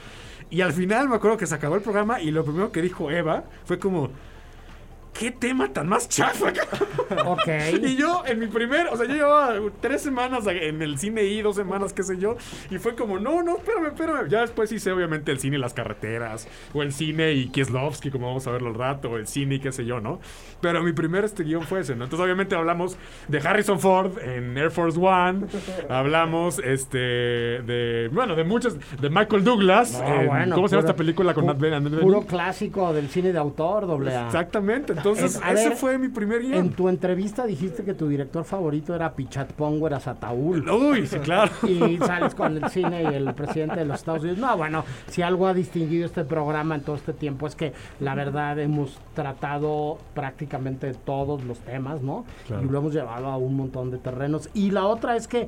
Y 0.51 0.61
al 0.61 0.73
final 0.73 1.07
me 1.07 1.15
acuerdo 1.15 1.37
que 1.37 1.45
se 1.45 1.55
acabó 1.55 1.75
el 1.75 1.81
programa 1.81 2.19
y 2.21 2.31
lo 2.31 2.43
primero 2.43 2.71
que 2.71 2.81
dijo 2.81 3.09
Eva 3.11 3.43
fue 3.69 3.77
como... 3.77 4.09
¿Qué 5.19 5.31
tema 5.31 5.67
tan 5.73 5.89
más 5.89 6.07
chafa? 6.07 6.53
Ok. 7.25 7.47
Y 7.83 7.97
yo, 7.97 8.23
en 8.25 8.39
mi 8.39 8.47
primer, 8.47 8.87
o 8.87 8.95
sea, 8.95 9.05
yo 9.05 9.15
llevaba 9.15 9.53
tres 9.81 10.01
semanas 10.01 10.45
en 10.47 10.81
el 10.81 10.97
cine 10.97 11.23
y 11.25 11.41
dos 11.41 11.57
semanas, 11.57 11.91
qué 11.91 12.03
sé 12.03 12.17
yo, 12.17 12.37
y 12.69 12.77
fue 12.77 12.95
como, 12.95 13.19
no, 13.19 13.43
no, 13.43 13.57
espérame, 13.57 13.87
espérame. 13.87 14.29
Ya 14.29 14.39
después 14.41 14.71
hice, 14.71 14.93
obviamente, 14.93 15.33
el 15.33 15.39
cine 15.39 15.57
y 15.57 15.59
las 15.59 15.73
carreteras, 15.73 16.47
o 16.73 16.83
el 16.83 16.93
cine 16.93 17.33
y 17.33 17.49
Kieslowski, 17.49 18.11
como 18.11 18.27
vamos 18.27 18.47
a 18.47 18.51
verlo 18.51 18.69
al 18.69 18.75
rato, 18.75 19.09
o 19.11 19.17
el 19.17 19.27
cine 19.27 19.55
y 19.55 19.59
qué 19.59 19.73
sé 19.73 19.83
yo, 19.83 19.99
¿no? 19.99 20.21
Pero 20.61 20.81
mi 20.83 20.93
primer 20.93 21.25
este 21.25 21.43
guion 21.43 21.63
fue 21.63 21.81
ese, 21.81 21.97
¿no? 21.97 22.05
Entonces, 22.05 22.23
obviamente, 22.23 22.55
hablamos 22.55 22.97
de 23.27 23.39
Harrison 23.39 23.77
Ford 23.81 24.17
en 24.19 24.57
Air 24.57 24.71
Force 24.71 24.97
One, 24.97 25.47
hablamos, 25.89 26.59
este, 26.59 26.97
de, 26.97 28.09
bueno, 28.13 28.35
de 28.37 28.45
muchos, 28.45 28.77
de 29.01 29.09
Michael 29.09 29.43
Douglas, 29.43 29.99
No, 30.01 30.07
en- 30.21 30.27
bueno, 30.27 30.55
¿cómo 30.55 30.67
se 30.69 30.75
llama 30.77 30.87
esta 30.87 30.95
película 30.95 31.33
con 31.33 31.45
Nat 31.45 31.57
Puro 31.99 32.21
clásico 32.21 32.93
del 32.93 33.09
cine 33.09 33.33
de 33.33 33.39
autor, 33.39 33.85
doble 33.85 34.15
A. 34.15 34.25
Exactamente. 34.27 34.93
Entonces, 34.93 35.08
Entonces, 35.15 35.37
En- 35.41 35.43
a 35.43 35.51
ese 35.53 35.69
ver, 35.69 35.77
fue 35.77 35.97
mi 35.97 36.07
primer 36.09 36.41
guion. 36.41 36.53
En 36.53 36.69
tu 36.71 36.89
entrevista 36.89 37.45
dijiste 37.45 37.83
que 37.83 37.93
tu 37.93 38.07
director 38.07 38.43
favorito 38.43 38.95
era 38.95 39.13
Pichat 39.13 39.51
Pongo, 39.53 39.87
era 39.87 39.99
Sataúl. 39.99 40.67
Uy, 40.69 41.07
sí, 41.07 41.17
claro. 41.19 41.51
Y 41.67 41.97
sales 41.97 42.35
con 42.35 42.57
el 42.57 42.69
cine 42.69 43.03
y 43.03 43.05
el 43.07 43.33
presidente 43.33 43.77
de 43.79 43.85
los 43.85 43.99
Estados 43.99 44.21
Unidos. 44.21 44.39
No, 44.39 44.55
bueno, 44.57 44.83
si 45.07 45.21
algo 45.21 45.47
ha 45.47 45.53
distinguido 45.53 46.05
este 46.05 46.23
programa 46.23 46.75
en 46.75 46.81
todo 46.81 46.95
este 46.95 47.13
tiempo 47.13 47.47
es 47.47 47.55
que 47.55 47.73
la 47.99 48.15
verdad 48.15 48.59
hemos 48.59 48.97
tratado 49.13 49.97
prácticamente 50.13 50.93
todos 50.93 51.43
los 51.43 51.59
temas, 51.59 52.01
¿no? 52.01 52.25
Claro. 52.47 52.63
Y 52.63 52.69
lo 52.69 52.79
hemos 52.79 52.93
llevado 52.93 53.27
a 53.27 53.37
un 53.37 53.55
montón 53.55 53.91
de 53.91 53.97
terrenos. 53.97 54.49
Y 54.53 54.71
la 54.71 54.85
otra 54.85 55.15
es 55.15 55.27
que 55.27 55.47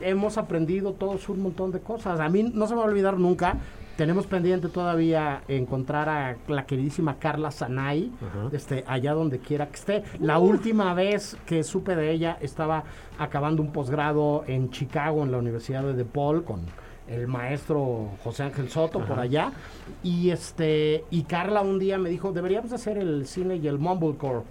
hemos 0.00 0.38
aprendido 0.38 0.92
todos 0.92 1.28
un 1.28 1.42
montón 1.42 1.72
de 1.72 1.80
cosas. 1.80 2.20
A 2.20 2.28
mí 2.28 2.42
no 2.54 2.66
se 2.66 2.74
me 2.74 2.78
va 2.80 2.86
a 2.86 2.88
olvidar 2.90 3.18
nunca. 3.18 3.56
Tenemos 3.98 4.28
pendiente 4.28 4.68
todavía 4.68 5.42
encontrar 5.48 6.08
a 6.08 6.36
la 6.46 6.66
queridísima 6.66 7.18
Carla 7.18 7.50
Sanay, 7.50 8.12
este, 8.52 8.84
allá 8.86 9.12
donde 9.12 9.40
quiera 9.40 9.66
que 9.66 9.74
esté. 9.74 10.04
La 10.20 10.38
última 10.38 10.94
vez 10.94 11.36
que 11.44 11.64
supe 11.64 11.96
de 11.96 12.12
ella 12.12 12.38
estaba 12.40 12.84
acabando 13.18 13.60
un 13.60 13.72
posgrado 13.72 14.44
en 14.46 14.70
Chicago, 14.70 15.24
en 15.24 15.32
la 15.32 15.38
Universidad 15.38 15.82
de 15.82 15.94
DePaul, 15.94 16.44
con 16.44 16.60
el 17.08 17.26
maestro 17.26 18.10
José 18.22 18.44
Ángel 18.44 18.70
Soto 18.70 19.04
por 19.04 19.18
allá. 19.18 19.50
Y 20.04 20.30
este, 20.30 21.04
y 21.10 21.24
Carla 21.24 21.62
un 21.62 21.80
día 21.80 21.98
me 21.98 22.08
dijo, 22.08 22.30
deberíamos 22.30 22.72
hacer 22.72 22.98
el 22.98 23.26
cine 23.26 23.56
y 23.56 23.66
el 23.66 23.80
mumblecore. 23.80 24.42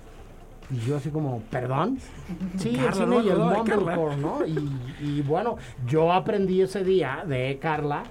Y 0.72 0.80
yo 0.80 0.98
así 0.98 1.10
como, 1.10 1.40
¿perdón? 1.50 2.00
Sí, 2.58 2.78
el 2.86 2.94
cine 2.94 3.06
no, 3.06 3.22
y 3.22 3.30
el 3.30 3.38
no, 3.38 3.52
mumblecore, 3.52 4.18
¿no? 4.18 4.46
Y, 4.46 4.78
y 5.00 5.22
bueno, 5.22 5.56
yo 5.88 6.12
aprendí 6.12 6.62
ese 6.62 6.84
día 6.84 7.24
de 7.26 7.58
Carla 7.62 8.04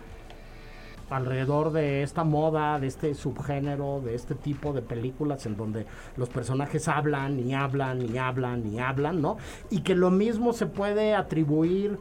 alrededor 1.11 1.73
de 1.73 2.03
esta 2.03 2.25
moda, 2.25 2.79
de 2.81 2.87
este 2.89 3.15
subgénero, 3.15 4.01
de 4.01 4.15
este 4.15 4.35
tipo 4.35 4.73
de 4.73 4.83
películas 4.83 5.47
en 5.47 5.57
donde 5.57 5.87
los 6.17 6.29
personajes 6.29 6.89
hablan 6.89 7.39
y 7.39 7.55
hablan 7.55 8.03
y 8.03 8.19
hablan 8.19 8.67
y 8.67 8.81
hablan, 8.81 9.21
¿no? 9.23 9.37
Y 9.71 9.81
que 9.81 9.95
lo 9.95 10.11
mismo 10.11 10.53
se 10.53 10.67
puede 10.67 11.15
atribuir 11.15 11.99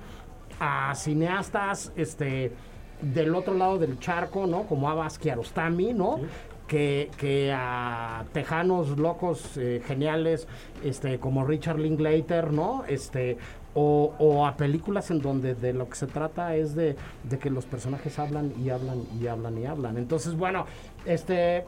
a 0.59 0.93
cineastas 0.95 1.91
este 1.95 2.53
del 3.01 3.35
otro 3.35 3.53
lado 3.53 3.77
del 3.77 3.99
charco, 3.99 4.47
¿no? 4.47 4.63
Como 4.63 4.89
Abbas 4.89 5.19
Kiarostami, 5.19 5.93
¿no? 5.93 6.19
Que, 6.67 7.11
que 7.19 7.53
a 7.55 8.25
tejanos 8.33 8.97
locos 8.97 9.55
eh, 9.57 9.83
geniales 9.85 10.47
este 10.83 11.19
como 11.19 11.45
Richard 11.45 11.77
Linklater, 11.77 12.51
¿no? 12.51 12.83
Este 12.87 13.37
o, 13.75 14.13
o 14.17 14.47
a 14.47 14.55
películas 14.57 15.11
en 15.11 15.21
donde 15.21 15.53
de 15.53 15.73
lo 15.73 15.87
que 15.89 15.95
se 15.95 16.07
trata 16.07 16.55
es 16.55 16.73
de, 16.75 16.95
de 17.23 17.37
que 17.37 17.49
los 17.49 17.65
personajes 17.65 18.17
hablan 18.17 18.53
y 18.63 18.69
hablan 18.69 19.03
y 19.21 19.27
hablan 19.27 19.57
y 19.57 19.65
hablan. 19.65 19.97
Entonces, 19.97 20.33
bueno, 20.35 20.65
este 21.05 21.57
eh, 21.57 21.63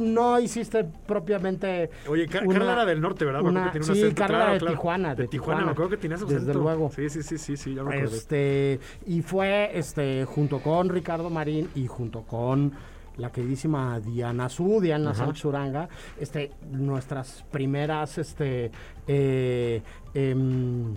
no 0.00 0.38
hiciste 0.38 0.84
propiamente. 1.06 1.90
Oye, 2.08 2.26
Car- 2.26 2.46
una- 2.46 2.58
Carla 2.58 2.72
era 2.74 2.84
del 2.84 3.00
norte, 3.00 3.24
¿verdad? 3.24 3.42
Una- 3.42 3.72
un 3.74 3.82
sí, 3.82 3.92
acento, 3.92 4.14
Carla 4.14 4.36
claro, 4.38 4.52
de 4.52 4.58
claro. 4.58 4.74
Tijuana. 4.74 5.14
De 5.14 5.28
Tijuana, 5.28 5.64
me 5.64 5.70
acuerdo 5.72 5.90
que 5.90 5.96
tenía 5.96 6.16
ese 6.16 6.26
Desde 6.26 6.38
acento. 6.38 6.58
luego. 6.60 6.90
Sí, 6.94 7.08
sí, 7.08 7.22
sí, 7.22 7.38
sí, 7.38 7.56
sí, 7.56 7.74
ya 7.74 7.82
me. 7.82 8.02
Este, 8.02 8.78
y 9.06 9.22
fue 9.22 9.70
este 9.78 10.24
junto 10.26 10.60
con 10.60 10.88
Ricardo 10.90 11.30
Marín 11.30 11.68
y 11.74 11.86
junto 11.86 12.22
con 12.22 12.72
la 13.16 13.32
queridísima 13.32 13.98
Diana 14.00 14.48
Su, 14.48 14.80
Diana 14.80 15.10
Ajá. 15.10 15.24
Sánchez 15.24 15.44
Uranga, 15.44 15.88
este, 16.20 16.52
nuestras 16.70 17.44
primeras 17.50 18.16
este, 18.18 18.70
eh, 19.08 19.82
em, 20.14 20.94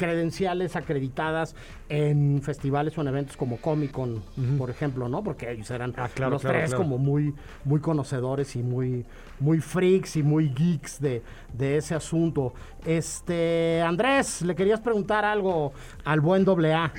credenciales 0.00 0.76
acreditadas 0.76 1.54
en 1.88 2.40
festivales 2.42 2.96
o 2.98 3.02
en 3.02 3.08
eventos 3.08 3.36
como 3.36 3.60
Comic 3.60 3.92
Con, 3.92 4.22
por 4.58 4.70
ejemplo, 4.70 5.08
¿no? 5.08 5.22
Porque 5.22 5.50
ellos 5.50 5.70
eran 5.70 5.94
Ah, 5.96 6.08
claro, 6.08 6.36
los 6.36 6.42
claro, 6.42 6.62
tres 6.62 6.64
claro. 6.64 6.84
como 6.84 6.98
muy, 6.98 7.34
muy 7.64 7.80
conocedores 7.80 8.56
y 8.56 8.62
muy, 8.62 9.06
muy 9.38 9.60
freaks 9.60 10.16
y 10.16 10.22
muy 10.22 10.50
geeks 10.50 11.00
de, 11.00 11.22
de 11.52 11.76
ese 11.76 11.94
asunto. 11.94 12.54
Este, 12.84 13.82
Andrés, 13.82 14.42
le 14.42 14.54
querías 14.54 14.80
preguntar 14.80 15.24
algo 15.24 15.72
al 16.04 16.20
buen 16.20 16.44
doble 16.44 16.74
A. 16.74 16.92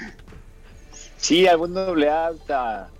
Sí, 1.16 1.48
algún 1.48 1.74
doble 1.74 2.10
alta. 2.10 2.94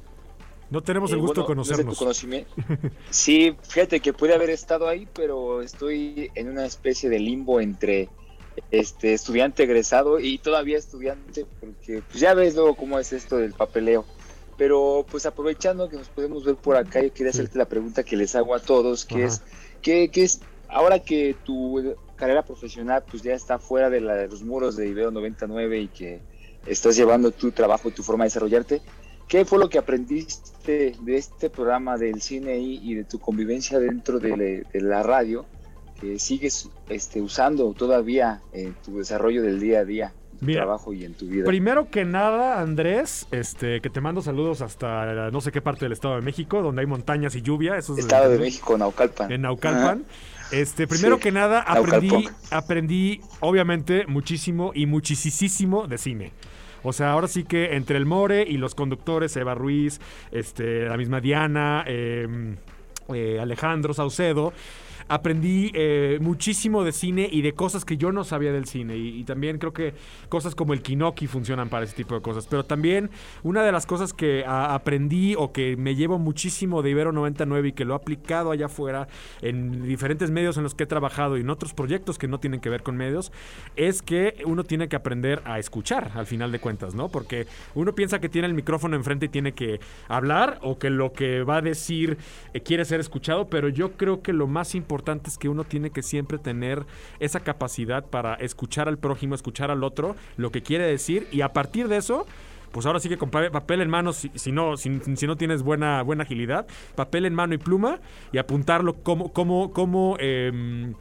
No 0.70 0.82
tenemos 0.82 1.12
el 1.14 1.20
Eh, 1.20 1.22
gusto 1.22 1.44
bueno, 1.44 1.86
de 1.86 1.86
conocernos. 1.86 1.96
conocimiento. 1.96 2.52
Sí, 3.10 3.58
fíjate 3.64 4.02
que 4.02 4.14
pude 4.14 4.34
haber 4.34 4.50
estado 4.50 4.88
ahí, 4.88 5.08
pero 5.14 5.62
estoy 5.62 6.32
en 6.36 6.50
una 6.50 6.66
especie 6.66 7.10
de 7.10 7.20
limbo 7.20 7.60
entre 7.62 8.14
este 8.70 9.14
estudiante 9.14 9.64
egresado 9.64 10.20
y 10.20 10.38
todavía 10.38 10.78
estudiante, 10.78 11.46
porque 11.60 12.02
pues 12.08 12.20
ya 12.20 12.34
ves 12.34 12.56
luego 12.56 12.76
cómo 12.76 13.00
es 13.00 13.14
esto 13.14 13.38
del 13.38 13.54
papeleo. 13.54 14.06
Pero 14.58 15.06
pues 15.10 15.26
aprovechando 15.26 15.90
que 15.90 15.98
nos 15.98 16.10
podemos 16.10 16.44
ver 16.44 16.56
por 16.56 16.76
acá, 16.76 17.02
yo 17.02 17.14
quería 17.14 17.32
hacerte 17.32 17.58
la 17.58 17.66
pregunta 17.66 18.04
que 18.04 18.16
les 18.16 18.36
hago 18.36 18.54
a 18.54 18.60
todos, 18.60 19.06
que 19.06 19.16
Ajá. 19.16 19.26
es, 19.28 19.42
¿qué, 19.82 20.10
qué 20.12 20.24
es, 20.24 20.42
ahora 20.68 21.00
que 21.00 21.36
tu 21.44 21.96
carrera 22.16 22.44
profesional 22.44 23.04
pues 23.10 23.24
ya 23.24 23.34
está 23.34 23.58
fuera 23.58 23.90
de, 23.90 24.02
la- 24.02 24.16
de 24.16 24.28
los 24.28 24.44
muros 24.44 24.76
de 24.76 24.88
Ibero 24.88 25.10
99 25.12 25.80
y 25.80 25.88
que 25.88 26.22
estás 26.66 26.96
llevando 26.96 27.32
tu 27.32 27.52
trabajo 27.52 27.90
y 27.90 27.94
tu 27.94 28.04
forma 28.04 28.26
de 28.26 28.28
desarrollarte, 28.28 28.82
¿Qué 29.28 29.46
fue 29.46 29.60
lo 29.60 29.70
que 29.70 29.78
aprendiste 29.78 30.94
de 31.00 31.16
este 31.16 31.50
programa 31.50 31.98
del 31.98 32.22
cine 32.22 32.60
y, 32.60 32.96
de 32.96 33.06
tu 33.06 33.18
convivencia 33.18 33.80
dentro 33.80 34.20
de 34.20 34.66
la 34.74 35.04
radio 35.04 35.46
que 36.02 36.18
sigues 36.18 36.70
este, 36.90 37.22
usando 37.22 37.72
todavía 37.74 38.42
en 38.52 38.74
tu 38.84 38.98
desarrollo 38.98 39.44
del 39.44 39.60
día 39.60 39.80
a 39.80 39.86
día, 39.86 40.14
en 40.34 40.40
tu 40.40 40.46
Mira, 40.46 40.62
trabajo 40.62 40.94
y 40.94 41.06
en 41.06 41.14
tu 41.14 41.28
vida? 41.28 41.46
Primero 41.46 41.90
que 41.92 42.04
nada, 42.04 42.60
Andrés, 42.60 43.28
este, 43.32 43.80
que 43.82 43.90
te 43.92 44.02
mando 44.02 44.22
saludos 44.24 44.62
hasta 44.62 45.30
no 45.30 45.40
sé 45.40 45.52
qué 45.52 45.62
parte 45.62 45.86
del 45.86 45.92
Estado 45.92 46.16
de 46.16 46.22
México, 46.22 46.64
donde 46.64 46.82
hay 46.82 46.88
montañas 46.88 47.36
y 47.36 47.42
lluvia. 47.44 47.78
Eso 47.78 47.94
es 47.94 48.00
Estado 48.00 48.32
de 48.32 48.40
México, 48.40 48.78
Naucalpan. 48.78 49.32
En 49.32 49.44
Naucalpan. 49.44 50.04
Este, 50.52 50.88
primero 50.88 51.16
Sí, 51.16 51.22
que 51.22 51.32
nada, 51.32 51.62
aprendí, 51.62 52.28
aprendí, 52.50 53.22
obviamente, 53.40 54.06
muchísimo 54.08 54.72
y 54.74 54.86
muchísimo 54.86 55.88
de 55.88 55.98
cine. 55.98 56.32
O 56.84 56.94
sea, 56.94 57.12
ahora 57.12 57.28
sí 57.28 57.44
que 57.44 57.76
entre 57.76 57.98
el 57.98 58.06
More 58.06 58.44
y 58.44 58.58
los 58.58 58.76
conductores, 58.76 59.36
Eva 59.38 59.54
Ruiz, 59.54 60.02
este, 60.32 60.88
la 60.88 60.98
misma 60.98 61.22
Diana, 61.22 61.84
eh, 61.88 62.56
eh, 63.14 63.40
Alejandro 63.40 63.94
Saucedo, 63.94 64.54
aprendí 65.12 65.72
eh, 65.74 66.20
muchísimo 66.22 66.86
de 66.86 66.94
cine 66.94 67.28
y 67.30 67.42
de 67.42 67.52
cosas 67.52 67.84
que 67.84 67.98
yo 67.98 68.14
no 68.14 68.24
sabía 68.24 68.54
del 68.54 68.66
cine. 68.66 68.96
Y, 68.96 69.26
también 69.26 69.58
creo 69.58 69.74
que 69.74 69.94
cosas 70.30 70.56
como 70.56 70.74
el 70.74 70.82
Kinoki 70.82 71.28
funcionan 71.28 71.68
para 71.68 71.84
ese 71.84 71.96
tipo 71.96 72.16
de 72.16 72.22
cosas. 72.22 72.48
Pero 72.48 72.64
también 72.64 73.10
una 73.44 73.62
de 73.62 73.74
las 73.74 73.86
cosas 73.86 74.14
que 74.14 74.46
aprendí 74.48 75.36
o 75.38 75.52
que 75.52 75.76
me 75.76 75.96
llevo 75.96 76.18
muchísimo 76.18 76.82
de 76.82 76.92
Ibero 76.92 77.12
99 77.12 77.68
y 77.68 77.72
que 77.74 77.84
lo 77.84 77.94
he 77.94 77.98
aplicado 77.98 78.52
allá 78.52 78.68
afuera 78.68 79.10
en 79.42 79.84
diferentes 79.84 80.32
medios 80.32 80.56
en 80.56 80.64
los 80.64 80.76
que 80.76 80.84
he 80.84 80.88
trabajado 80.88 81.38
y 81.38 81.42
en 81.42 81.50
otros 81.50 81.74
proyectos 81.74 82.18
que 82.18 82.30
no 82.30 82.40
tienen 82.40 82.62
que 82.62 82.70
ver 82.70 82.82
con 82.82 82.96
medios, 82.96 83.34
es 83.76 84.02
que 84.02 84.42
uno 84.46 84.64
tiene 84.64 84.88
que 84.88 84.96
aprender 84.96 85.42
a 85.44 85.60
escuchar 85.60 86.12
al 86.16 86.26
final 86.26 86.54
de 86.54 86.60
cuentas, 86.60 86.96
¿no? 86.96 87.10
Porque 87.10 87.48
uno 87.76 87.94
piensa 87.94 88.20
que 88.22 88.30
tiene 88.30 88.48
el 88.48 88.54
micrófono 88.54 88.96
enfrente 88.96 89.26
y 89.26 89.30
tiene 89.30 89.52
que 89.52 89.82
hablar 90.08 90.60
o 90.62 90.80
que 90.80 90.90
lo 90.90 91.12
que 91.12 91.44
va 91.44 91.58
a 91.58 91.62
decir 91.62 92.18
eh, 92.54 92.62
quiere 92.62 92.86
ser 92.86 93.02
escuchado, 93.02 93.50
pero 93.50 93.68
yo 93.68 93.94
creo 93.98 94.22
que 94.22 94.32
lo 94.32 94.48
más 94.48 94.74
importante 94.74 95.01
es 95.30 95.38
que 95.38 95.50
uno 95.50 95.64
tiene 95.64 95.90
que 95.90 96.02
siempre 96.04 96.38
tener 96.38 96.86
esa 97.20 97.40
capacidad 97.42 98.06
para 98.06 98.36
escuchar 98.36 98.88
al 98.88 98.98
prójimo, 98.98 99.36
escuchar 99.36 99.72
al 99.72 99.84
otro, 99.84 100.16
lo 100.38 100.52
que 100.52 100.62
quiere 100.62 100.86
decir 100.86 101.28
y 101.32 101.42
a 101.42 101.54
partir 101.54 101.88
de 101.88 101.98
eso 101.98 102.26
pues 102.72 102.86
ahora 102.86 103.02
sí 103.02 103.10
que 103.10 103.18
con 103.18 103.30
pa- 103.30 103.50
papel 103.52 103.82
en 103.82 103.90
mano, 103.90 104.14
si, 104.14 104.32
si 104.36 104.54
no, 104.54 104.78
si 104.78 104.90
no 105.28 105.36
tienes 105.36 105.62
buena, 105.62 106.02
buena 106.04 106.24
agilidad, 106.24 106.66
papel 106.96 107.26
en 107.26 107.34
mano 107.34 107.54
y 107.54 107.58
pluma 107.58 108.00
y 108.32 108.38
apuntarlo 108.38 108.94
como, 109.04 109.34
como, 109.34 109.74
como 109.74 110.16
em, 110.20 110.94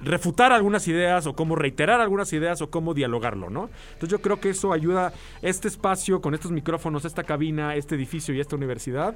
refutar 0.00 0.50
algunas 0.52 0.88
ideas 0.88 1.28
o 1.28 1.34
cómo 1.36 1.54
reiterar 1.54 2.00
algunas 2.00 2.32
ideas 2.32 2.60
o 2.60 2.70
cómo 2.70 2.92
dialogarlo, 2.92 3.50
¿no? 3.50 3.70
Entonces 3.92 4.08
yo 4.08 4.20
creo 4.20 4.40
que 4.40 4.50
eso 4.50 4.72
ayuda, 4.72 5.12
este 5.42 5.68
espacio 5.68 6.20
con 6.20 6.34
estos 6.34 6.50
micrófonos, 6.50 7.04
esta 7.04 7.22
cabina, 7.22 7.76
este 7.76 7.94
edificio 7.94 8.34
y 8.34 8.40
esta 8.40 8.56
universidad, 8.56 9.14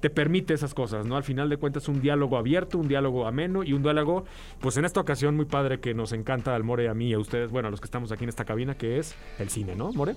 te 0.00 0.10
permite 0.10 0.54
esas 0.54 0.74
cosas, 0.74 1.06
¿no? 1.06 1.16
Al 1.16 1.24
final 1.24 1.48
de 1.48 1.56
cuentas 1.56 1.88
un 1.88 2.00
diálogo 2.00 2.36
abierto, 2.36 2.78
un 2.78 2.86
diálogo 2.88 3.26
ameno 3.26 3.64
y 3.64 3.72
un 3.72 3.82
diálogo, 3.82 4.24
pues 4.60 4.76
en 4.76 4.84
esta 4.84 5.00
ocasión 5.00 5.34
muy 5.36 5.44
padre 5.46 5.80
que 5.80 5.92
nos 5.94 6.12
encanta 6.12 6.54
al 6.54 6.62
More, 6.64 6.88
a 6.88 6.94
mí 6.94 7.08
y 7.08 7.14
a 7.14 7.18
ustedes, 7.18 7.50
bueno, 7.50 7.68
a 7.68 7.70
los 7.70 7.80
que 7.80 7.86
estamos 7.86 8.12
aquí 8.12 8.24
en 8.24 8.28
esta 8.28 8.44
cabina, 8.44 8.76
que 8.76 8.98
es 8.98 9.16
el 9.38 9.48
cine, 9.48 9.74
¿no, 9.74 9.92
More? 9.92 10.14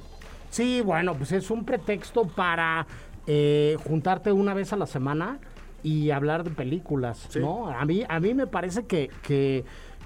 Sí, 0.50 0.82
bueno, 0.82 1.16
pues 1.16 1.32
es 1.32 1.50
un 1.50 1.66
pretexto 1.66 2.26
para 2.28 2.86
eh, 3.26 3.78
juntarte 3.86 4.32
una 4.32 4.54
vez 4.54 4.72
a 4.74 4.76
la 4.78 4.86
semana 4.86 5.40
y 5.84 6.12
hablar 6.12 6.44
de 6.44 6.52
películas, 6.52 7.26
Sí. 7.30 7.40
¿no? 7.40 7.68
A 7.70 7.84
mí, 7.86 8.04
a 8.08 8.20
mí 8.20 8.34
me 8.36 8.46
parece 8.48 8.86
que, 8.86 9.10
que, 9.24 9.64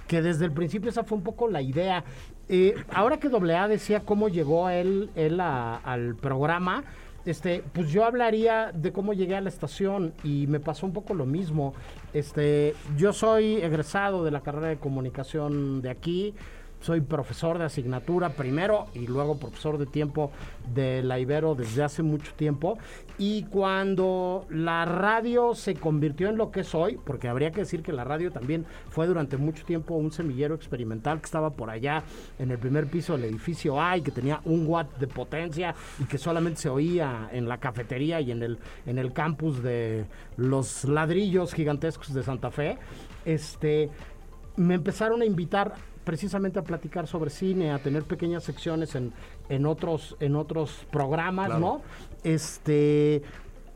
que 0.07 0.21
desde 0.21 0.45
el 0.45 0.51
principio 0.51 0.89
esa 0.89 1.03
fue 1.03 1.17
un 1.17 1.23
poco 1.23 1.49
la 1.49 1.61
idea. 1.61 2.03
Eh, 2.47 2.75
ahora 2.93 3.17
que 3.17 3.27
AA 3.27 3.67
decía 3.67 4.01
cómo 4.01 4.29
llegó 4.29 4.69
él, 4.69 5.09
él 5.15 5.39
a- 5.41 5.77
al 5.77 6.15
programa, 6.15 6.83
este, 7.25 7.63
pues 7.73 7.89
yo 7.89 8.05
hablaría 8.05 8.71
de 8.73 8.91
cómo 8.91 9.13
llegué 9.13 9.35
a 9.35 9.41
la 9.41 9.49
estación 9.49 10.13
y 10.23 10.47
me 10.47 10.59
pasó 10.59 10.85
un 10.85 10.93
poco 10.93 11.13
lo 11.13 11.25
mismo. 11.25 11.73
Este, 12.13 12.75
yo 12.97 13.13
soy 13.13 13.55
egresado 13.55 14.23
de 14.23 14.31
la 14.31 14.41
carrera 14.41 14.67
de 14.67 14.77
comunicación 14.77 15.81
de 15.81 15.89
aquí. 15.89 16.33
Soy 16.85 17.01
profesor 17.01 17.57
de 17.57 17.65
asignatura 17.65 18.29
primero 18.29 18.85
y 18.93 19.07
luego 19.07 19.39
profesor 19.39 19.79
de 19.79 19.87
tiempo 19.87 20.31
de 20.71 21.01
la 21.01 21.17
Ibero 21.17 21.55
desde 21.55 21.83
hace 21.83 22.03
mucho 22.03 22.31
tiempo. 22.35 22.77
Y 23.17 23.43
cuando 23.45 24.45
la 24.51 24.85
radio 24.85 25.55
se 25.55 25.73
convirtió 25.73 26.29
en 26.29 26.37
lo 26.37 26.51
que 26.51 26.59
es 26.59 26.75
hoy, 26.75 26.99
porque 27.03 27.27
habría 27.27 27.49
que 27.49 27.61
decir 27.61 27.81
que 27.81 27.91
la 27.91 28.03
radio 28.03 28.31
también 28.31 28.65
fue 28.89 29.07
durante 29.07 29.35
mucho 29.37 29.65
tiempo 29.65 29.95
un 29.95 30.11
semillero 30.11 30.53
experimental 30.53 31.19
que 31.19 31.25
estaba 31.25 31.49
por 31.49 31.71
allá 31.71 32.03
en 32.37 32.51
el 32.51 32.59
primer 32.59 32.85
piso 32.85 33.13
del 33.17 33.25
edificio 33.25 33.81
A 33.81 33.97
y 33.97 34.01
que 34.01 34.11
tenía 34.11 34.41
un 34.45 34.67
watt 34.67 34.95
de 34.99 35.07
potencia 35.07 35.73
y 35.99 36.03
que 36.03 36.19
solamente 36.19 36.61
se 36.61 36.69
oía 36.69 37.29
en 37.31 37.47
la 37.47 37.57
cafetería 37.57 38.21
y 38.21 38.29
en 38.29 38.43
el, 38.43 38.59
en 38.85 38.99
el 38.99 39.11
campus 39.11 39.63
de 39.63 40.05
los 40.37 40.83
ladrillos 40.83 41.51
gigantescos 41.51 42.13
de 42.13 42.21
Santa 42.21 42.51
Fe. 42.51 42.77
Este, 43.25 43.89
me 44.55 44.75
empezaron 44.75 45.23
a 45.23 45.25
invitar 45.25 45.73
precisamente 46.05 46.59
a 46.59 46.63
platicar 46.63 47.07
sobre 47.07 47.29
cine, 47.29 47.71
a 47.71 47.79
tener 47.79 48.03
pequeñas 48.03 48.43
secciones 48.43 48.95
en, 48.95 49.11
en 49.49 49.65
otros, 49.65 50.15
en 50.21 50.35
otros 50.35 50.85
programas, 50.91 51.47
Claro. 51.47 51.59
¿no? 51.59 51.81
Este. 52.23 53.23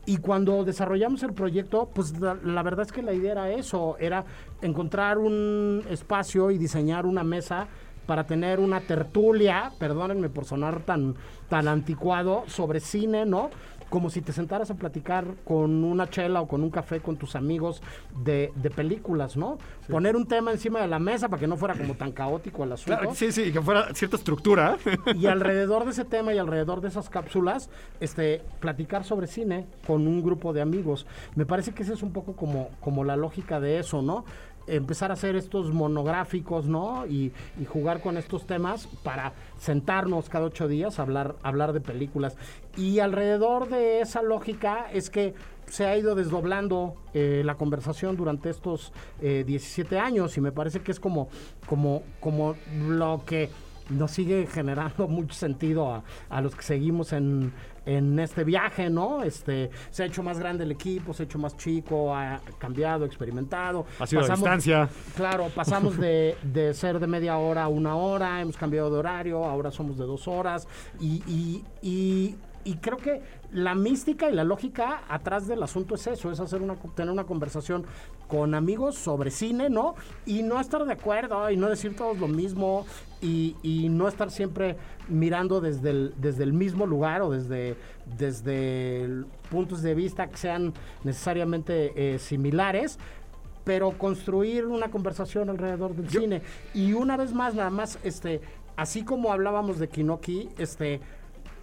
Y 0.06 0.16
cuando 0.16 0.64
desarrollamos 0.64 1.22
el 1.22 1.34
proyecto, 1.34 1.90
pues 1.94 2.18
la, 2.18 2.34
la 2.42 2.62
verdad 2.62 2.86
es 2.86 2.92
que 2.92 3.02
la 3.02 3.12
idea 3.12 3.32
era 3.32 3.50
eso, 3.50 3.96
era 4.00 4.24
encontrar 4.62 5.18
un 5.18 5.84
espacio 5.90 6.50
y 6.50 6.56
diseñar 6.56 7.04
una 7.04 7.22
mesa 7.22 7.68
para 8.06 8.24
tener 8.24 8.58
una 8.58 8.80
tertulia, 8.80 9.70
perdónenme 9.78 10.30
por 10.30 10.44
sonar 10.44 10.80
tan, 10.80 11.14
tan 11.48 11.68
anticuado, 11.68 12.44
sobre 12.48 12.80
cine, 12.80 13.24
¿no? 13.26 13.50
Como 13.90 14.08
si 14.08 14.22
te 14.22 14.32
sentaras 14.32 14.70
a 14.70 14.74
platicar 14.74 15.26
con 15.44 15.84
una 15.84 16.08
chela 16.08 16.40
o 16.40 16.48
con 16.48 16.62
un 16.62 16.70
café 16.70 17.00
con 17.00 17.16
tus 17.16 17.36
amigos 17.36 17.82
de, 18.24 18.52
de 18.56 18.70
películas, 18.70 19.36
¿no? 19.36 19.58
Poner 19.88 20.16
un 20.16 20.26
tema 20.26 20.52
encima 20.52 20.80
de 20.80 20.86
la 20.86 20.98
mesa 20.98 21.28
para 21.28 21.40
que 21.40 21.46
no 21.46 21.56
fuera 21.56 21.74
como 21.74 21.94
tan 21.94 22.12
caótico 22.12 22.64
el 22.64 22.72
asunto. 22.72 22.98
Claro, 22.98 23.14
sí, 23.14 23.32
sí, 23.32 23.52
que 23.52 23.60
fuera 23.60 23.92
cierta 23.94 24.16
estructura. 24.16 24.78
Y 25.14 25.26
alrededor 25.26 25.84
de 25.84 25.90
ese 25.90 26.04
tema 26.04 26.32
y 26.32 26.38
alrededor 26.38 26.80
de 26.80 26.88
esas 26.88 27.10
cápsulas, 27.10 27.68
este, 28.00 28.42
platicar 28.60 29.04
sobre 29.04 29.26
cine 29.26 29.66
con 29.86 30.06
un 30.06 30.22
grupo 30.22 30.52
de 30.52 30.60
amigos. 30.60 31.06
Me 31.34 31.46
parece 31.46 31.72
que 31.72 31.82
esa 31.82 31.94
es 31.94 32.02
un 32.02 32.12
poco 32.12 32.34
como, 32.34 32.70
como 32.80 33.04
la 33.04 33.16
lógica 33.16 33.60
de 33.60 33.78
eso, 33.78 34.02
¿no? 34.02 34.24
Empezar 34.66 35.10
a 35.10 35.14
hacer 35.14 35.34
estos 35.34 35.72
monográficos, 35.72 36.66
¿no? 36.66 37.06
Y, 37.06 37.32
y 37.60 37.64
jugar 37.64 38.00
con 38.00 38.16
estos 38.16 38.46
temas 38.46 38.86
para 39.02 39.32
sentarnos 39.58 40.28
cada 40.28 40.46
ocho 40.46 40.68
días 40.68 40.98
a 40.98 41.02
hablar, 41.02 41.34
hablar 41.42 41.72
de 41.72 41.80
películas. 41.80 42.36
Y 42.76 43.00
alrededor 43.00 43.68
de 43.68 44.00
esa 44.00 44.22
lógica 44.22 44.86
es 44.92 45.10
que 45.10 45.34
se 45.66 45.86
ha 45.86 45.96
ido 45.96 46.14
desdoblando 46.14 46.96
eh, 47.14 47.42
la 47.44 47.54
conversación 47.54 48.16
durante 48.16 48.50
estos 48.50 48.92
eh, 49.20 49.44
17 49.46 49.98
años 49.98 50.36
y 50.36 50.40
me 50.40 50.52
parece 50.52 50.80
que 50.80 50.90
es 50.90 50.98
como, 50.98 51.28
como, 51.66 52.02
como 52.18 52.56
lo 52.88 53.22
que 53.24 53.50
nos 53.88 54.10
sigue 54.10 54.46
generando 54.46 55.08
mucho 55.08 55.34
sentido 55.34 55.92
a, 55.92 56.04
a 56.28 56.40
los 56.40 56.54
que 56.54 56.62
seguimos 56.62 57.12
en, 57.12 57.52
en 57.86 58.18
este 58.18 58.44
viaje, 58.44 58.90
¿no? 58.90 59.22
Este, 59.22 59.70
se 59.90 60.02
ha 60.02 60.06
hecho 60.06 60.22
más 60.22 60.38
grande 60.38 60.64
el 60.64 60.72
equipo, 60.72 61.12
se 61.12 61.22
ha 61.22 61.26
hecho 61.26 61.38
más 61.38 61.56
chico, 61.56 62.14
ha 62.14 62.40
cambiado, 62.58 63.04
experimentado. 63.04 63.86
Ha 63.98 64.06
sido 64.06 64.22
a 64.22 64.28
distancia. 64.28 64.88
Claro, 65.16 65.48
pasamos 65.54 65.96
de, 65.98 66.36
de 66.42 66.74
ser 66.74 66.98
de 66.98 67.06
media 67.06 67.38
hora 67.38 67.64
a 67.64 67.68
una 67.68 67.96
hora, 67.96 68.40
hemos 68.40 68.56
cambiado 68.56 68.90
de 68.90 68.98
horario, 68.98 69.44
ahora 69.44 69.70
somos 69.70 69.98
de 69.98 70.04
dos 70.04 70.28
horas 70.28 70.68
y, 71.00 71.22
y, 71.26 71.64
y, 71.82 72.36
y 72.64 72.76
creo 72.76 72.98
que 72.98 73.22
la 73.52 73.74
mística 73.74 74.28
y 74.28 74.34
la 74.34 74.44
lógica 74.44 75.02
atrás 75.08 75.46
del 75.46 75.62
asunto 75.62 75.94
es 75.94 76.06
eso, 76.06 76.30
es 76.30 76.40
hacer 76.40 76.62
una, 76.62 76.76
tener 76.94 77.10
una 77.10 77.24
conversación 77.24 77.84
con 78.28 78.54
amigos 78.54 78.96
sobre 78.96 79.30
cine, 79.30 79.70
¿no? 79.70 79.94
Y 80.26 80.42
no 80.42 80.60
estar 80.60 80.84
de 80.84 80.92
acuerdo 80.92 81.50
y 81.50 81.56
no 81.56 81.68
decir 81.68 81.96
todos 81.96 82.18
lo 82.18 82.28
mismo 82.28 82.86
y, 83.20 83.56
y 83.62 83.88
no 83.88 84.08
estar 84.08 84.30
siempre 84.30 84.76
mirando 85.08 85.60
desde 85.60 85.90
el, 85.90 86.14
desde 86.18 86.44
el 86.44 86.52
mismo 86.52 86.86
lugar 86.86 87.22
o 87.22 87.30
desde, 87.30 87.76
desde 88.18 89.24
puntos 89.50 89.82
de 89.82 89.94
vista 89.94 90.28
que 90.28 90.36
sean 90.36 90.72
necesariamente 91.02 92.14
eh, 92.14 92.18
similares, 92.18 92.98
pero 93.64 93.90
construir 93.92 94.66
una 94.66 94.90
conversación 94.90 95.50
alrededor 95.50 95.94
del 95.94 96.08
cine. 96.08 96.42
Y 96.74 96.92
una 96.92 97.16
vez 97.16 97.32
más, 97.32 97.54
nada 97.54 97.70
más, 97.70 97.98
este, 98.04 98.40
así 98.76 99.04
como 99.04 99.32
hablábamos 99.32 99.78
de 99.78 99.88
Kinoki, 99.88 100.48
este, 100.58 101.00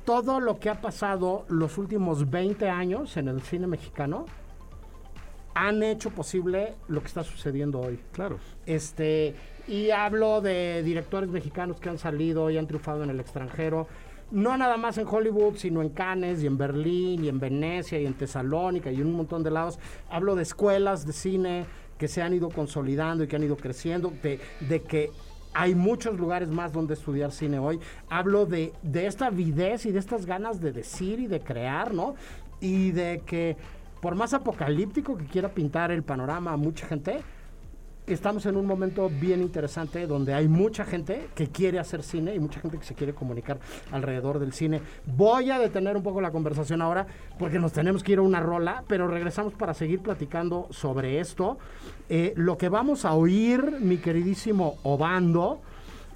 todo 0.08 0.40
lo 0.40 0.58
que 0.58 0.70
ha 0.70 0.80
pasado 0.80 1.44
los 1.50 1.78
últimos 1.78 2.32
20 2.32 2.70
años 2.70 3.18
en 3.18 3.28
el 3.28 3.42
cine 3.42 3.68
mexicano 3.68 4.26
han 5.54 5.84
hecho 5.84 6.12
posible 6.12 6.76
lo 6.88 7.02
que 7.02 7.08
está 7.08 7.26
sucediendo 7.26 7.82
hoy. 7.82 8.00
Claro. 8.14 8.40
Este, 8.66 9.36
y 9.68 9.92
hablo 9.92 10.40
de 10.40 10.82
directores 10.82 11.30
mexicanos 11.30 11.82
que 11.82 11.90
han 11.90 11.98
salido 11.98 12.50
y 12.50 12.58
han 12.58 12.68
triunfado 12.68 13.04
en 13.04 13.10
el 13.10 13.20
extranjero. 13.20 13.90
No 14.32 14.56
nada 14.56 14.78
más 14.78 14.98
en 14.98 15.06
Hollywood, 15.06 15.58
sino 15.58 15.82
en 15.82 15.90
Cannes 15.90 16.42
y 16.42 16.48
en 16.48 16.58
Berlín 16.58 17.26
y 17.26 17.28
en 17.28 17.38
Venecia 17.38 18.00
y 18.00 18.06
en 18.06 18.14
Tesalónica 18.14 18.90
y 18.90 19.02
en 19.02 19.08
un 19.08 19.14
montón 19.14 19.44
de 19.44 19.52
lados. 19.52 19.78
Hablo 20.10 20.36
de 20.36 20.44
escuelas 20.44 21.06
de 21.06 21.12
cine 21.12 21.66
que 21.98 22.08
se 22.08 22.22
han 22.22 22.34
ido 22.34 22.48
consolidando 22.50 23.26
y 23.26 23.28
que 23.28 23.36
han 23.36 23.44
ido 23.44 23.58
creciendo, 23.58 24.14
de, 24.24 24.40
de 24.70 24.84
que 24.84 25.12
hay 25.58 25.74
muchos 25.74 26.20
lugares 26.20 26.50
más 26.50 26.72
donde 26.72 26.94
estudiar 26.94 27.32
cine 27.32 27.58
hoy. 27.58 27.80
Hablo 28.10 28.46
de, 28.46 28.74
de 28.84 29.08
esta 29.08 29.26
avidez 29.26 29.88
y 29.88 29.92
de 29.92 29.98
estas 29.98 30.28
ganas 30.28 30.62
de 30.62 30.72
decir 30.72 31.20
y 31.20 31.26
de 31.26 31.40
crear, 31.40 31.96
¿no? 31.96 32.14
Y 32.62 32.92
de 32.92 33.24
que 33.26 33.58
por 34.00 34.14
más 34.14 34.36
apocalíptico 34.36 35.18
que 35.18 35.26
quiera 35.26 35.50
pintar 35.50 35.90
el 35.90 36.04
panorama 36.04 36.52
a 36.52 36.58
mucha 36.58 36.86
gente, 36.86 37.24
estamos 38.14 38.46
en 38.46 38.56
un 38.56 38.66
momento 38.66 39.10
bien 39.10 39.42
interesante 39.42 40.08
donde 40.08 40.34
hay 40.34 40.48
mucha 40.48 40.86
gente 40.86 41.28
que 41.36 41.48
quiere 41.48 41.78
hacer 41.78 42.04
cine 42.04 42.34
y 42.34 42.40
mucha 42.40 42.62
gente 42.62 42.78
que 42.78 42.86
se 42.86 42.96
quiere 42.96 43.14
comunicar 43.14 43.60
alrededor 43.92 44.40
del 44.40 44.54
cine. 44.54 44.82
Voy 45.06 45.52
a 45.52 45.60
detener 45.60 45.98
un 45.98 46.04
poco 46.04 46.22
la 46.22 46.32
conversación 46.32 46.82
ahora 46.82 47.06
porque 47.38 47.60
nos 47.60 47.74
tenemos 47.74 48.04
que 48.04 48.14
ir 48.14 48.20
a 48.20 48.22
una 48.22 48.40
rola, 48.40 48.84
pero 48.88 49.08
regresamos 49.08 49.54
para 49.54 49.74
seguir 49.74 50.00
platicando 50.00 50.68
sobre 50.72 51.20
esto. 51.20 51.58
Eh, 52.10 52.34
lo 52.38 52.58
que 52.58 52.70
vamos 52.70 53.04
a 53.04 53.14
oír, 53.14 53.78
mi 53.82 53.98
queridísimo 53.98 54.78
Obando, 54.84 55.60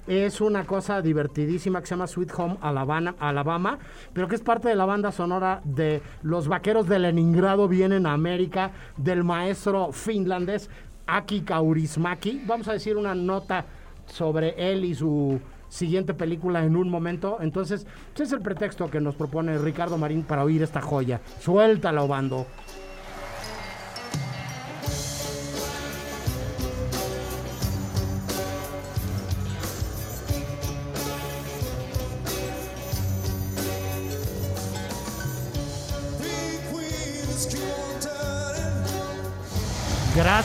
es 0.06 0.40
una 0.40 0.64
cosa 0.64 1.00
divertidísima 1.00 1.80
que 1.80 1.86
se 1.86 1.94
llama 1.94 2.06
Sweet 2.06 2.32
Home 2.36 2.56
Alabama, 2.60 3.14
Alabama, 3.20 3.78
pero 4.12 4.26
que 4.26 4.34
es 4.34 4.40
parte 4.40 4.68
de 4.68 4.74
la 4.74 4.84
banda 4.84 5.12
sonora 5.12 5.60
de 5.64 6.02
Los 6.22 6.48
Vaqueros 6.48 6.88
de 6.88 6.98
Leningrado 6.98 7.68
Vienen 7.68 8.06
a 8.06 8.12
América, 8.12 8.72
del 8.96 9.22
maestro 9.22 9.92
finlandés 9.92 10.68
Aki 11.06 11.42
Kaurismäki. 11.42 12.42
Vamos 12.46 12.68
a 12.68 12.72
decir 12.72 12.96
una 12.96 13.14
nota 13.14 13.64
sobre 14.06 14.54
él 14.72 14.84
y 14.84 14.94
su 14.94 15.40
siguiente 15.68 16.12
película 16.14 16.64
en 16.64 16.76
un 16.76 16.90
momento. 16.90 17.38
Entonces, 17.40 17.86
ese 18.14 18.22
es 18.24 18.32
el 18.32 18.42
pretexto 18.42 18.90
que 18.90 19.00
nos 19.00 19.14
propone 19.14 19.56
Ricardo 19.58 19.96
Marín 19.96 20.22
para 20.22 20.44
oír 20.44 20.62
esta 20.62 20.80
joya. 20.80 21.20
Suéltalo, 21.40 22.06
bando. 22.06 22.46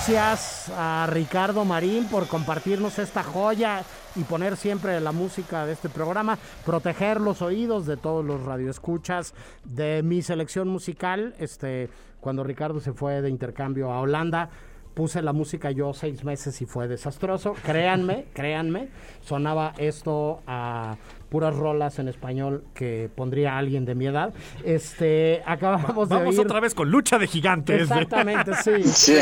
Gracias 0.10 0.72
a 0.74 1.06
Ricardo 1.12 1.66
Marín 1.66 2.06
por 2.06 2.30
compartirnos 2.30 2.98
esta 2.98 3.24
joya 3.24 3.84
y 4.16 4.24
poner 4.24 4.56
siempre 4.56 5.02
la 5.02 5.12
música 5.12 5.66
de 5.66 5.74
este 5.74 5.90
programa, 5.90 6.38
proteger 6.66 7.20
los 7.20 7.42
oídos 7.42 7.86
de 7.86 7.98
todos 7.98 8.24
los 8.24 8.42
radioescuchas 8.44 9.34
de 9.66 10.04
mi 10.04 10.22
selección 10.22 10.70
musical. 10.70 11.36
Este, 11.40 11.90
cuando 12.22 12.46
Ricardo 12.46 12.80
se 12.80 12.94
fue 12.94 13.22
de 13.22 13.30
intercambio 13.30 13.92
a 13.92 14.00
Holanda, 14.00 14.50
puse 14.98 15.22
la 15.22 15.32
música 15.32 15.70
yo 15.70 15.94
seis 15.94 16.24
meses 16.24 16.60
y 16.60 16.66
fue 16.66 16.88
desastroso. 16.88 17.54
Créanme, 17.64 18.26
créanme, 18.34 18.88
sonaba 19.22 19.74
esto 19.78 20.42
a 20.48 20.98
puras 21.30 21.56
rolas 21.56 22.00
en 22.00 22.08
español 22.08 22.64
que 22.74 23.08
pondría 23.16 23.60
alguien 23.60 23.86
de 23.86 23.94
mi 23.94 24.08
edad. 24.08 24.34
Este, 24.64 25.44
acabamos 25.46 26.10
de 26.10 26.16
Vamos 26.16 26.36
oír- 26.36 26.42
otra 26.46 26.60
vez 26.62 26.74
con 26.74 26.90
Lucha 26.90 27.20
de 27.20 27.28
Gigantes. 27.28 27.82
Exactamente, 27.84 28.52
sí. 28.56 29.22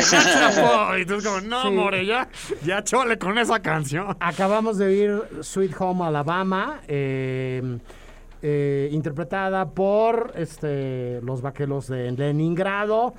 Y 1.00 1.04
tú 1.04 1.16
como, 1.22 1.40
no, 1.42 1.62
Sí. 1.64 1.68
more, 1.72 2.06
ya, 2.06 2.26
ya 2.64 2.82
chole 2.82 3.18
con 3.18 3.36
esa 3.36 3.60
canción. 3.60 4.16
Acabamos 4.20 4.78
de 4.78 4.86
oír 4.86 5.22
Sweet 5.42 5.74
Home 5.78 6.04
Alabama, 6.06 6.80
eh, 6.88 7.78
eh, 8.40 8.88
interpretada 8.92 9.68
por 9.70 10.32
este, 10.36 11.20
los 11.22 11.42
vaqueros 11.42 11.88
de 11.88 12.12
Leningrado, 12.12 13.14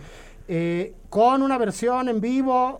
eh, 0.47 0.93
con 1.09 1.41
una 1.41 1.57
versión 1.57 2.07
en 2.07 2.21
vivo, 2.21 2.79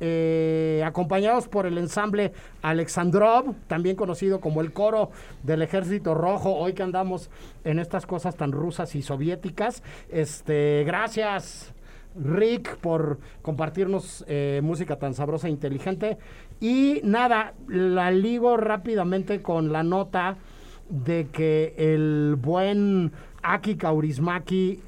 eh, 0.00 0.82
acompañados 0.84 1.48
por 1.48 1.66
el 1.66 1.78
ensamble 1.78 2.32
Alexandrov, 2.62 3.54
también 3.66 3.96
conocido 3.96 4.40
como 4.40 4.60
el 4.60 4.72
coro 4.72 5.10
del 5.42 5.62
Ejército 5.62 6.14
Rojo, 6.14 6.54
hoy 6.54 6.74
que 6.74 6.82
andamos 6.82 7.30
en 7.64 7.78
estas 7.78 8.06
cosas 8.06 8.36
tan 8.36 8.52
rusas 8.52 8.94
y 8.94 9.02
soviéticas. 9.02 9.82
Este, 10.10 10.84
gracias. 10.86 11.72
Rick, 12.14 12.78
por 12.78 13.20
compartirnos 13.42 14.24
eh, 14.26 14.60
música 14.62 14.98
tan 14.98 15.14
sabrosa 15.14 15.46
e 15.46 15.50
inteligente. 15.50 16.18
Y 16.60 17.00
nada, 17.04 17.54
la 17.68 18.10
ligo 18.10 18.56
rápidamente 18.56 19.40
con 19.40 19.72
la 19.72 19.82
nota 19.82 20.36
de 20.88 21.28
que 21.30 21.74
el 21.76 22.36
buen 22.36 23.12
Aki 23.42 23.76
Kaurismaki 23.76 24.82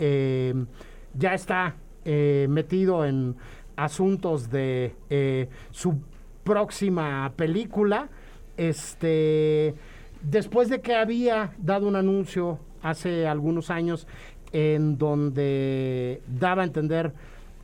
ya 1.15 1.35
está 1.35 1.77
eh, 2.05 2.47
metido 2.49 3.05
en 3.05 3.37
asuntos 3.77 4.51
de 4.51 4.95
eh, 5.09 5.49
su 5.71 6.01
próxima 6.45 7.33
película. 7.37 8.09
Este, 8.57 9.75
después 10.23 10.69
de 10.69 10.81
que 10.81 10.95
había 10.95 11.53
dado 11.59 11.89
un 11.89 11.97
anuncio 11.97 12.59
hace 12.83 13.27
algunos 13.27 13.71
años 13.71 14.07
en 14.53 14.99
donde 14.99 16.23
daba 16.27 16.63
a 16.63 16.65
entender 16.67 17.13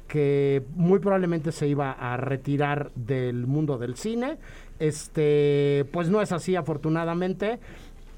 que 0.09 0.63
muy 0.75 1.01
probablemente 1.01 1.53
se 1.53 1.67
iba 1.67 1.91
a 1.91 2.17
retirar 2.17 2.93
del 2.95 3.47
mundo 3.47 3.77
del 3.77 3.97
cine. 3.97 4.39
Este, 4.79 5.87
pues 5.93 6.09
no 6.09 6.23
es 6.23 6.33
así, 6.33 6.55
afortunadamente. 6.55 7.59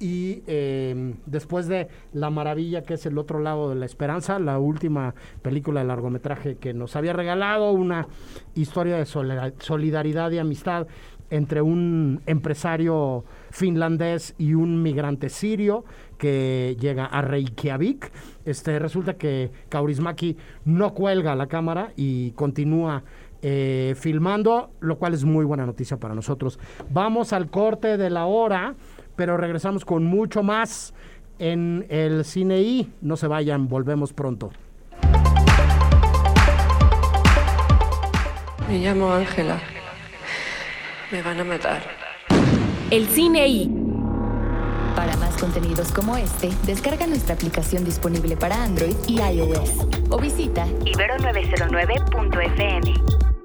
Y 0.01 0.43
eh, 0.47 1.15
después 1.27 1.67
de 1.67 1.89
La 2.13 2.31
Maravilla, 2.31 2.83
que 2.83 2.95
es 2.95 3.07
el 3.07 3.19
otro 3.19 3.41
lado 3.41 3.69
de 3.69 3.75
la 3.75 3.87
esperanza, 3.87 4.39
la 4.39 4.59
última 4.59 5.15
película 5.43 5.81
de 5.81 5.87
largometraje 5.87 6.57
que 6.57 6.73
nos 6.73 6.95
había 6.97 7.13
regalado, 7.13 7.73
una 7.73 8.07
historia 8.55 8.97
de 8.97 9.07
solidaridad 9.07 10.31
y 10.31 10.39
amistad 10.39 10.87
entre 11.31 11.61
un 11.61 12.23
empresario 12.27 13.25
finlandés 13.51 14.35
y 14.39 14.55
un 14.55 14.83
migrante 14.83 15.29
sirio 15.29 15.85
que 16.17 16.77
llega 16.81 17.07
a 17.07 17.23
Reykjavik. 17.23 18.11
Este, 18.45 18.79
resulta 18.79 19.15
que 19.15 19.51
Kaurismaki 19.69 20.37
no 20.65 20.95
cuelga 20.95 21.35
la 21.35 21.47
cámara 21.47 21.93
y 21.97 22.33
continúa 22.33 23.03
eh, 23.43 23.95
filmando, 23.97 24.71
lo 24.81 24.99
cual 24.99 25.15
es 25.15 25.25
muy 25.25 25.45
buena 25.45 25.67
noticia 25.67 25.97
para 25.97 26.15
nosotros. 26.15 26.59
Vamos 26.91 27.33
al 27.33 27.51
corte 27.51 27.97
de 27.97 28.11
la 28.11 28.27
hora, 28.27 28.75
pero 29.19 29.37
regresamos 29.37 29.85
con 29.85 30.05
mucho 30.05 30.43
más 30.45 30.95
en 31.41 31.85
el 31.89 32.25
cine 32.25 32.61
y 32.61 32.93
no 33.01 33.17
se 33.17 33.27
vayan, 33.27 33.69
volvemos 33.69 34.13
pronto. 34.13 34.51
Me 38.69 38.79
llamo 38.79 39.13
Ángela. 39.13 39.59
Me 41.11 41.21
van 41.21 41.41
a 41.41 41.45
matar. 41.45 41.83
El 42.93 43.09
cine 43.09 43.49
y 43.49 43.69
Para 44.95 45.17
más 45.17 45.37
contenidos 45.37 45.91
como 45.91 46.17
este, 46.17 46.51
descarga 46.65 47.09
nuestra 47.09 47.35
aplicación 47.35 47.85
disponible 47.85 48.37
para 48.37 48.63
Android 48.63 48.95
y 49.09 49.21
iOS 49.21 49.85
o 50.11 50.21
visita 50.21 50.65
Ibero909.fm. 50.85 53.38